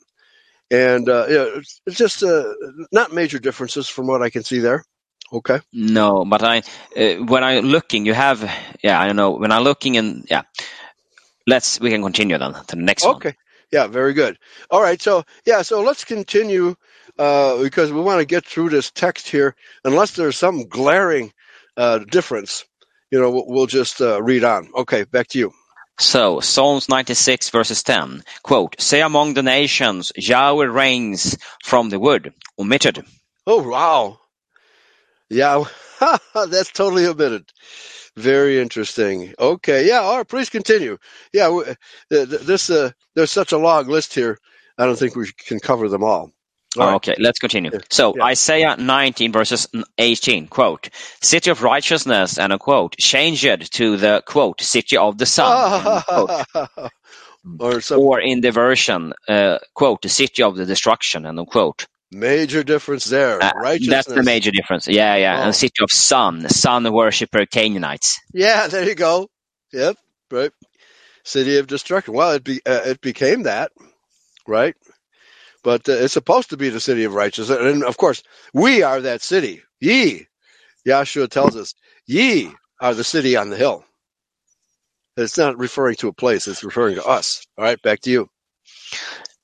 [0.70, 2.52] and uh, you know, it's, just uh,
[2.92, 4.84] not major differences from what I can see there.
[5.32, 5.60] Okay.
[5.72, 6.62] No, but I
[6.96, 8.42] uh, when I'm looking, you have
[8.82, 9.32] yeah, I don't know.
[9.32, 10.42] When I'm looking and yeah,
[11.46, 13.08] let's we can continue then to the next okay.
[13.08, 13.16] one.
[13.16, 13.34] Okay.
[13.72, 14.38] Yeah, very good.
[14.70, 15.00] All right.
[15.02, 16.76] So yeah, so let's continue
[17.18, 19.56] uh, because we want to get through this text here.
[19.84, 21.32] Unless there's some glaring
[21.76, 22.64] uh, difference,
[23.10, 24.70] you know, we'll, we'll just uh, read on.
[24.76, 25.52] Okay, back to you.
[25.98, 32.34] So, Psalms 96 verses 10, quote, Say among the nations, Yahweh reigns from the wood,
[32.58, 33.02] omitted.
[33.46, 34.18] Oh, wow.
[35.28, 35.64] Yeah,
[36.34, 37.52] that's totally omitted.
[38.16, 39.34] Very interesting.
[39.38, 40.00] Okay, yeah.
[40.00, 40.98] All right, please continue.
[41.32, 41.74] Yeah,
[42.08, 44.38] this uh, there's such a long list here.
[44.78, 46.32] I don't think we can cover them all.
[46.78, 47.20] all okay, right.
[47.20, 47.72] let's continue.
[47.90, 48.24] So yeah.
[48.24, 50.88] Isaiah 19 verses 18, quote,
[51.22, 56.02] "City of righteousness," and a quote, "changed to the quote city of the sun."
[57.60, 61.86] or some, or in the version uh, quote the city of the destruction and unquote.
[62.16, 63.42] Major difference there.
[63.42, 63.52] Uh,
[63.86, 64.88] that's the major difference.
[64.88, 65.38] Yeah, yeah.
[65.38, 65.42] Oh.
[65.42, 68.20] And city of sun, the sun worshipper Canaanites.
[68.32, 69.28] Yeah, there you go.
[69.74, 69.96] Yep,
[70.30, 70.50] right.
[71.24, 72.14] City of destruction.
[72.14, 73.70] Well, it be uh, it became that,
[74.48, 74.74] right?
[75.62, 78.22] But uh, it's supposed to be the city of righteousness, and of course,
[78.54, 79.62] we are that city.
[79.78, 80.26] Ye,
[80.86, 81.74] Yahshua tells us,
[82.06, 83.84] ye are the city on the hill.
[85.18, 87.44] It's not referring to a place; it's referring to us.
[87.58, 88.30] All right, back to you.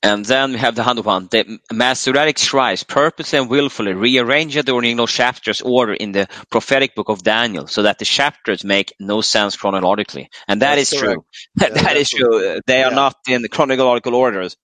[0.03, 1.29] And then we have the hundred one.
[1.31, 7.07] The Masoretic scribes purposely and willfully rearranged the original chapters order in the prophetic book
[7.07, 10.29] of Daniel so that the chapters make no sense chronologically.
[10.47, 11.25] And that that's is true.
[11.61, 12.59] Yeah, that is true.
[12.67, 14.57] They are not in the chronological orders.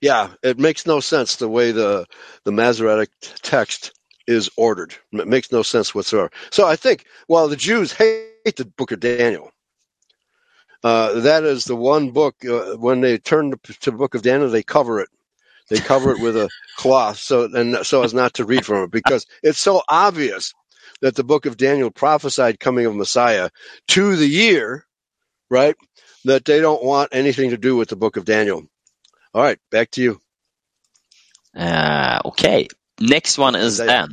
[0.00, 2.06] Yeah, it makes no sense the way the
[2.44, 3.10] the Masoretic
[3.42, 3.92] text
[4.26, 4.94] is ordered.
[5.12, 6.30] It makes no sense whatsoever.
[6.50, 9.50] So I think, well, the Jews hate the book of Daniel.
[10.84, 14.50] Uh, that is the one book uh, when they turn to the book of Daniel,
[14.50, 15.08] they cover it.
[15.70, 18.90] They cover it with a cloth so and so as not to read from it
[18.90, 20.52] because it's so obvious
[21.00, 23.48] that the book of Daniel prophesied coming of Messiah
[23.88, 24.84] to the year,
[25.48, 25.74] right?
[26.26, 28.64] That they don't want anything to do with the book of Daniel.
[29.32, 30.20] All right, back to you.
[31.56, 32.68] Uh, okay.
[33.00, 34.10] Next one is then.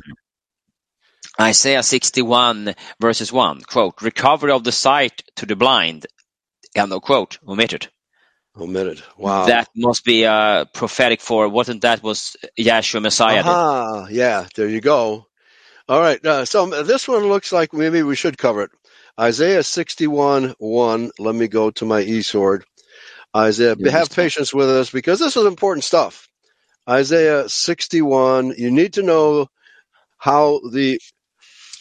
[1.40, 6.06] Isaiah 61 verses 1, quote, recovery of the sight to the blind
[6.74, 7.88] end of quote, omitted.
[8.58, 9.02] Omitted.
[9.16, 9.46] Wow.
[9.46, 13.42] That must be uh, prophetic for wasn't that was Yahshua Messiah?
[13.44, 14.46] Ah, yeah.
[14.54, 15.26] There you go.
[15.88, 16.24] All right.
[16.24, 18.70] Uh, so this one looks like maybe we should cover it.
[19.18, 21.10] Isaiah 61 1.
[21.18, 22.64] Let me go to my e sword.
[23.34, 26.28] Isaiah, have patience with us because this is important stuff.
[26.88, 28.54] Isaiah 61.
[28.58, 29.46] You need to know
[30.18, 31.00] how the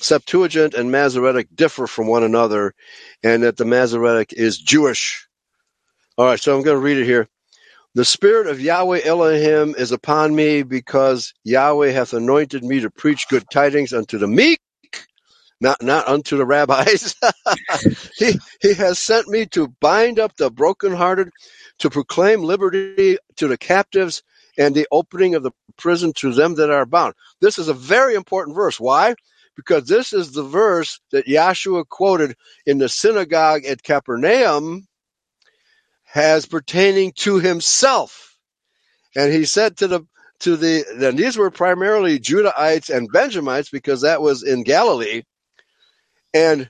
[0.03, 2.73] Septuagint and Masoretic differ from one another,
[3.23, 5.27] and that the Masoretic is Jewish.
[6.17, 7.27] All right, so I'm going to read it here.
[7.93, 13.27] The Spirit of Yahweh Elohim is upon me because Yahweh hath anointed me to preach
[13.27, 14.61] good tidings unto the meek,
[15.59, 17.15] not, not unto the rabbis.
[18.17, 21.29] he, he has sent me to bind up the brokenhearted,
[21.79, 24.23] to proclaim liberty to the captives,
[24.57, 27.13] and the opening of the prison to them that are bound.
[27.41, 28.79] This is a very important verse.
[28.79, 29.15] Why?
[29.55, 34.87] Because this is the verse that Yahshua quoted in the synagogue at Capernaum
[36.15, 38.37] as pertaining to himself.
[39.15, 40.07] And he said to the
[40.41, 45.23] to the then these were primarily Judahites and Benjamites because that was in Galilee.
[46.33, 46.69] And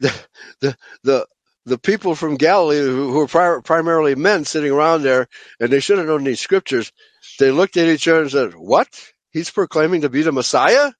[0.00, 0.14] the
[0.60, 1.26] the the,
[1.66, 5.28] the people from Galilee who, were pri- primarily men sitting around there
[5.60, 6.92] and they should have known these scriptures,
[7.38, 8.88] they looked at each other and said, What?
[9.32, 10.92] He's proclaiming to be the Messiah?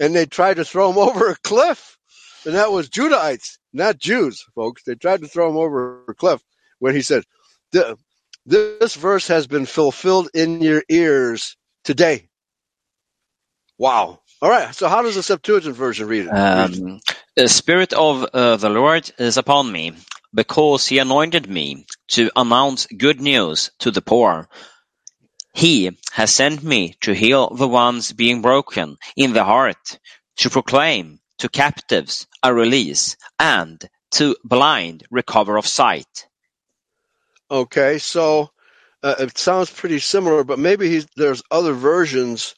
[0.00, 1.96] And they tried to throw him over a cliff.
[2.46, 4.82] And that was Judahites, not Jews, folks.
[4.84, 6.42] They tried to throw him over a cliff
[6.78, 7.24] when he said,
[8.46, 12.28] This verse has been fulfilled in your ears today.
[13.78, 14.20] Wow.
[14.40, 14.74] All right.
[14.74, 16.34] So, how does the Septuagint version read it?
[16.34, 17.00] Um,
[17.36, 19.92] the Spirit of uh, the Lord is upon me,
[20.34, 24.48] because he anointed me to announce good news to the poor.
[25.58, 29.98] He has sent me to heal the ones being broken in the heart,
[30.36, 33.82] to proclaim to captives a release, and
[34.12, 36.28] to blind recover of sight.
[37.50, 38.50] Okay, so
[39.02, 42.54] uh, it sounds pretty similar, but maybe there's other versions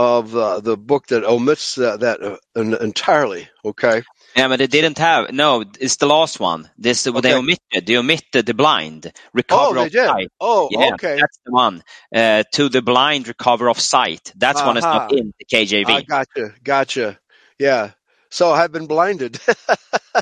[0.00, 3.48] of uh, the book that omits that, that uh, entirely.
[3.64, 4.02] Okay,
[4.36, 5.32] yeah, but they didn't have.
[5.32, 6.70] No, it's the last one.
[6.78, 7.20] This okay.
[7.20, 7.86] they omitted.
[7.86, 10.28] They omitted the blind recover oh, of sight.
[10.40, 11.16] Oh, yeah, okay.
[11.16, 11.82] That's the one.
[12.14, 14.32] Uh, to the blind recover of sight.
[14.36, 14.68] That's uh-huh.
[14.68, 15.90] one is not in the KJV.
[15.90, 16.54] I gotcha.
[16.62, 17.18] Gotcha.
[17.58, 17.90] Yeah.
[18.30, 19.40] So I've been blinded.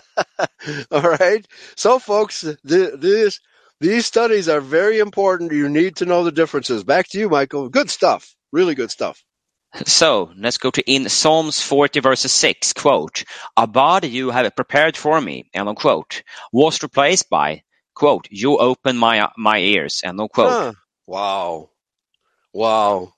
[0.91, 1.47] All right.
[1.77, 3.41] So, folks, the, this
[3.81, 5.53] these studies are very important.
[5.53, 6.83] You need to know the differences.
[6.83, 7.69] Back to you, Michael.
[7.69, 8.35] Good stuff.
[8.51, 9.23] Really good stuff.
[9.87, 13.25] So let's go to in Psalms 40 verses 6, quote,
[13.57, 16.23] a body you have prepared for me, end quote,
[16.53, 17.63] was replaced by,
[17.95, 20.51] quote, you open my, my ears, end quote.
[20.51, 20.73] Huh.
[21.07, 21.71] Wow.
[22.53, 23.13] Wow.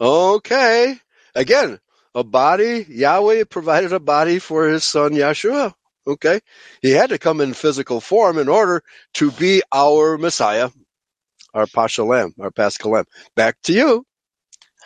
[0.00, 0.96] Okay.
[1.34, 1.78] Again,
[2.14, 5.72] a body, Yahweh provided a body for his son Yeshua.
[6.06, 6.40] Okay.
[6.82, 8.82] He had to come in physical form in order
[9.14, 10.70] to be our Messiah,
[11.54, 13.04] our Pashalam, our Paschal Lamb.
[13.36, 14.04] Back to you.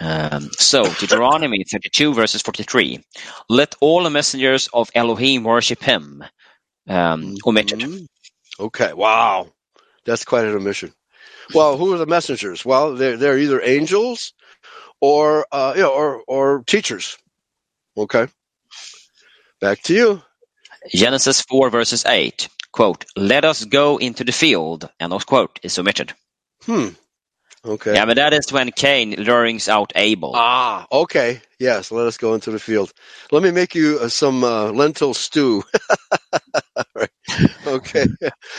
[0.00, 3.02] Um, so, Deuteronomy 32, verses 43.
[3.48, 6.24] Let all the messengers of Elohim worship him.
[6.88, 7.80] Um, omitted.
[7.80, 8.64] Mm-hmm.
[8.64, 9.48] Okay, wow.
[10.04, 10.92] That's quite an omission.
[11.54, 12.64] Well, who are the messengers?
[12.64, 14.32] Well, they're, they're either angels
[15.00, 17.16] or, uh, you know, or, or teachers.
[17.96, 18.26] Okay.
[19.60, 20.22] Back to you.
[20.92, 22.48] Genesis 4, verses 8.
[22.72, 26.12] quote, let us go into the field, end of quote, is omitted.
[26.64, 26.88] Hmm.
[27.66, 27.94] Okay.
[27.94, 30.32] Yeah, but that is when Cain lures out Abel.
[30.34, 31.40] Ah, okay.
[31.58, 32.92] Yes, let us go into the field.
[33.32, 35.62] Let me make you uh, some uh, lentil stew.
[36.94, 37.10] right.
[37.66, 38.06] Okay.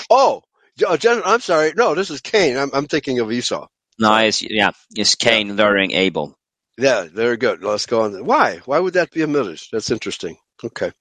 [0.09, 0.41] Oh,
[0.85, 1.73] uh, Jen, I'm sorry.
[1.75, 2.57] No, this is Cain.
[2.57, 3.67] I'm, I'm thinking of Esau.
[3.99, 5.53] No, it's, yeah, it's Cain yeah.
[5.53, 6.35] luring Abel.
[6.77, 7.63] Yeah, very good.
[7.63, 8.25] Let's go on.
[8.25, 8.59] Why?
[8.65, 9.61] Why would that be a omitted?
[9.71, 10.37] That's interesting.
[10.63, 10.91] Okay.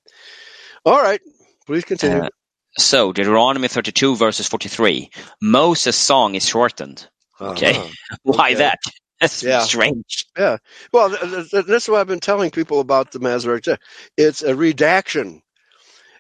[0.85, 1.21] All right.
[1.67, 2.19] Please continue.
[2.19, 2.29] Uh,
[2.77, 5.11] so, Deuteronomy 32, verses 43.
[5.41, 7.09] Moses' song is shortened.
[7.53, 7.77] Okay.
[7.77, 8.17] Uh-huh.
[8.25, 8.55] Why okay.
[8.57, 8.81] that?
[9.21, 9.61] That's yeah.
[9.61, 10.27] strange.
[10.37, 10.59] Yeah.
[10.93, 13.81] Well, that's what I've been telling people about the Masoretic.
[14.17, 15.43] It's a redaction.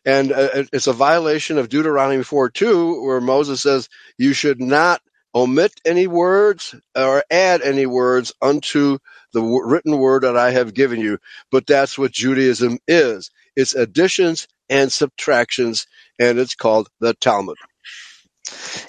[0.06, 3.88] And uh, it's a violation of Deuteronomy 4 2, where Moses says,
[4.18, 5.02] You should not
[5.34, 8.98] omit any words or add any words unto
[9.32, 11.18] the written word that I have given you.
[11.50, 15.86] But that's what Judaism is it's additions and subtractions,
[16.18, 17.56] and it's called the Talmud.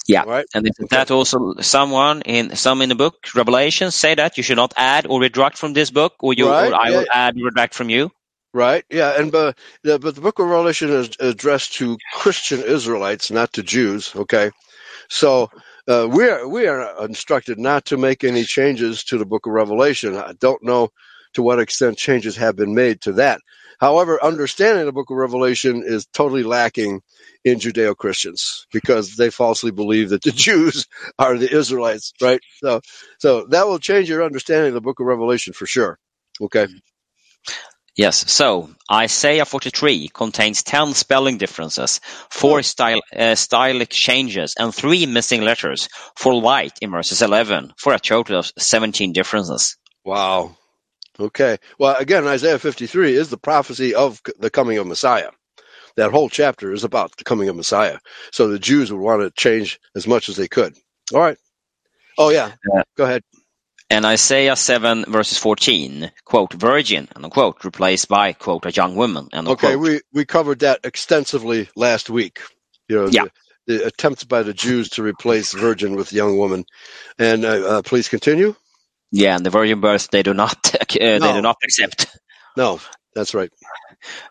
[0.07, 0.45] Yeah, right?
[0.53, 4.73] and that also someone in some in the book Revelation say that you should not
[4.75, 6.71] add or retract from this book, or you right?
[6.71, 6.97] or I yeah.
[6.97, 8.11] will add or retract from you.
[8.53, 8.85] Right.
[8.89, 13.53] Yeah, and but the, but the book of Revelation is addressed to Christian Israelites, not
[13.53, 14.15] to Jews.
[14.15, 14.51] Okay,
[15.09, 15.49] so
[15.87, 19.53] uh, we are we are instructed not to make any changes to the book of
[19.53, 20.15] Revelation.
[20.15, 20.89] I don't know
[21.33, 23.41] to what extent changes have been made to that.
[23.79, 27.01] However, understanding the book of Revelation is totally lacking
[27.43, 30.87] in Judeo Christians because they falsely believe that the Jews
[31.19, 32.39] are the Israelites, right?
[32.57, 32.81] So,
[33.19, 35.99] so that will change your understanding of the book of Revelation for sure.
[36.41, 36.67] Okay.
[37.95, 45.05] Yes, so Isaiah 43 contains 10 spelling differences, 4 style, uh, stylistic changes, and 3
[45.05, 45.87] missing letters
[46.17, 49.77] for light in verses 11, for a total of 17 differences.
[50.03, 50.57] Wow.
[51.19, 51.57] Okay.
[51.79, 55.31] Well, again, Isaiah 53 is the prophecy of the coming of Messiah.
[55.97, 57.99] That whole chapter is about the coming of Messiah.
[58.31, 60.75] So the Jews would want to change as much as they could.
[61.13, 61.37] All right.
[62.17, 62.51] Oh, yeah.
[62.73, 63.23] Uh, Go ahead.
[63.89, 69.29] And Isaiah 7 verses 14, quote, virgin, and unquote, replaced by, quote, a young woman,
[69.31, 72.41] and Okay, we, we covered that extensively last week.
[72.89, 73.25] You know, yeah.
[73.67, 76.65] the, the attempts by the Jews to replace virgin with young woman.
[77.19, 78.55] And uh, uh, please continue.
[79.11, 82.17] Yeah, and the virgin birth they do not uh, they do not accept.
[82.57, 82.79] No,
[83.13, 83.49] that's right.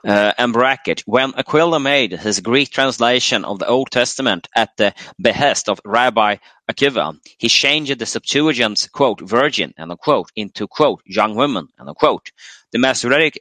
[0.04, 4.94] Uh, and bracket when Aquila made his Greek translation of the Old Testament at the
[5.18, 6.36] behest of Rabbi
[6.70, 12.30] Akiva, he changed the Septuagint's quote virgin and quote into quote young woman and quote.
[12.72, 13.40] The Masoretic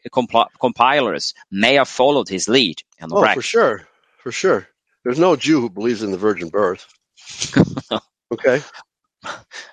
[0.60, 2.82] compilers may have followed his lead.
[3.00, 3.36] And oh, bracket.
[3.36, 3.88] for sure,
[4.20, 4.68] for sure.
[5.04, 6.88] There's no Jew who believes in the virgin birth.
[8.32, 8.62] okay.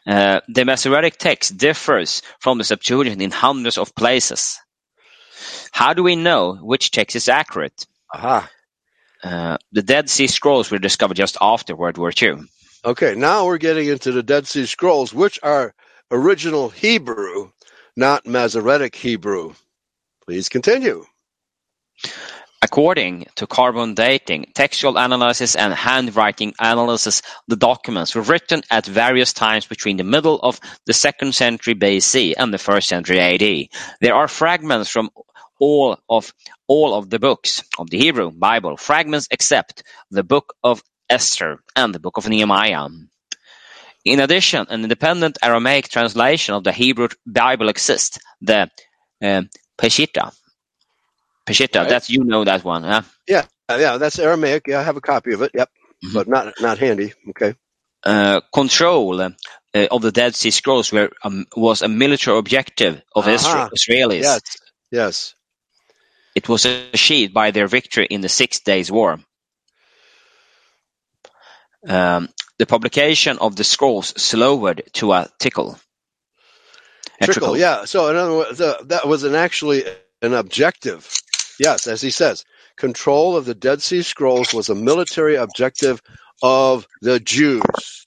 [0.07, 4.59] Uh, the Masoretic text differs from the Septuagint in hundreds of places.
[5.73, 7.87] How do we know which text is accurate?
[8.13, 8.51] Aha.
[9.23, 12.41] Uh, the Dead Sea Scrolls were discovered just after World War II.
[12.85, 15.75] Okay, now we're getting into the Dead Sea Scrolls, which are
[16.11, 17.51] original Hebrew,
[17.97, 19.55] not Masoretic Hebrew.
[20.25, 21.05] Please continue.
[22.63, 29.33] According to carbon dating, textual analysis and handwriting analysis, the documents were written at various
[29.33, 33.69] times between the middle of the second century BC and the first century AD.
[34.03, 35.09] There are fragments from
[35.59, 36.35] all of
[36.69, 41.95] all of the books of the Hebrew Bible, fragments except the book of Esther and
[41.95, 42.89] the book of Nehemiah.
[44.05, 48.71] In addition, an independent Aramaic translation of the Hebrew Bible exists, the
[49.23, 49.43] uh,
[49.79, 50.33] Peshitta,
[51.47, 51.89] Peshitta, right.
[51.89, 53.03] that's you know that one, huh?
[53.27, 54.67] Yeah, yeah, that's Aramaic.
[54.67, 55.53] Yeah, I have a copy of it.
[55.55, 55.69] Yep,
[56.05, 56.15] mm-hmm.
[56.15, 57.13] but not not handy.
[57.31, 57.55] Okay.
[58.03, 59.31] Uh, control uh,
[59.75, 63.69] of the Dead Sea Scrolls were, um, was a military objective of uh-huh.
[63.75, 64.23] Israelis.
[64.23, 64.43] Yes,
[64.91, 65.35] yes.
[66.35, 69.19] It was achieved by their victory in the Six Days War.
[71.87, 75.79] Um, the publication of the scrolls slowed to a tickle.
[77.21, 77.85] A trickle, trickle, yeah.
[77.85, 79.85] So in other words, uh, that was an actually
[80.23, 81.11] an objective
[81.61, 82.47] Yes, as he says,
[82.77, 86.01] control of the Dead Sea Scrolls was a military objective
[86.43, 88.07] of the Jews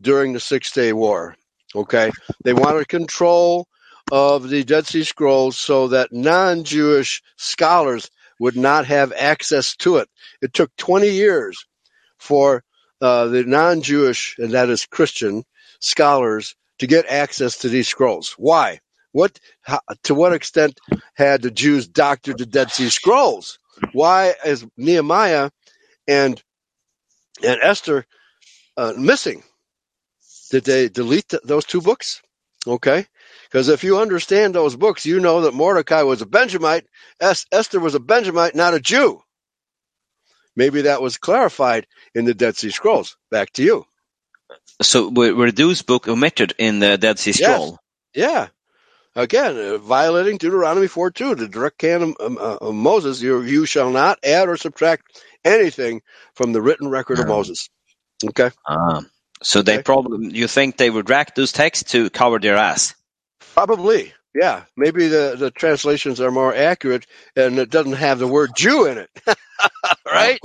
[0.00, 1.36] during the Six Day War.
[1.76, 2.10] Okay,
[2.42, 3.68] they wanted control
[4.10, 8.10] of the Dead Sea Scrolls so that non-Jewish scholars
[8.40, 10.08] would not have access to it.
[10.42, 11.64] It took 20 years
[12.18, 12.64] for
[13.00, 15.44] uh, the non-Jewish, and that is Christian
[15.78, 18.34] scholars, to get access to these scrolls.
[18.36, 18.80] Why?
[19.16, 20.80] What, how, to what extent
[21.14, 23.58] had the Jews doctored the Dead Sea Scrolls?
[23.92, 25.50] Why is Nehemiah
[26.08, 26.42] and
[27.44, 28.06] and Esther
[28.76, 29.42] uh, missing?
[30.50, 32.22] Did they delete th- those two books?
[32.66, 33.06] Okay,
[33.44, 36.86] because if you understand those books, you know that Mordecai was a Benjamite,
[37.20, 39.20] es- Esther was a Benjamite, not a Jew.
[40.56, 43.16] maybe that was clarified in the Dead Sea Scrolls.
[43.30, 43.86] Back to you.
[44.82, 47.78] So were, those books omitted in the Dead Sea Scroll?
[48.14, 48.30] Yes.
[48.32, 48.48] Yeah.
[49.16, 53.64] Again, uh, violating Deuteronomy 4 2, the direct canon of, uh, of Moses, you, you
[53.64, 56.02] shall not add or subtract anything
[56.34, 57.70] from the written record of Moses.
[58.22, 58.50] Okay.
[58.66, 59.02] Uh,
[59.42, 59.76] so okay.
[59.76, 62.94] they probably, you think they would drag those texts to cover their ass?
[63.54, 64.12] Probably.
[64.34, 64.64] Yeah.
[64.76, 68.98] Maybe the, the translations are more accurate and it doesn't have the word Jew in
[68.98, 69.10] it.
[70.06, 70.38] right?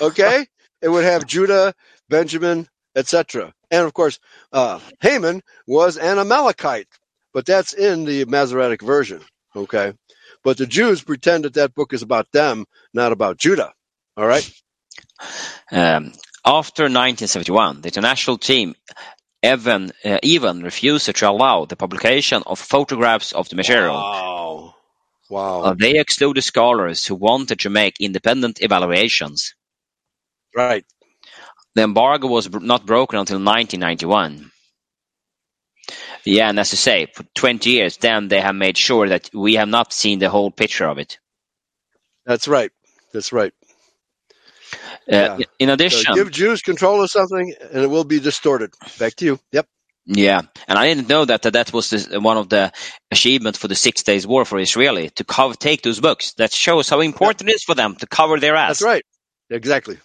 [0.00, 0.46] okay.
[0.80, 1.72] It would have Judah,
[2.08, 2.66] Benjamin,
[2.96, 3.54] etc.
[3.70, 4.18] And of course,
[4.52, 6.88] uh, Haman was an Amalekite,
[7.32, 9.20] but that's in the Masoretic version.
[9.54, 9.92] Okay.
[10.44, 13.72] But the Jews pretend that that book is about them, not about Judah.
[14.16, 14.48] All right.
[15.70, 16.12] Um,
[16.44, 18.74] after 1971, the international team
[19.42, 23.94] even, uh, even refused to allow the publication of photographs of the material.
[23.94, 24.74] Wow.
[25.30, 25.62] Wow.
[25.62, 29.54] Uh, they excluded scholars who wanted to make independent evaluations.
[30.54, 30.84] Right.
[31.74, 34.51] The embargo was not broken until 1991.
[36.24, 39.54] Yeah, and as you say, for 20 years, then they have made sure that we
[39.54, 41.18] have not seen the whole picture of it.
[42.24, 42.70] That's right.
[43.12, 43.52] That's right.
[45.10, 45.38] Uh, yeah.
[45.58, 48.72] In addition, so give Jews control of something, and it will be distorted.
[48.98, 49.40] Back to you.
[49.50, 49.66] Yep.
[50.04, 52.72] Yeah, and I didn't know that that, that was the, one of the
[53.10, 56.32] achievements for the Six Days War for Israeli to cover, take those books.
[56.34, 58.80] That shows how important it is for them to cover their ass.
[58.80, 59.04] That's right.
[59.50, 59.98] Exactly.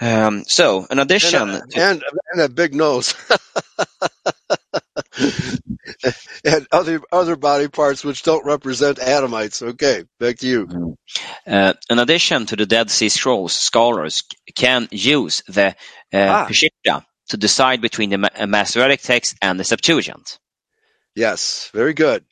[0.00, 3.14] Um, so, in addition, and a, to, and, and a big nose,
[6.44, 9.62] and other other body parts which don't represent Adamites.
[9.62, 10.66] Okay, back to you.
[10.66, 10.92] Mm-hmm.
[11.46, 14.22] Uh, in addition to the Dead Sea Scrolls, scholars
[14.54, 15.72] can use the uh,
[16.12, 16.46] ah.
[16.48, 20.38] Peshitta to decide between the uh, Masoretic text and the Septuagint.
[21.14, 22.24] Yes, very good.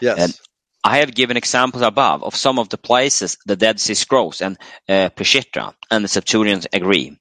[0.00, 0.18] Yes.
[0.18, 0.40] And
[0.84, 4.58] I have given examples above of some of the places the Dead Sea Scrolls and
[4.88, 7.16] uh, Peshitta and the Septuagint agree.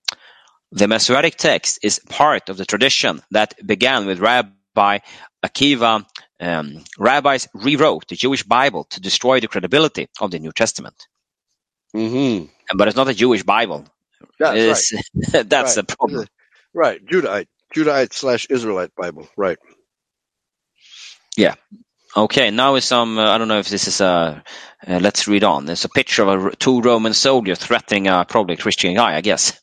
[0.72, 5.00] The Masoretic text is part of the tradition that began with Rabbi
[5.44, 6.06] Akiva.
[6.40, 10.96] Um, rabbis rewrote the Jewish Bible to destroy the credibility of the New Testament.
[11.96, 12.46] Mm-hmm.
[12.76, 13.86] But it's not a Jewish Bible.
[14.40, 15.04] That's, right.
[15.50, 15.88] that's right.
[15.88, 16.28] the problem.
[16.74, 19.28] Right, Judahite, Judahite slash Israelite Bible.
[19.36, 19.60] Right.
[21.38, 21.56] Yeah,
[22.16, 23.18] Okay, now is some.
[23.18, 24.44] Uh, I don't know if this is a.
[24.86, 25.66] Uh, let's read on.
[25.66, 29.61] There's a picture of a, two Roman soldiers threatening a probably Christian guy, I guess.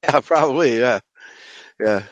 [0.04, 0.78] Yeah, probably.
[0.78, 1.00] Yeah,
[1.80, 2.02] yeah.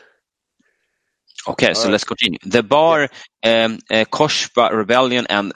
[1.47, 1.91] Okay, All so right.
[1.91, 2.39] let's continue.
[2.43, 3.09] The Bar
[3.43, 5.53] um, uh, Kokhba rebellion and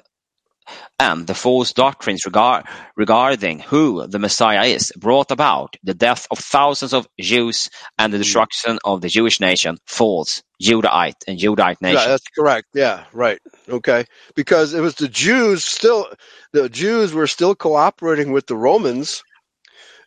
[0.99, 6.38] and the false doctrines regard, regarding who the Messiah is brought about the death of
[6.38, 8.24] thousands of Jews and the hmm.
[8.24, 12.02] destruction of the Jewish nation, false Judahite and Judahite nation.
[12.02, 12.68] Yeah, that's correct.
[12.74, 13.40] Yeah, right.
[13.68, 14.06] Okay,
[14.36, 16.08] because it was the Jews still,
[16.53, 19.24] the Jews were still cooperating with the Romans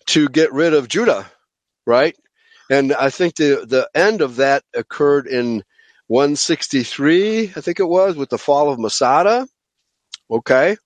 [0.06, 1.26] to get rid of Judah,
[1.86, 2.16] right?
[2.70, 5.64] And I think the the end of that occurred in
[6.08, 9.46] 163, I think it was, with the fall of Masada
[10.30, 10.76] Okay,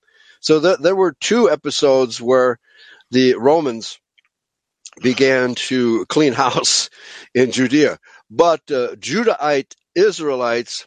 [0.40, 2.58] so th- there were two episodes where
[3.10, 3.98] the Romans
[5.02, 6.90] began to clean house
[7.34, 7.98] in Judea,
[8.30, 10.86] but uh, Judahite Israelites,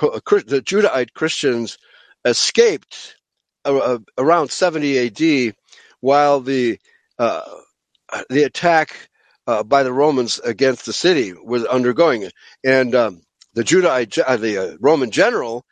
[0.00, 1.78] uh, the Judahite Christians,
[2.24, 3.16] escaped
[3.64, 5.54] uh, uh around 70 A.D.
[6.00, 6.78] while the
[7.18, 7.42] uh,
[8.30, 9.07] the attack
[9.48, 12.30] uh, by the Romans against the city was undergoing,
[12.64, 13.22] and um,
[13.54, 15.64] the Judahite, the Roman general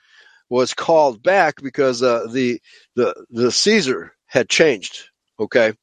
[0.50, 2.60] was called back because uh, the
[2.96, 5.10] the the Caesar had changed.
[5.40, 5.74] Okay,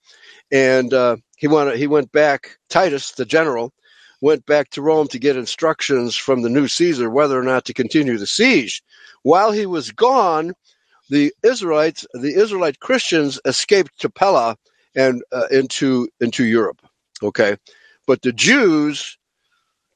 [0.52, 2.57] and uh, he wanted he went back.
[2.70, 3.74] Titus, the general,
[4.22, 7.76] went back to Rome to get instructions from the new Caesar whether or not to
[7.76, 8.84] continue the siege.
[9.24, 10.53] While he was gone,
[11.10, 14.57] the Israelites, the Israelite Christians, escaped to Pella
[14.95, 16.82] and uh, into into Europe.
[17.24, 17.57] Okay,
[18.08, 19.18] but the Jews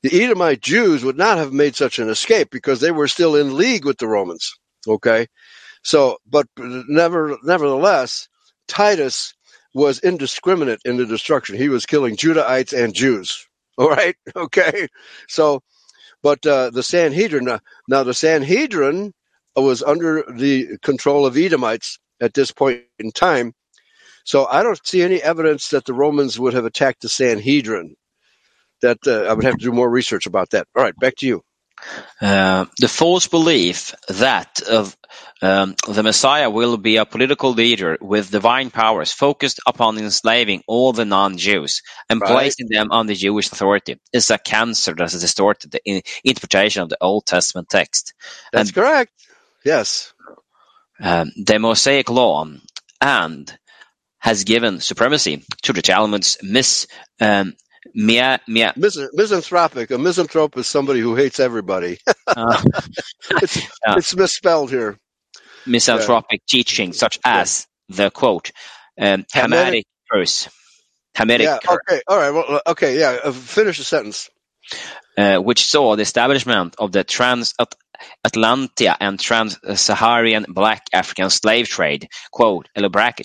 [0.03, 3.57] the Edomite Jews would not have made such an escape because they were still in
[3.57, 4.53] league with the Romans.
[4.87, 5.27] Okay,
[5.83, 8.29] so but never, nevertheless,
[8.67, 9.33] Titus
[9.73, 11.57] was indiscriminate in the destruction.
[11.57, 13.47] He was killing Judahites and Jews.
[13.77, 14.87] All right, okay,
[15.27, 15.61] so
[16.23, 17.59] but uh, the Sanhedrin uh,
[17.89, 19.13] now the Sanhedrin
[19.55, 23.53] was under the control of Edomites at this point in time.
[24.27, 27.95] So I don't see any evidence that the Romans would have attacked the Sanhedrin
[28.81, 30.67] that uh, I would have to do more research about that.
[30.75, 31.43] All right, back to you.
[32.19, 34.97] Uh, the false belief that of
[35.41, 40.91] um, the Messiah will be a political leader with divine powers focused upon enslaving all
[40.91, 42.29] the non-Jews and right.
[42.29, 46.97] placing them under Jewish authority is a cancer that has distorted the interpretation of the
[46.99, 48.13] Old Testament text.
[48.51, 49.13] That's and, correct.
[49.63, 50.11] Yes.
[50.99, 52.45] Um, the Mosaic Law
[52.99, 53.57] and
[54.19, 56.87] has given supremacy to the Talmud's mis
[57.19, 57.53] um,
[57.93, 58.73] Mia, mia.
[58.75, 59.91] Mis- misanthropic.
[59.91, 61.97] A misanthrope is somebody who hates everybody.
[62.27, 62.63] uh,
[63.41, 64.97] it's, uh, it's, misspelled here.
[65.65, 66.59] Misanthropic yeah.
[66.59, 67.95] teaching, such as yeah.
[67.95, 68.51] the quote,
[68.99, 70.49] um, Hamitic curse.
[71.15, 71.79] Hamitic yeah, curse.
[71.89, 72.31] Okay, all right.
[72.31, 73.19] Well, uh, okay, yeah.
[73.23, 74.29] Uh, finish the sentence.
[75.17, 77.03] Uh, which saw the establishment of the
[78.23, 82.09] transatlantic and trans-Saharan black African slave trade,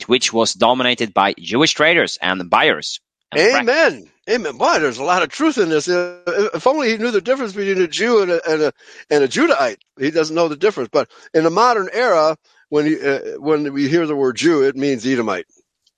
[0.06, 3.00] which was dominated by Jewish traders and buyers.
[3.34, 4.08] Amen.
[4.30, 4.56] Amen.
[4.56, 5.88] Boy, there's a lot of truth in this.
[5.88, 8.72] If only he knew the difference between a Jew and a, and a,
[9.10, 9.78] and a Judahite.
[9.98, 10.90] He doesn't know the difference.
[10.92, 12.36] But in the modern era,
[12.68, 15.46] when you, uh, when we hear the word Jew, it means Edomite,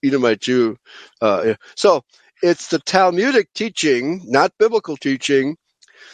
[0.03, 0.77] Edomite Jew.
[1.21, 2.03] Uh, so
[2.43, 5.57] it's the Talmudic teaching, not biblical teaching,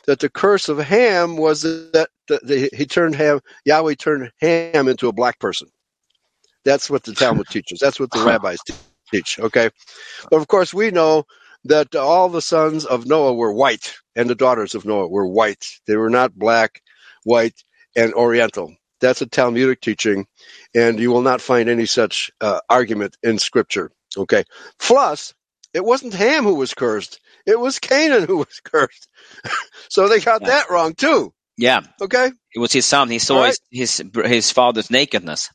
[0.07, 5.09] that the curse of Ham was that, that he turned Ham, Yahweh turned Ham into
[5.09, 5.69] a black person.
[6.65, 7.79] That's what the Talmud teaches.
[7.81, 8.61] That's what the rabbis
[9.11, 9.39] teach.
[9.39, 9.71] Okay,
[10.31, 11.25] but of course we know
[11.65, 15.67] that all the sons of Noah were white and the daughters of Noah were white.
[15.87, 16.83] They were not black,
[17.25, 17.65] white,
[17.97, 18.75] and oriental.
[19.01, 20.27] That's a Talmudic teaching,
[20.75, 23.91] and you will not find any such uh, argument in Scripture.
[24.17, 24.45] Okay.
[24.79, 25.33] Plus,
[25.73, 29.09] it wasn't Ham who was cursed; it was Canaan who was cursed.
[29.89, 30.49] so they got yeah.
[30.49, 31.33] that wrong too.
[31.57, 31.81] Yeah.
[32.01, 32.31] Okay.
[32.55, 33.11] It was his son.
[33.11, 33.59] He saw right.
[33.71, 35.51] his, his his father's nakedness.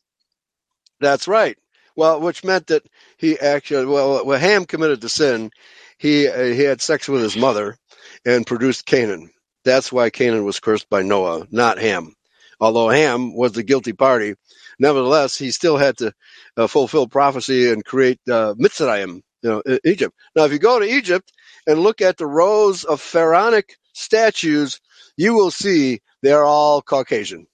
[1.00, 1.58] That's right.
[1.96, 2.84] Well, which meant that
[3.18, 5.52] he actually well, well Ham committed the sin
[5.98, 7.78] he uh, he had sex with his mother
[8.26, 9.32] and produced Canaan.
[9.64, 12.14] That's why Canaan was cursed by Noah, not Ham.
[12.60, 14.36] Although Ham was the guilty party,
[14.80, 16.14] nevertheless he still had to
[16.56, 20.16] uh, fulfill prophecy and create uh, Mitzrayim, you know, Egypt.
[20.36, 21.32] Now, if you go to Egypt
[21.68, 24.80] and look at the rows of pharaonic statues,
[25.18, 27.48] you will see they're all Caucasian,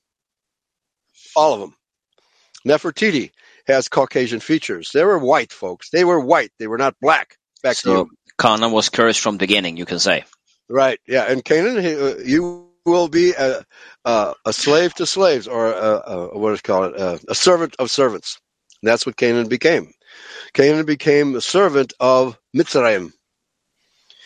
[1.36, 1.76] all of them.
[2.68, 3.32] Nefertiti
[3.68, 4.92] has Caucasian features.
[4.94, 5.90] They were white folks.
[5.90, 6.52] They were white.
[6.60, 7.38] They were not black.
[7.64, 8.10] Back so.
[8.40, 10.26] Canaan was cursed from the beginning, you can say.
[10.70, 11.00] Right.
[11.08, 11.26] Yeah.
[11.30, 13.64] And Canaan, uh, you will be a,
[14.06, 17.92] a, a slave to slaves, or a, a, what is called a, a servant of
[17.92, 18.40] servants.
[18.82, 19.92] That's what Canaan became.
[20.54, 23.14] Canaan became a servant of Mitzrayim.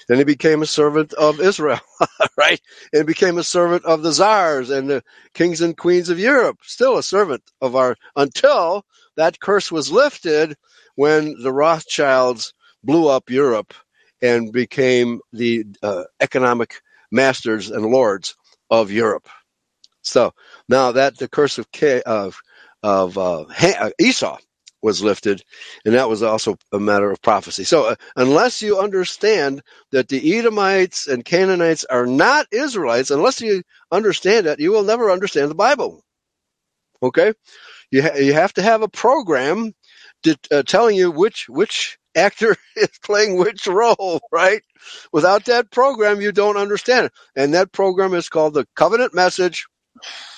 [0.08, 1.80] Then he became a servant of Israel,
[2.38, 2.62] right?
[2.94, 5.04] And became a servant of the czars and the
[5.34, 6.60] kings and queens of Europe.
[6.64, 8.86] Still a servant of our, until
[9.18, 10.56] that curse was lifted
[10.96, 12.54] when the Rothschilds
[12.84, 13.74] blew up Europe
[14.22, 18.36] and became the uh, economic masters and lords
[18.70, 19.28] of Europe.
[20.04, 20.34] So
[20.70, 21.68] now that the curse of
[22.06, 22.38] of,
[22.84, 24.38] of uh, uh, Esau
[24.86, 25.44] was lifted,
[25.86, 27.66] and that was also a matter of prophecy.
[27.66, 33.64] So uh, unless you understand that the Edomites and Canaanites are not Israelites, unless you
[33.92, 36.04] understand that, you will never understand the Bible.
[37.04, 37.34] Okay,
[37.92, 39.74] you ha- you have to have a program
[40.24, 44.62] to, uh, telling you which which actor is playing which role, right?
[45.12, 47.14] Without that program, you don't understand it.
[47.36, 49.68] And that program is called the Covenant Message,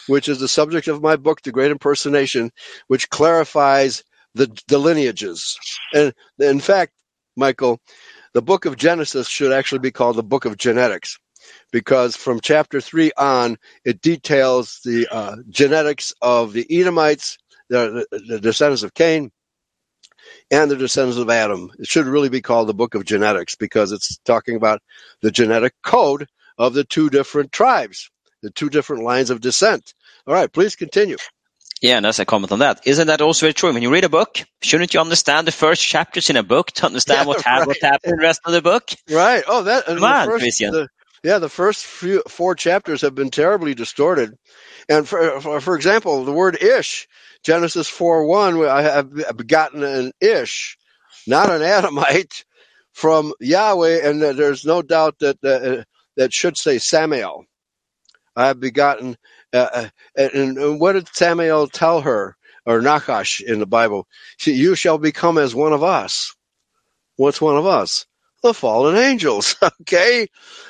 [0.08, 2.52] which is the subject of my book, The Great Impersonation,
[2.88, 4.04] which clarifies
[4.38, 5.58] the, the lineages.
[5.94, 6.94] And in fact,
[7.36, 7.80] Michael,
[8.34, 11.18] the book of Genesis should actually be called the book of genetics
[11.72, 17.38] because from chapter 3 on, it details the uh, genetics of the Edomites,
[17.70, 19.32] the, the descendants of Cain,
[20.52, 21.72] and the descendants of Adam.
[21.80, 24.82] It should really be called the Book of Genetics because it's talking about
[25.22, 26.28] the genetic code
[26.58, 28.10] of the two different tribes,
[28.42, 29.94] the two different lines of descent.
[30.26, 31.18] All right, please continue.
[31.82, 32.82] Yeah, and that's a comment on that.
[32.86, 33.72] Isn't that also very true?
[33.72, 36.86] When you read a book, shouldn't you understand the first chapters in a book to
[36.86, 37.68] understand yeah, what, right.
[37.68, 38.90] what happened in the rest of the book?
[39.10, 39.44] Right.
[39.48, 39.86] Oh, that.
[39.86, 40.72] Come on, first, Christian.
[40.72, 40.88] The,
[41.24, 44.34] yeah, the first few, four chapters have been terribly distorted.
[44.90, 47.08] And for, for, for example, the word ish
[47.44, 50.78] Genesis 4 1, I have begotten an Ish,
[51.26, 52.44] not an Adamite,
[52.92, 55.84] from Yahweh, and there's no doubt that uh,
[56.16, 57.46] that should say Samael.
[58.36, 59.18] I have begotten,
[59.58, 62.36] uh, uh and what did Samael tell her,
[62.66, 64.08] or Nachash in the Bible?
[64.38, 66.36] She, you shall become as one of us.
[67.16, 68.06] What's one of us?
[68.44, 69.56] the fallen angels.
[69.82, 70.28] Okay?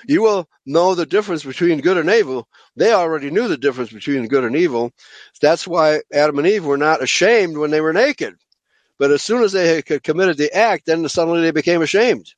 [0.07, 2.47] You will know the difference between good and evil.
[2.76, 4.91] They already knew the difference between good and evil.
[5.41, 8.35] That's why Adam and Eve were not ashamed when they were naked.
[8.99, 12.31] But as soon as they had committed the act, then suddenly they became ashamed.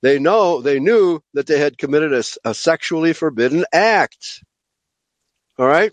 [0.00, 4.42] They know, they knew that they had committed a, a sexually forbidden act.
[5.58, 5.92] All right?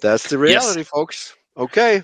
[0.00, 0.88] That's the reality, yes.
[0.88, 1.34] folks.
[1.56, 2.02] Okay.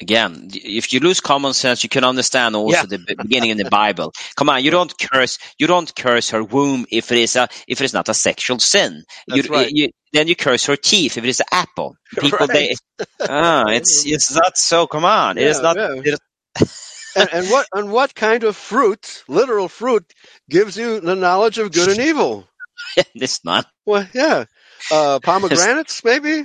[0.00, 2.84] again, if you lose common sense, you can understand also yeah.
[2.84, 4.12] the beginning in the Bible.
[4.36, 7.80] Come on, you don't curse, you don't curse her womb if it is a, if
[7.80, 9.04] it is not a sexual sin.
[9.28, 9.70] That's you, right.
[9.70, 11.96] you, then you curse her teeth if it is an apple.
[12.18, 12.48] People, right.
[12.98, 15.36] they, ah, it's, it's not so, come on.
[15.36, 15.94] Yeah, it is not, yeah.
[15.94, 16.20] it is,
[17.14, 20.12] and, and, what, and what kind of fruit, literal fruit,
[20.50, 22.46] gives you the knowledge of good and evil?
[23.14, 23.66] it's not.
[23.84, 24.44] Well, yeah.
[24.90, 26.44] Uh, pomegranates, maybe?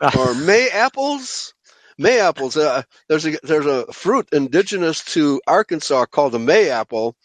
[0.18, 1.54] or May apples?
[1.98, 2.56] May apples.
[2.56, 7.16] Uh, there's a there's a fruit indigenous to Arkansas called the May apple.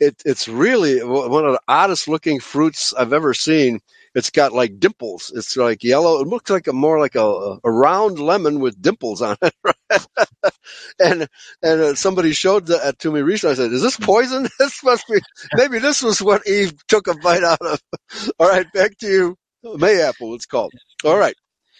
[0.00, 3.80] It, it's really one of the oddest looking fruits I've ever seen.
[4.14, 5.32] It's got like dimples.
[5.34, 6.20] It's like yellow.
[6.20, 9.54] It looks like a more like a, a round lemon with dimples on it.
[10.98, 11.28] and
[11.62, 13.52] and uh, somebody showed that to me recently.
[13.52, 14.48] I said, "Is this poison?
[14.58, 15.20] This must be.
[15.54, 17.80] Maybe this was what Eve took a bite out of."
[18.38, 19.36] All right, back to you.
[19.62, 20.34] May apple.
[20.34, 20.72] It's called.
[21.04, 21.34] All right.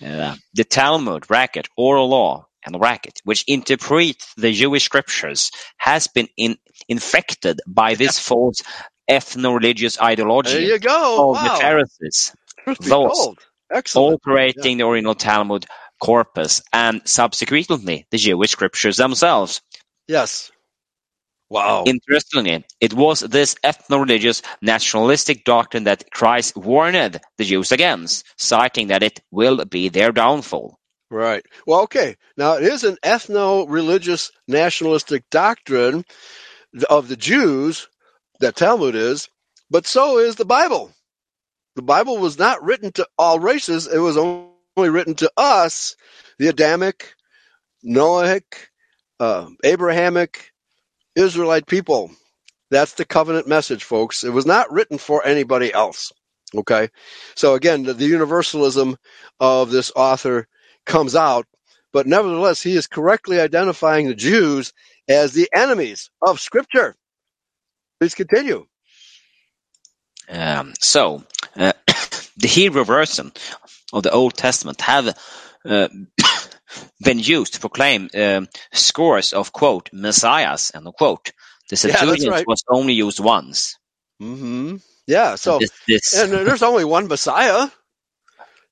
[0.04, 6.28] Uh, the Talmud, Racket, Oral Law, and Racket, which interpret the Jewish scriptures, has been
[6.36, 6.56] in,
[6.88, 8.62] infected by this false
[9.10, 11.30] ethno-religious ideology there you go.
[11.30, 11.42] of wow.
[11.42, 12.34] the Pharisees,
[12.80, 15.66] thus altering the original Talmud
[16.00, 19.60] corpus and subsequently the Jewish scriptures themselves.
[20.08, 20.50] Yes.
[21.50, 21.82] Wow.
[21.84, 29.02] Interestingly, it was this ethno-religious nationalistic doctrine that Christ warned the Jews against, citing that
[29.02, 30.78] it will be their downfall.
[31.10, 31.44] Right.
[31.66, 32.16] Well, okay.
[32.36, 36.04] Now, it is an ethno-religious nationalistic doctrine
[36.88, 37.88] of the Jews,
[38.40, 39.28] that Talmud is,
[39.70, 40.92] but so is the Bible.
[41.76, 43.86] The Bible was not written to all races.
[43.86, 45.96] It was only written to us,
[46.38, 47.14] the Adamic,
[47.84, 48.42] Noahic,
[49.20, 50.52] uh, Abrahamic,
[51.14, 52.10] Israelite people.
[52.70, 54.24] That's the covenant message, folks.
[54.24, 56.12] It was not written for anybody else.
[56.54, 56.88] Okay.
[57.36, 58.96] So again, the, the universalism
[59.38, 60.46] of this author
[60.86, 61.46] comes out,
[61.92, 64.72] but nevertheless, he is correctly identifying the Jews
[65.08, 66.96] as the enemies of Scripture.
[68.00, 68.66] Please continue.
[70.28, 71.22] Um, so,
[71.54, 71.72] uh,
[72.38, 73.30] the Hebrew version
[73.92, 75.18] of the Old Testament have
[75.66, 75.88] uh,
[77.04, 81.32] been used to proclaim uh, scores of quote messiahs end quote.
[81.68, 82.46] The Septuagint yeah, right.
[82.46, 83.76] was only used once.
[84.20, 84.76] Mm-hmm.
[85.06, 85.34] Yeah.
[85.34, 86.14] So this, this...
[86.14, 87.68] and there's only one Messiah,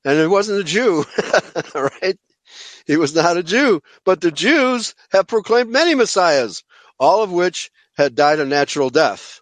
[0.05, 1.05] and it wasn't a Jew,
[1.75, 2.19] right?
[2.87, 6.65] He was not a Jew, but the Jews have proclaimed many messiahs,
[6.99, 9.41] all of which had died a natural death.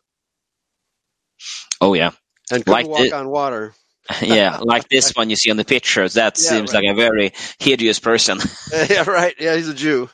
[1.80, 2.10] Oh yeah,
[2.50, 3.74] and could like walk the, on water.
[4.22, 6.14] yeah, like this one you see on the pictures.
[6.14, 6.84] That yeah, seems right.
[6.84, 8.38] like a very hideous person.
[8.88, 9.34] yeah, right.
[9.38, 10.08] Yeah, he's a Jew.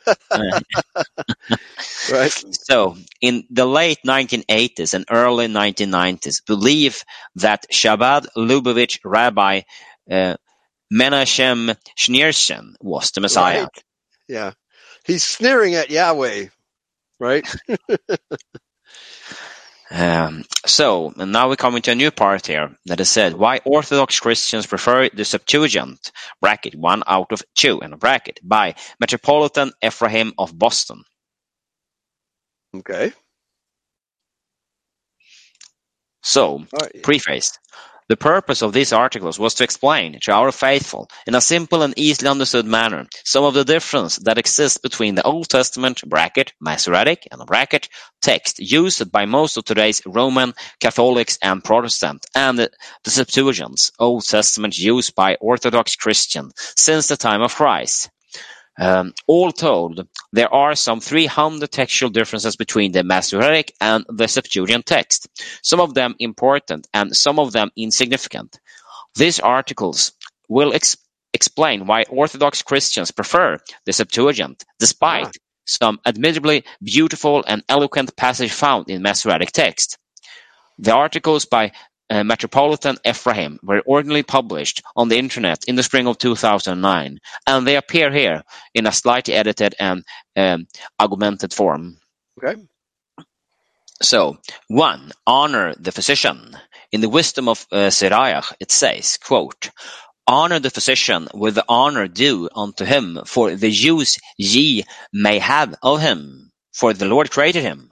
[2.10, 2.44] right.
[2.66, 7.04] So, in the late 1980s and early 1990s, believe
[7.36, 9.60] that Chabad Lubavitch Rabbi
[10.10, 10.36] uh,
[10.92, 13.64] Menachem Schneerson was the Messiah.
[13.64, 13.84] Right.
[14.26, 14.52] Yeah,
[15.04, 16.46] he's sneering at Yahweh,
[17.22, 17.46] right?
[19.94, 23.60] Um, so, and now we come into a new part here that is said why
[23.66, 29.70] Orthodox Christians prefer the Septuagint, bracket one out of two, in a bracket, by Metropolitan
[29.84, 31.04] Ephraim of Boston.
[32.74, 33.12] Okay.
[36.22, 37.02] So, right.
[37.02, 37.58] preface.
[38.12, 41.94] The purpose of these articles was to explain to our faithful, in a simple and
[41.96, 47.26] easily understood manner, some of the difference that exists between the Old Testament bracket, Masoretic
[47.32, 47.88] and bracket
[48.20, 52.70] text used by most of today's Roman Catholics and Protestant, and the,
[53.02, 58.10] the Septuagint's Old Testament used by Orthodox Christians since the time of Christ.
[58.78, 64.26] Um, all told, there are some three hundred textual differences between the Masoretic and the
[64.26, 65.28] Septuagint text,
[65.62, 68.58] some of them important and some of them insignificant.
[69.14, 70.12] These articles
[70.48, 70.96] will ex-
[71.34, 75.30] explain why Orthodox Christians prefer the Septuagint, despite ah.
[75.66, 79.98] some admittedly beautiful and eloquent passage found in Masoretic text.
[80.78, 81.72] The articles by
[82.12, 87.66] uh, Metropolitan Ephraim were originally published on the Internet in the spring of 2009, and
[87.66, 88.42] they appear here
[88.74, 90.04] in a slightly edited and
[90.36, 90.66] um,
[91.00, 91.96] augmented form.
[92.36, 92.60] Okay.
[94.02, 94.36] So,
[94.68, 96.54] one, honor the physician.
[96.90, 99.70] In the wisdom of uh, Sirach, it says, quote,
[100.26, 104.84] Honor the physician with the honor due unto him, for the use ye
[105.14, 107.90] may have of him, for the Lord created him.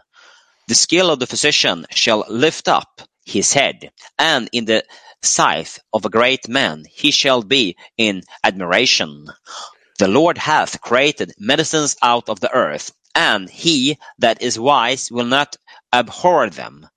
[0.68, 4.84] The skill of the physician shall lift up his head, and in the
[5.22, 9.26] sight of a great man he shall be in admiration.
[9.98, 15.26] The Lord hath created medicines out of the earth, and he that is wise will
[15.26, 15.56] not
[15.92, 16.88] abhor them.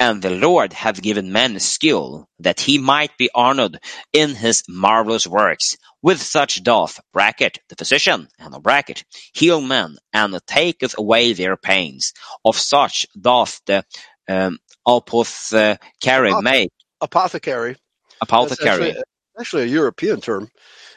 [0.00, 3.80] And the Lord hath given man skill, that he might be honored
[4.12, 5.76] in his marvelous works.
[6.02, 9.04] with such doth bracket the physician and bracket
[9.34, 12.12] heal men and taketh away their pains.
[12.44, 13.84] Of such doth the
[14.28, 14.58] um,
[14.88, 16.70] apothecary Apoth- make.
[17.00, 17.76] Apothecary.
[18.20, 18.90] Apothecary.
[18.90, 19.02] Actually,
[19.38, 20.50] actually, a European term.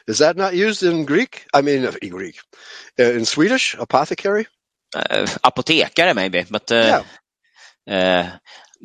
[0.08, 1.46] Is that not used in Greek?
[1.54, 2.40] I mean, in Greek.
[2.98, 4.48] Uh, in Swedish, apothecary?
[4.94, 7.02] Uh, apotekare maybe, but uh,
[7.86, 7.94] yeah.
[7.94, 8.38] Uh,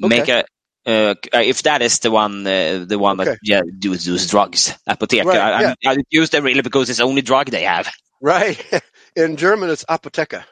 [0.03, 0.07] okay.
[0.07, 0.45] make a
[0.85, 3.31] uh, if that is the one, uh, the one okay.
[3.31, 5.25] that yeah does, does drugs, apotheker.
[5.25, 5.73] Right, I, yeah.
[5.85, 7.91] I, I use them really because it's the only drug they have.
[8.21, 8.57] Right.
[9.15, 10.45] In German, it's apotheker.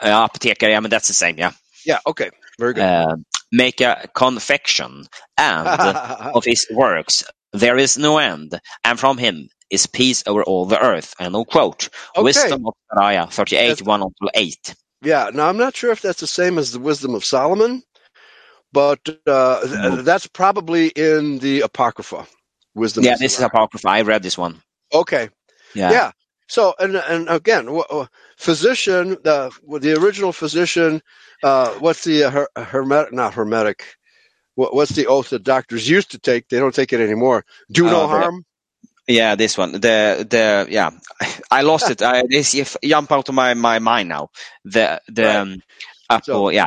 [0.00, 1.52] Uh, apotheker, I mean that's the same, yeah.
[1.86, 2.00] Yeah.
[2.06, 2.30] Okay.
[2.58, 2.82] Very good.
[2.82, 3.16] Uh,
[3.52, 5.06] make a confection
[5.36, 5.68] and
[6.34, 10.80] of his works there is no end, and from him is peace over all the
[10.80, 11.14] earth.
[11.18, 11.88] And no quote.
[12.16, 12.22] Okay.
[12.22, 14.74] Wisdom of Isaiah 38, that's, 1 until 8.
[15.02, 17.82] Yeah, now I'm not sure if that's the same as the wisdom of Solomon,
[18.72, 20.04] but uh, mm-hmm.
[20.04, 22.26] that's probably in the Apocrypha.
[22.74, 23.04] Wisdom.
[23.04, 23.88] Yeah, this is Apocrypha.
[23.88, 24.62] I read this one.
[24.92, 25.28] Okay.
[25.74, 25.90] Yeah.
[25.90, 26.10] Yeah.
[26.50, 27.68] So, and and again,
[28.36, 31.00] physician, the the original physician,
[31.44, 33.84] uh, what's the uh, her, hermetic, not hermetic,
[34.56, 36.48] what, what's the oath that doctors used to take?
[36.48, 37.44] They don't take it anymore.
[37.70, 38.44] Do no uh, harm.
[39.06, 39.74] Yeah, this one.
[39.74, 40.90] The the yeah,
[41.52, 42.02] I lost it.
[42.02, 44.30] I this jump out of my, my mind now.
[44.64, 45.36] The the right.
[45.36, 45.62] um,
[46.08, 46.66] uh, so, yeah.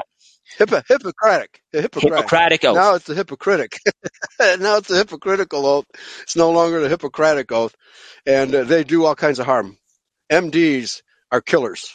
[0.58, 1.62] Hippo, Hippocratic.
[1.72, 2.18] Hippocratic.
[2.18, 2.76] Hippocratic oath.
[2.76, 3.80] Now it's the Hippocratic.
[4.40, 5.86] now it's the hypocritical oath.
[6.22, 7.76] It's no longer the Hippocratic oath,
[8.26, 9.78] and uh, they do all kinds of harm.
[10.32, 11.02] MDs
[11.32, 11.94] are killers.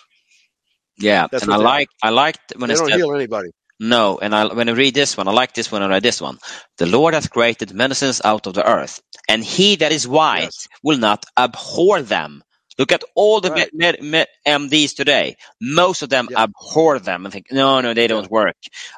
[0.98, 3.51] Yeah, That's and I like I liked when they don't heal anybody.
[3.80, 6.20] No, and I, when I read this one, I like this one I read this
[6.20, 6.39] one.
[6.78, 10.68] The Lord hath created medicines out of the earth, and he that is wise yes.
[10.82, 12.43] will not abhor them.
[12.78, 13.70] Look at all the right.
[13.74, 15.36] med, med, MDs today.
[15.60, 16.44] Most of them yeah.
[16.44, 18.28] abhor them and think, no, no, they don't yeah.
[18.30, 18.56] work.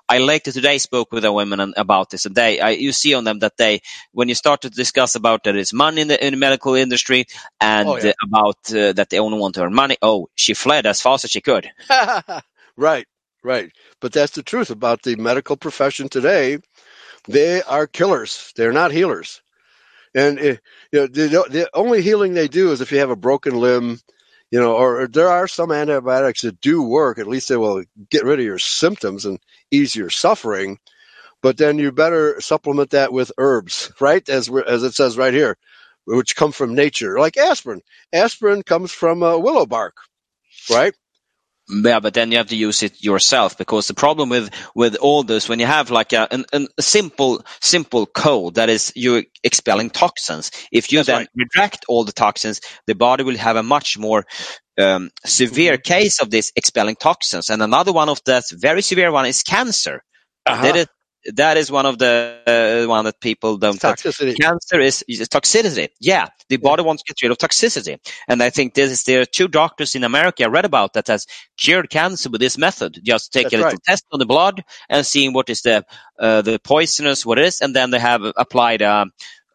[0.09, 3.25] I later today spoke with a woman about this, and they, I, you see on
[3.25, 3.81] them that they,
[4.13, 7.25] when you start to discuss about there is money in the, in the medical industry
[7.61, 8.13] and oh, yeah.
[8.23, 11.31] about uh, that they only want to earn money, oh, she fled as fast as
[11.31, 11.71] she could.
[12.77, 13.07] right.
[13.43, 13.73] Right.
[14.01, 16.59] But that's the truth about the medical profession today.
[17.27, 18.53] They are killers.
[18.57, 19.41] They're not healers.
[20.15, 20.59] And it, eh,
[20.93, 24.01] you know, the, the only healing they do is if you have a broken limb,
[24.51, 27.19] you know, or, or, there are some antibiotics that do work.
[27.19, 29.39] At least they will get rid of your symptoms and
[29.71, 30.79] ease your suffering.
[31.43, 34.29] But then you better supplement that with herbs, right?
[34.29, 35.57] As as it says right here,
[36.05, 37.81] which come from nature, like aspirin.
[38.13, 39.97] Aspirin comes from uh, willow bark,
[40.71, 40.95] right?
[41.71, 45.23] Yeah, but then you have to use it yourself because the problem with with all
[45.23, 49.91] this, when you have like a, an, a simple simple code that is you expelling
[49.91, 51.77] toxins, if you That's then right.
[51.89, 54.27] all the toxins, the body will have a much more
[54.79, 55.93] um, severe mm-hmm.
[55.93, 57.51] case of this expelling toxins.
[57.51, 60.03] And another one of that very severe one is cancer.
[60.47, 60.63] Uh-huh.
[60.63, 60.87] That is
[61.27, 63.79] that is one of the uh, one that people don't.
[63.79, 64.37] Toxicity.
[64.39, 65.89] Cancer is, is, toxicity.
[66.01, 67.99] Yeah, the body wants to get rid of toxicity,
[68.29, 71.09] and I think this is there are two doctors in America I read about that
[71.09, 71.27] has
[71.59, 73.01] cured cancer with this method.
[73.03, 73.85] Just take That's a little right.
[73.85, 75.85] test on the blood and seeing what is the
[76.19, 79.07] uh, the poisonous what it is, and then they have applied a,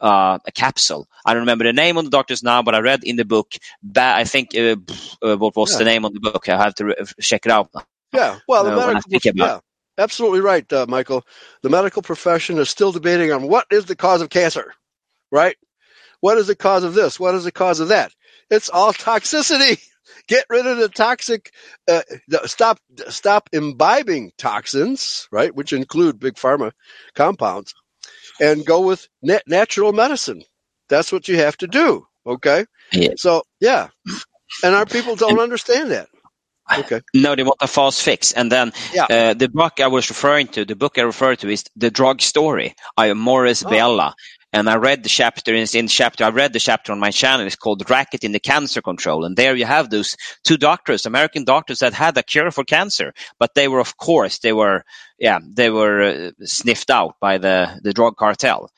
[0.01, 1.07] uh, a capsule.
[1.25, 3.53] I don't remember the name on the doctors now, but I read in the book.
[3.81, 4.75] Ba- I think uh,
[5.21, 5.79] uh, what was yeah.
[5.79, 6.47] the name on the book?
[6.47, 7.71] I have to re- check it out.
[8.13, 9.59] Yeah, well, the uh, medical, yeah.
[9.97, 11.25] Absolutely right, uh, Michael.
[11.63, 14.73] The medical profession is still debating on what is the cause of cancer,
[15.31, 15.57] right?
[16.21, 17.19] What is the cause of this?
[17.19, 18.11] What is the cause of that?
[18.49, 19.79] It's all toxicity.
[20.27, 21.51] Get rid of the toxic.
[21.89, 22.01] Uh,
[22.45, 26.71] stop stop imbibing toxins, right, which include big pharma
[27.15, 27.73] compounds,
[28.41, 30.43] and go with nat- natural medicine.
[30.89, 32.07] That's what you have to do.
[32.25, 32.65] Okay.
[32.93, 33.13] Yeah.
[33.17, 33.89] So yeah,
[34.63, 36.09] and our people don't understand that.
[36.79, 37.01] Okay.
[37.13, 38.31] No, they want a fast fix.
[38.31, 39.05] And then yeah.
[39.09, 42.21] uh, the book I was referring to, the book I referred to is The Drug
[42.21, 43.69] Story by Morris oh.
[43.69, 44.15] Bella.
[44.51, 47.45] And I read the chapter in, in chapter, I read the chapter on my channel.
[47.45, 49.25] It's called Racket in the Cancer Control.
[49.25, 50.15] And there you have those
[50.45, 54.39] two doctors, American doctors that had a cure for cancer, but they were, of course,
[54.39, 54.85] they were,
[55.19, 58.71] yeah, they were uh, sniffed out by the, the drug cartel.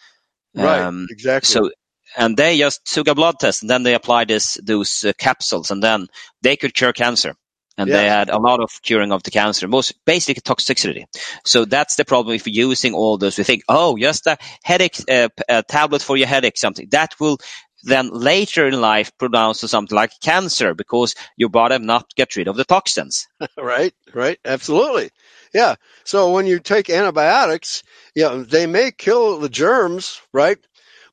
[0.56, 0.82] Right.
[0.82, 1.48] Um, exactly.
[1.48, 1.70] So,
[2.18, 5.70] and they just took a blood test and then they applied this, those uh, capsules
[5.70, 6.08] and then
[6.42, 7.36] they could cure cancer
[7.78, 7.98] and yeah.
[7.98, 11.06] they had a lot of curing of the cancer, most basic toxicity.
[11.46, 13.38] So that's the problem if you're using all those.
[13.38, 17.38] We think, oh, just a headache uh, a tablet for your headache, something that will
[17.84, 22.48] then later in life pronounce to something like cancer because your body not get rid
[22.48, 23.28] of the toxins.
[23.58, 25.12] right, right, absolutely.
[25.54, 25.76] Yeah.
[26.04, 27.84] So when you take antibiotics,
[28.16, 30.58] yeah, they may kill the germs, right?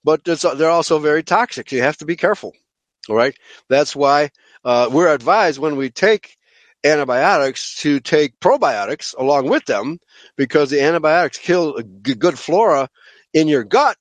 [0.02, 1.72] But they're also very toxic.
[1.72, 2.52] You have to be careful.
[3.08, 3.36] All right.
[3.68, 4.30] That's why
[4.64, 6.36] uh, we're advised when we take
[6.84, 9.98] antibiotics to take probiotics along with them
[10.36, 12.88] because the antibiotics kill good flora
[13.32, 13.96] in your gut,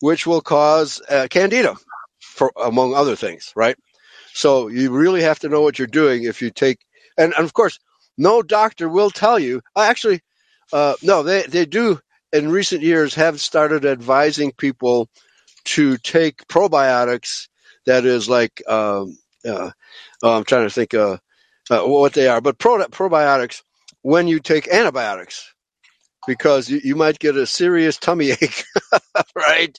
[0.00, 1.76] which will cause uh, candida
[2.20, 3.76] for, among other things, right?
[4.34, 6.78] So you really have to know what you're doing if you take,
[7.18, 7.78] and, and of course,
[8.18, 9.62] no doctor will tell you.
[9.76, 10.20] Actually,
[10.72, 12.00] uh, no, they they do
[12.32, 15.08] in recent years have started advising people
[15.64, 17.48] to take probiotics.
[17.86, 19.70] That is like um, uh,
[20.22, 20.94] I'm trying to think
[21.72, 23.62] uh, uh, what they are, but pro- probiotics
[24.02, 25.52] when you take antibiotics
[26.26, 28.64] because you, you might get a serious tummy ache,
[29.36, 29.78] right?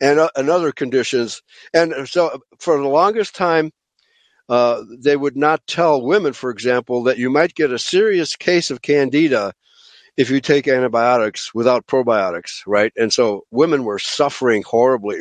[0.00, 1.42] And, uh, and other conditions.
[1.74, 3.72] And so for the longest time,
[4.48, 8.70] uh, they would not tell women, for example, that you might get a serious case
[8.70, 9.52] of candida
[10.16, 12.92] if you take antibiotics without probiotics, right?
[12.96, 15.20] And so women were suffering horribly.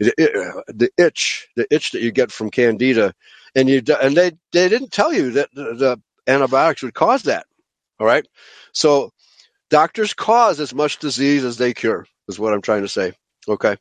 [0.00, 0.14] The,
[0.68, 3.14] the itch, the itch that you get from candida,
[3.54, 7.46] and you and they they didn't tell you that the, the antibiotics would cause that.
[8.00, 8.26] All right,
[8.72, 9.10] so
[9.72, 13.12] doctors cause as much disease as they cure is what i'm trying to say
[13.48, 13.76] okay?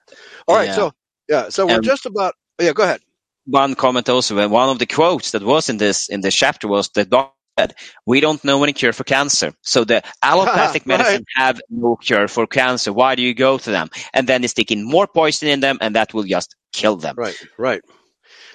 [0.48, 0.76] All right yeah.
[0.76, 0.92] so
[1.30, 1.50] yeah.
[1.50, 3.02] so we're um, just about yeah go ahead.
[3.46, 6.90] one comment also one of the quotes that was in this in this chapter was
[6.96, 7.76] that doctor said
[8.06, 9.52] we don't know any cure for cancer.
[9.62, 11.46] So the allopathic medicine right.
[11.46, 12.94] have no cure for cancer.
[12.94, 13.90] Why do you go to them?
[14.14, 17.16] And then they stick in more poison in them and that will just kill them.
[17.18, 17.82] Right right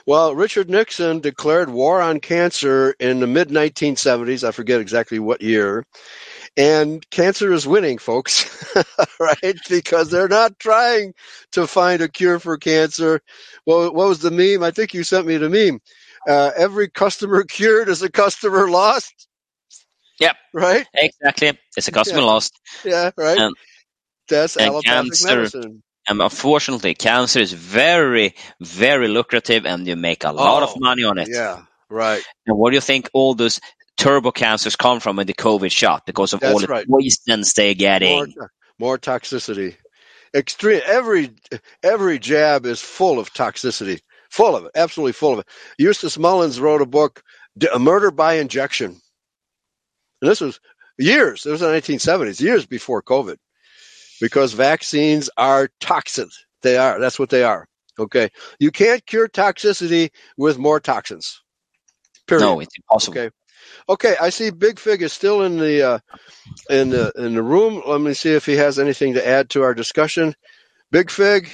[0.06, 4.46] well, Richard Nixon declared war on cancer in the mid 1970s.
[4.46, 5.84] I forget exactly what year.
[6.56, 8.74] And cancer is winning, folks,
[9.20, 9.56] right?
[9.68, 11.12] Because they're not trying
[11.52, 13.20] to find a cure for cancer.
[13.66, 14.62] Well, what was the meme?
[14.62, 15.80] I think you sent me the meme.
[16.26, 19.28] Uh, every customer cured is a customer lost.
[20.20, 20.36] Yep.
[20.54, 20.86] Right?
[20.94, 21.58] Exactly.
[21.76, 22.26] It's a customer yeah.
[22.26, 22.58] lost.
[22.84, 23.38] Yeah, right.
[23.38, 23.54] And,
[24.28, 25.82] That's allopathic cancer, medicine.
[26.08, 31.04] And unfortunately, cancer is very, very lucrative and you make a lot oh, of money
[31.04, 31.28] on it.
[31.30, 32.22] Yeah, right.
[32.46, 33.60] And what do you think all those
[33.96, 36.86] turbo cancers come from in the COVID shot because of That's all the right.
[36.88, 38.34] poisons they're getting.
[38.36, 39.76] More, more, toxicity.
[40.34, 40.82] Extreme.
[40.86, 41.30] Every
[41.82, 44.00] every jab is full of toxicity.
[44.30, 44.72] Full of it.
[44.74, 45.48] Absolutely full of it.
[45.78, 47.22] Eustace Mullins wrote a book,
[47.72, 49.00] "A Murder by Injection,"
[50.20, 50.60] and this was
[50.98, 51.46] years.
[51.46, 53.36] It was in the 1970s, years before COVID,
[54.20, 56.46] because vaccines are toxins.
[56.62, 56.98] They are.
[56.98, 57.66] That's what they are.
[57.98, 58.30] Okay.
[58.58, 61.42] You can't cure toxicity with more toxins.
[62.26, 62.44] Period.
[62.44, 63.18] No, it's impossible.
[63.18, 63.30] Okay.
[63.88, 65.98] Okay, I see Big Fig is still in the uh,
[66.70, 67.82] in the in the room.
[67.86, 70.34] Let me see if he has anything to add to our discussion.
[70.90, 71.50] Big Fig,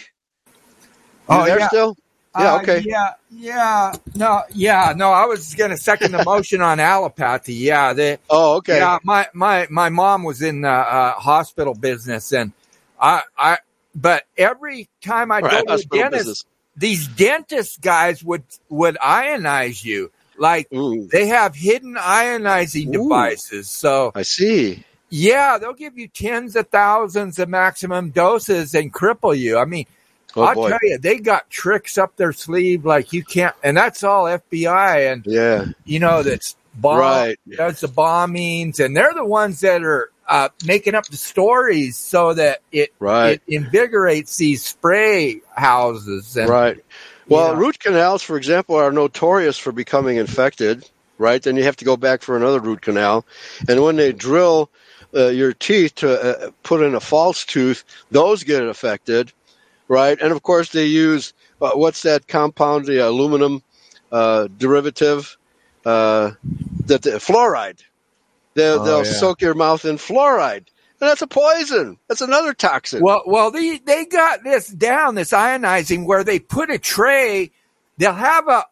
[1.28, 1.68] oh there yeah.
[1.68, 1.96] still?
[2.38, 2.82] Yeah, uh, okay.
[2.86, 5.10] yeah, yeah, no, yeah, no.
[5.10, 7.54] I was going to second the motion on allopathy.
[7.54, 8.78] Yeah, they, Oh, okay.
[8.78, 12.52] Yeah, my my my mom was in the uh, hospital business, and
[13.00, 13.58] I I.
[13.94, 16.44] But every time I right, go to the dentist, business.
[16.76, 20.10] these dentist guys would would ionize you.
[20.38, 21.06] Like Ooh.
[21.12, 22.92] they have hidden ionizing Ooh.
[22.92, 23.68] devices.
[23.68, 24.82] So I see.
[25.10, 29.58] Yeah, they'll give you tens of thousands of maximum doses and cripple you.
[29.58, 29.84] I mean,
[30.36, 30.70] oh, I'll boy.
[30.70, 35.12] tell you, they got tricks up their sleeve like you can't, and that's all FBI
[35.12, 37.38] and yeah, you know that's bomb right.
[37.50, 42.34] does the bombings, and they're the ones that are uh, making up the stories so
[42.34, 43.40] that it right.
[43.46, 46.36] it invigorates these spray houses.
[46.36, 46.82] And, right.
[47.28, 47.58] Well, yeah.
[47.58, 50.88] root canals, for example, are notorious for becoming infected,
[51.18, 51.42] right?
[51.42, 53.24] Then you have to go back for another root canal.
[53.68, 54.70] And when they drill
[55.14, 59.32] uh, your teeth to uh, put in a false tooth, those get affected,
[59.88, 60.20] right?
[60.20, 63.62] And of course, they use uh, what's that compound, the aluminum
[64.10, 65.36] uh, derivative,
[65.84, 66.32] uh,
[66.86, 67.80] that the fluoride.
[68.54, 69.12] They'll, oh, they'll yeah.
[69.12, 70.66] soak your mouth in fluoride
[71.00, 71.98] And that's a poison.
[72.08, 73.02] That's another toxin.
[73.02, 77.50] Well, well, they they got this down, this ionizing, where they put a tray.
[77.96, 78.64] They'll have a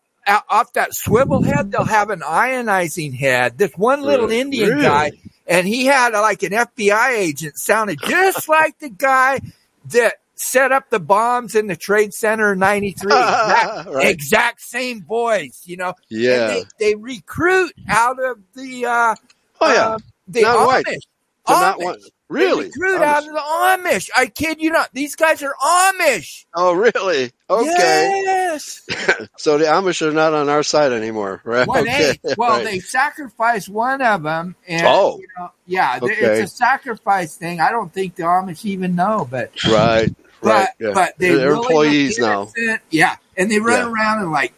[0.48, 1.72] off that swivel head.
[1.72, 3.58] They'll have an ionizing head.
[3.58, 4.40] This one little really?
[4.40, 4.82] Indian really?
[4.82, 5.12] guy,
[5.46, 9.40] and he had like an FBI agent, sounded just like the guy
[9.86, 13.12] that set up the bombs in the Trade Center in '93.
[13.20, 14.06] Exact, right.
[14.08, 15.94] exact, same boys, you know.
[16.08, 16.48] Yeah.
[16.48, 18.86] They, they, recruit out of the.
[18.86, 19.14] Uh,
[19.60, 19.88] oh yeah.
[19.88, 19.98] Uh,
[20.28, 20.66] the Not Amish.
[20.66, 20.86] White.
[20.86, 21.60] Amish.
[21.60, 21.98] Not one.
[22.28, 22.64] Really?
[22.64, 24.08] They recruit out of the Amish.
[24.16, 24.88] I kid you not.
[24.92, 26.46] These guys are Amish.
[26.54, 27.32] Oh, really?
[27.50, 28.22] Okay.
[28.24, 28.86] Yes.
[29.36, 31.66] so the Amish are not on our side anymore, right?
[31.66, 32.10] One okay.
[32.10, 32.20] Eight.
[32.38, 32.64] Well, right.
[32.64, 34.54] they sacrificed one of them.
[34.68, 35.18] And, oh.
[35.18, 36.14] You know, yeah, okay.
[36.14, 37.60] it's a sacrifice thing.
[37.60, 39.52] I don't think the Amish even know, but.
[39.64, 40.14] Right.
[40.42, 40.68] But, right.
[40.78, 40.92] Yeah.
[40.94, 42.50] but they are employees now.
[42.90, 43.16] Yeah.
[43.36, 43.92] And they run yeah.
[43.92, 44.52] around in like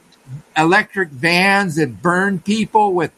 [0.56, 3.12] electric vans and burn people with.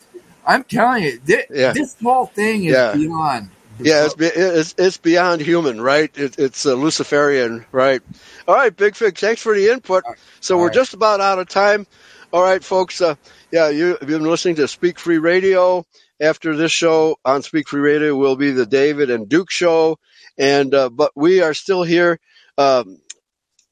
[0.46, 1.72] I'm telling you, this, yeah.
[1.72, 6.10] this whole thing is beyond yeah, it's, it's, it's beyond human, right?
[6.16, 8.00] It, it's uh, Luciferian, right?
[8.46, 10.04] All right, Big Fig, thanks for the input.
[10.40, 10.74] So All we're right.
[10.74, 11.86] just about out of time.
[12.32, 13.00] All right, folks.
[13.00, 13.16] Uh,
[13.50, 15.84] yeah, you, have been listening to Speak Free Radio.
[16.20, 19.98] After this show on Speak Free Radio will be the David and Duke show,
[20.38, 22.20] and uh, but we are still here
[22.58, 23.00] um,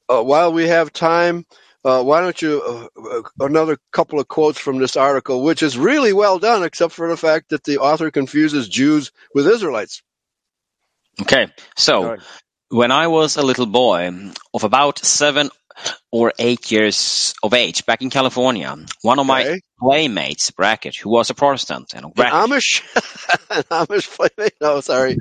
[0.09, 1.45] uh, while we have time.
[1.85, 5.77] uh, why don't you uh, uh, another couple of quotes from this article, which is
[5.77, 10.01] really well done, except for the fact that the author confuses Jews with Israelites.
[11.21, 12.19] Okay, so right.
[12.69, 14.11] when I was a little boy
[14.53, 15.49] of about seven
[16.11, 19.43] or eight years of age back in California, one of okay.
[19.43, 22.81] my playmates, Brackett, who was a Protestant, and Brackett, Amish,
[23.69, 24.55] Amish playmate.
[24.61, 25.17] No, sorry,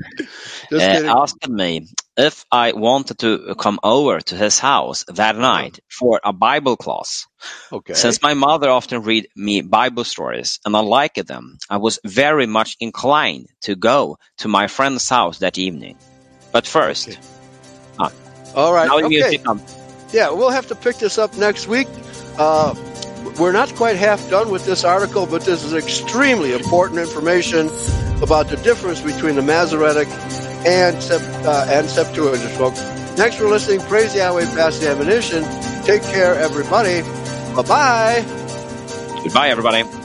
[0.72, 6.20] uh, asked me if I wanted to come over to his house that night for
[6.22, 7.26] a Bible class.
[7.72, 7.94] Okay.
[7.94, 12.46] Since my mother often read me Bible stories and I liked them, I was very
[12.46, 15.96] much inclined to go to my friend's house that evening.
[16.52, 17.18] But first, okay.
[17.98, 18.10] uh,
[18.54, 19.38] all right, okay.
[20.12, 21.88] Yeah, we'll have to pick this up next week.
[22.36, 22.74] Uh,
[23.38, 27.70] we're not quite half done with this article, but this is extremely important information
[28.22, 30.08] about the difference between the Masoretic
[30.66, 30.96] and,
[31.46, 32.80] uh, and Septuagint, folks.
[33.16, 33.80] Thanks for listening.
[33.80, 35.44] Praise Yahweh, pass the ammunition.
[35.84, 37.02] Take care, everybody.
[37.54, 38.24] Bye bye.
[39.22, 40.01] Goodbye, everybody.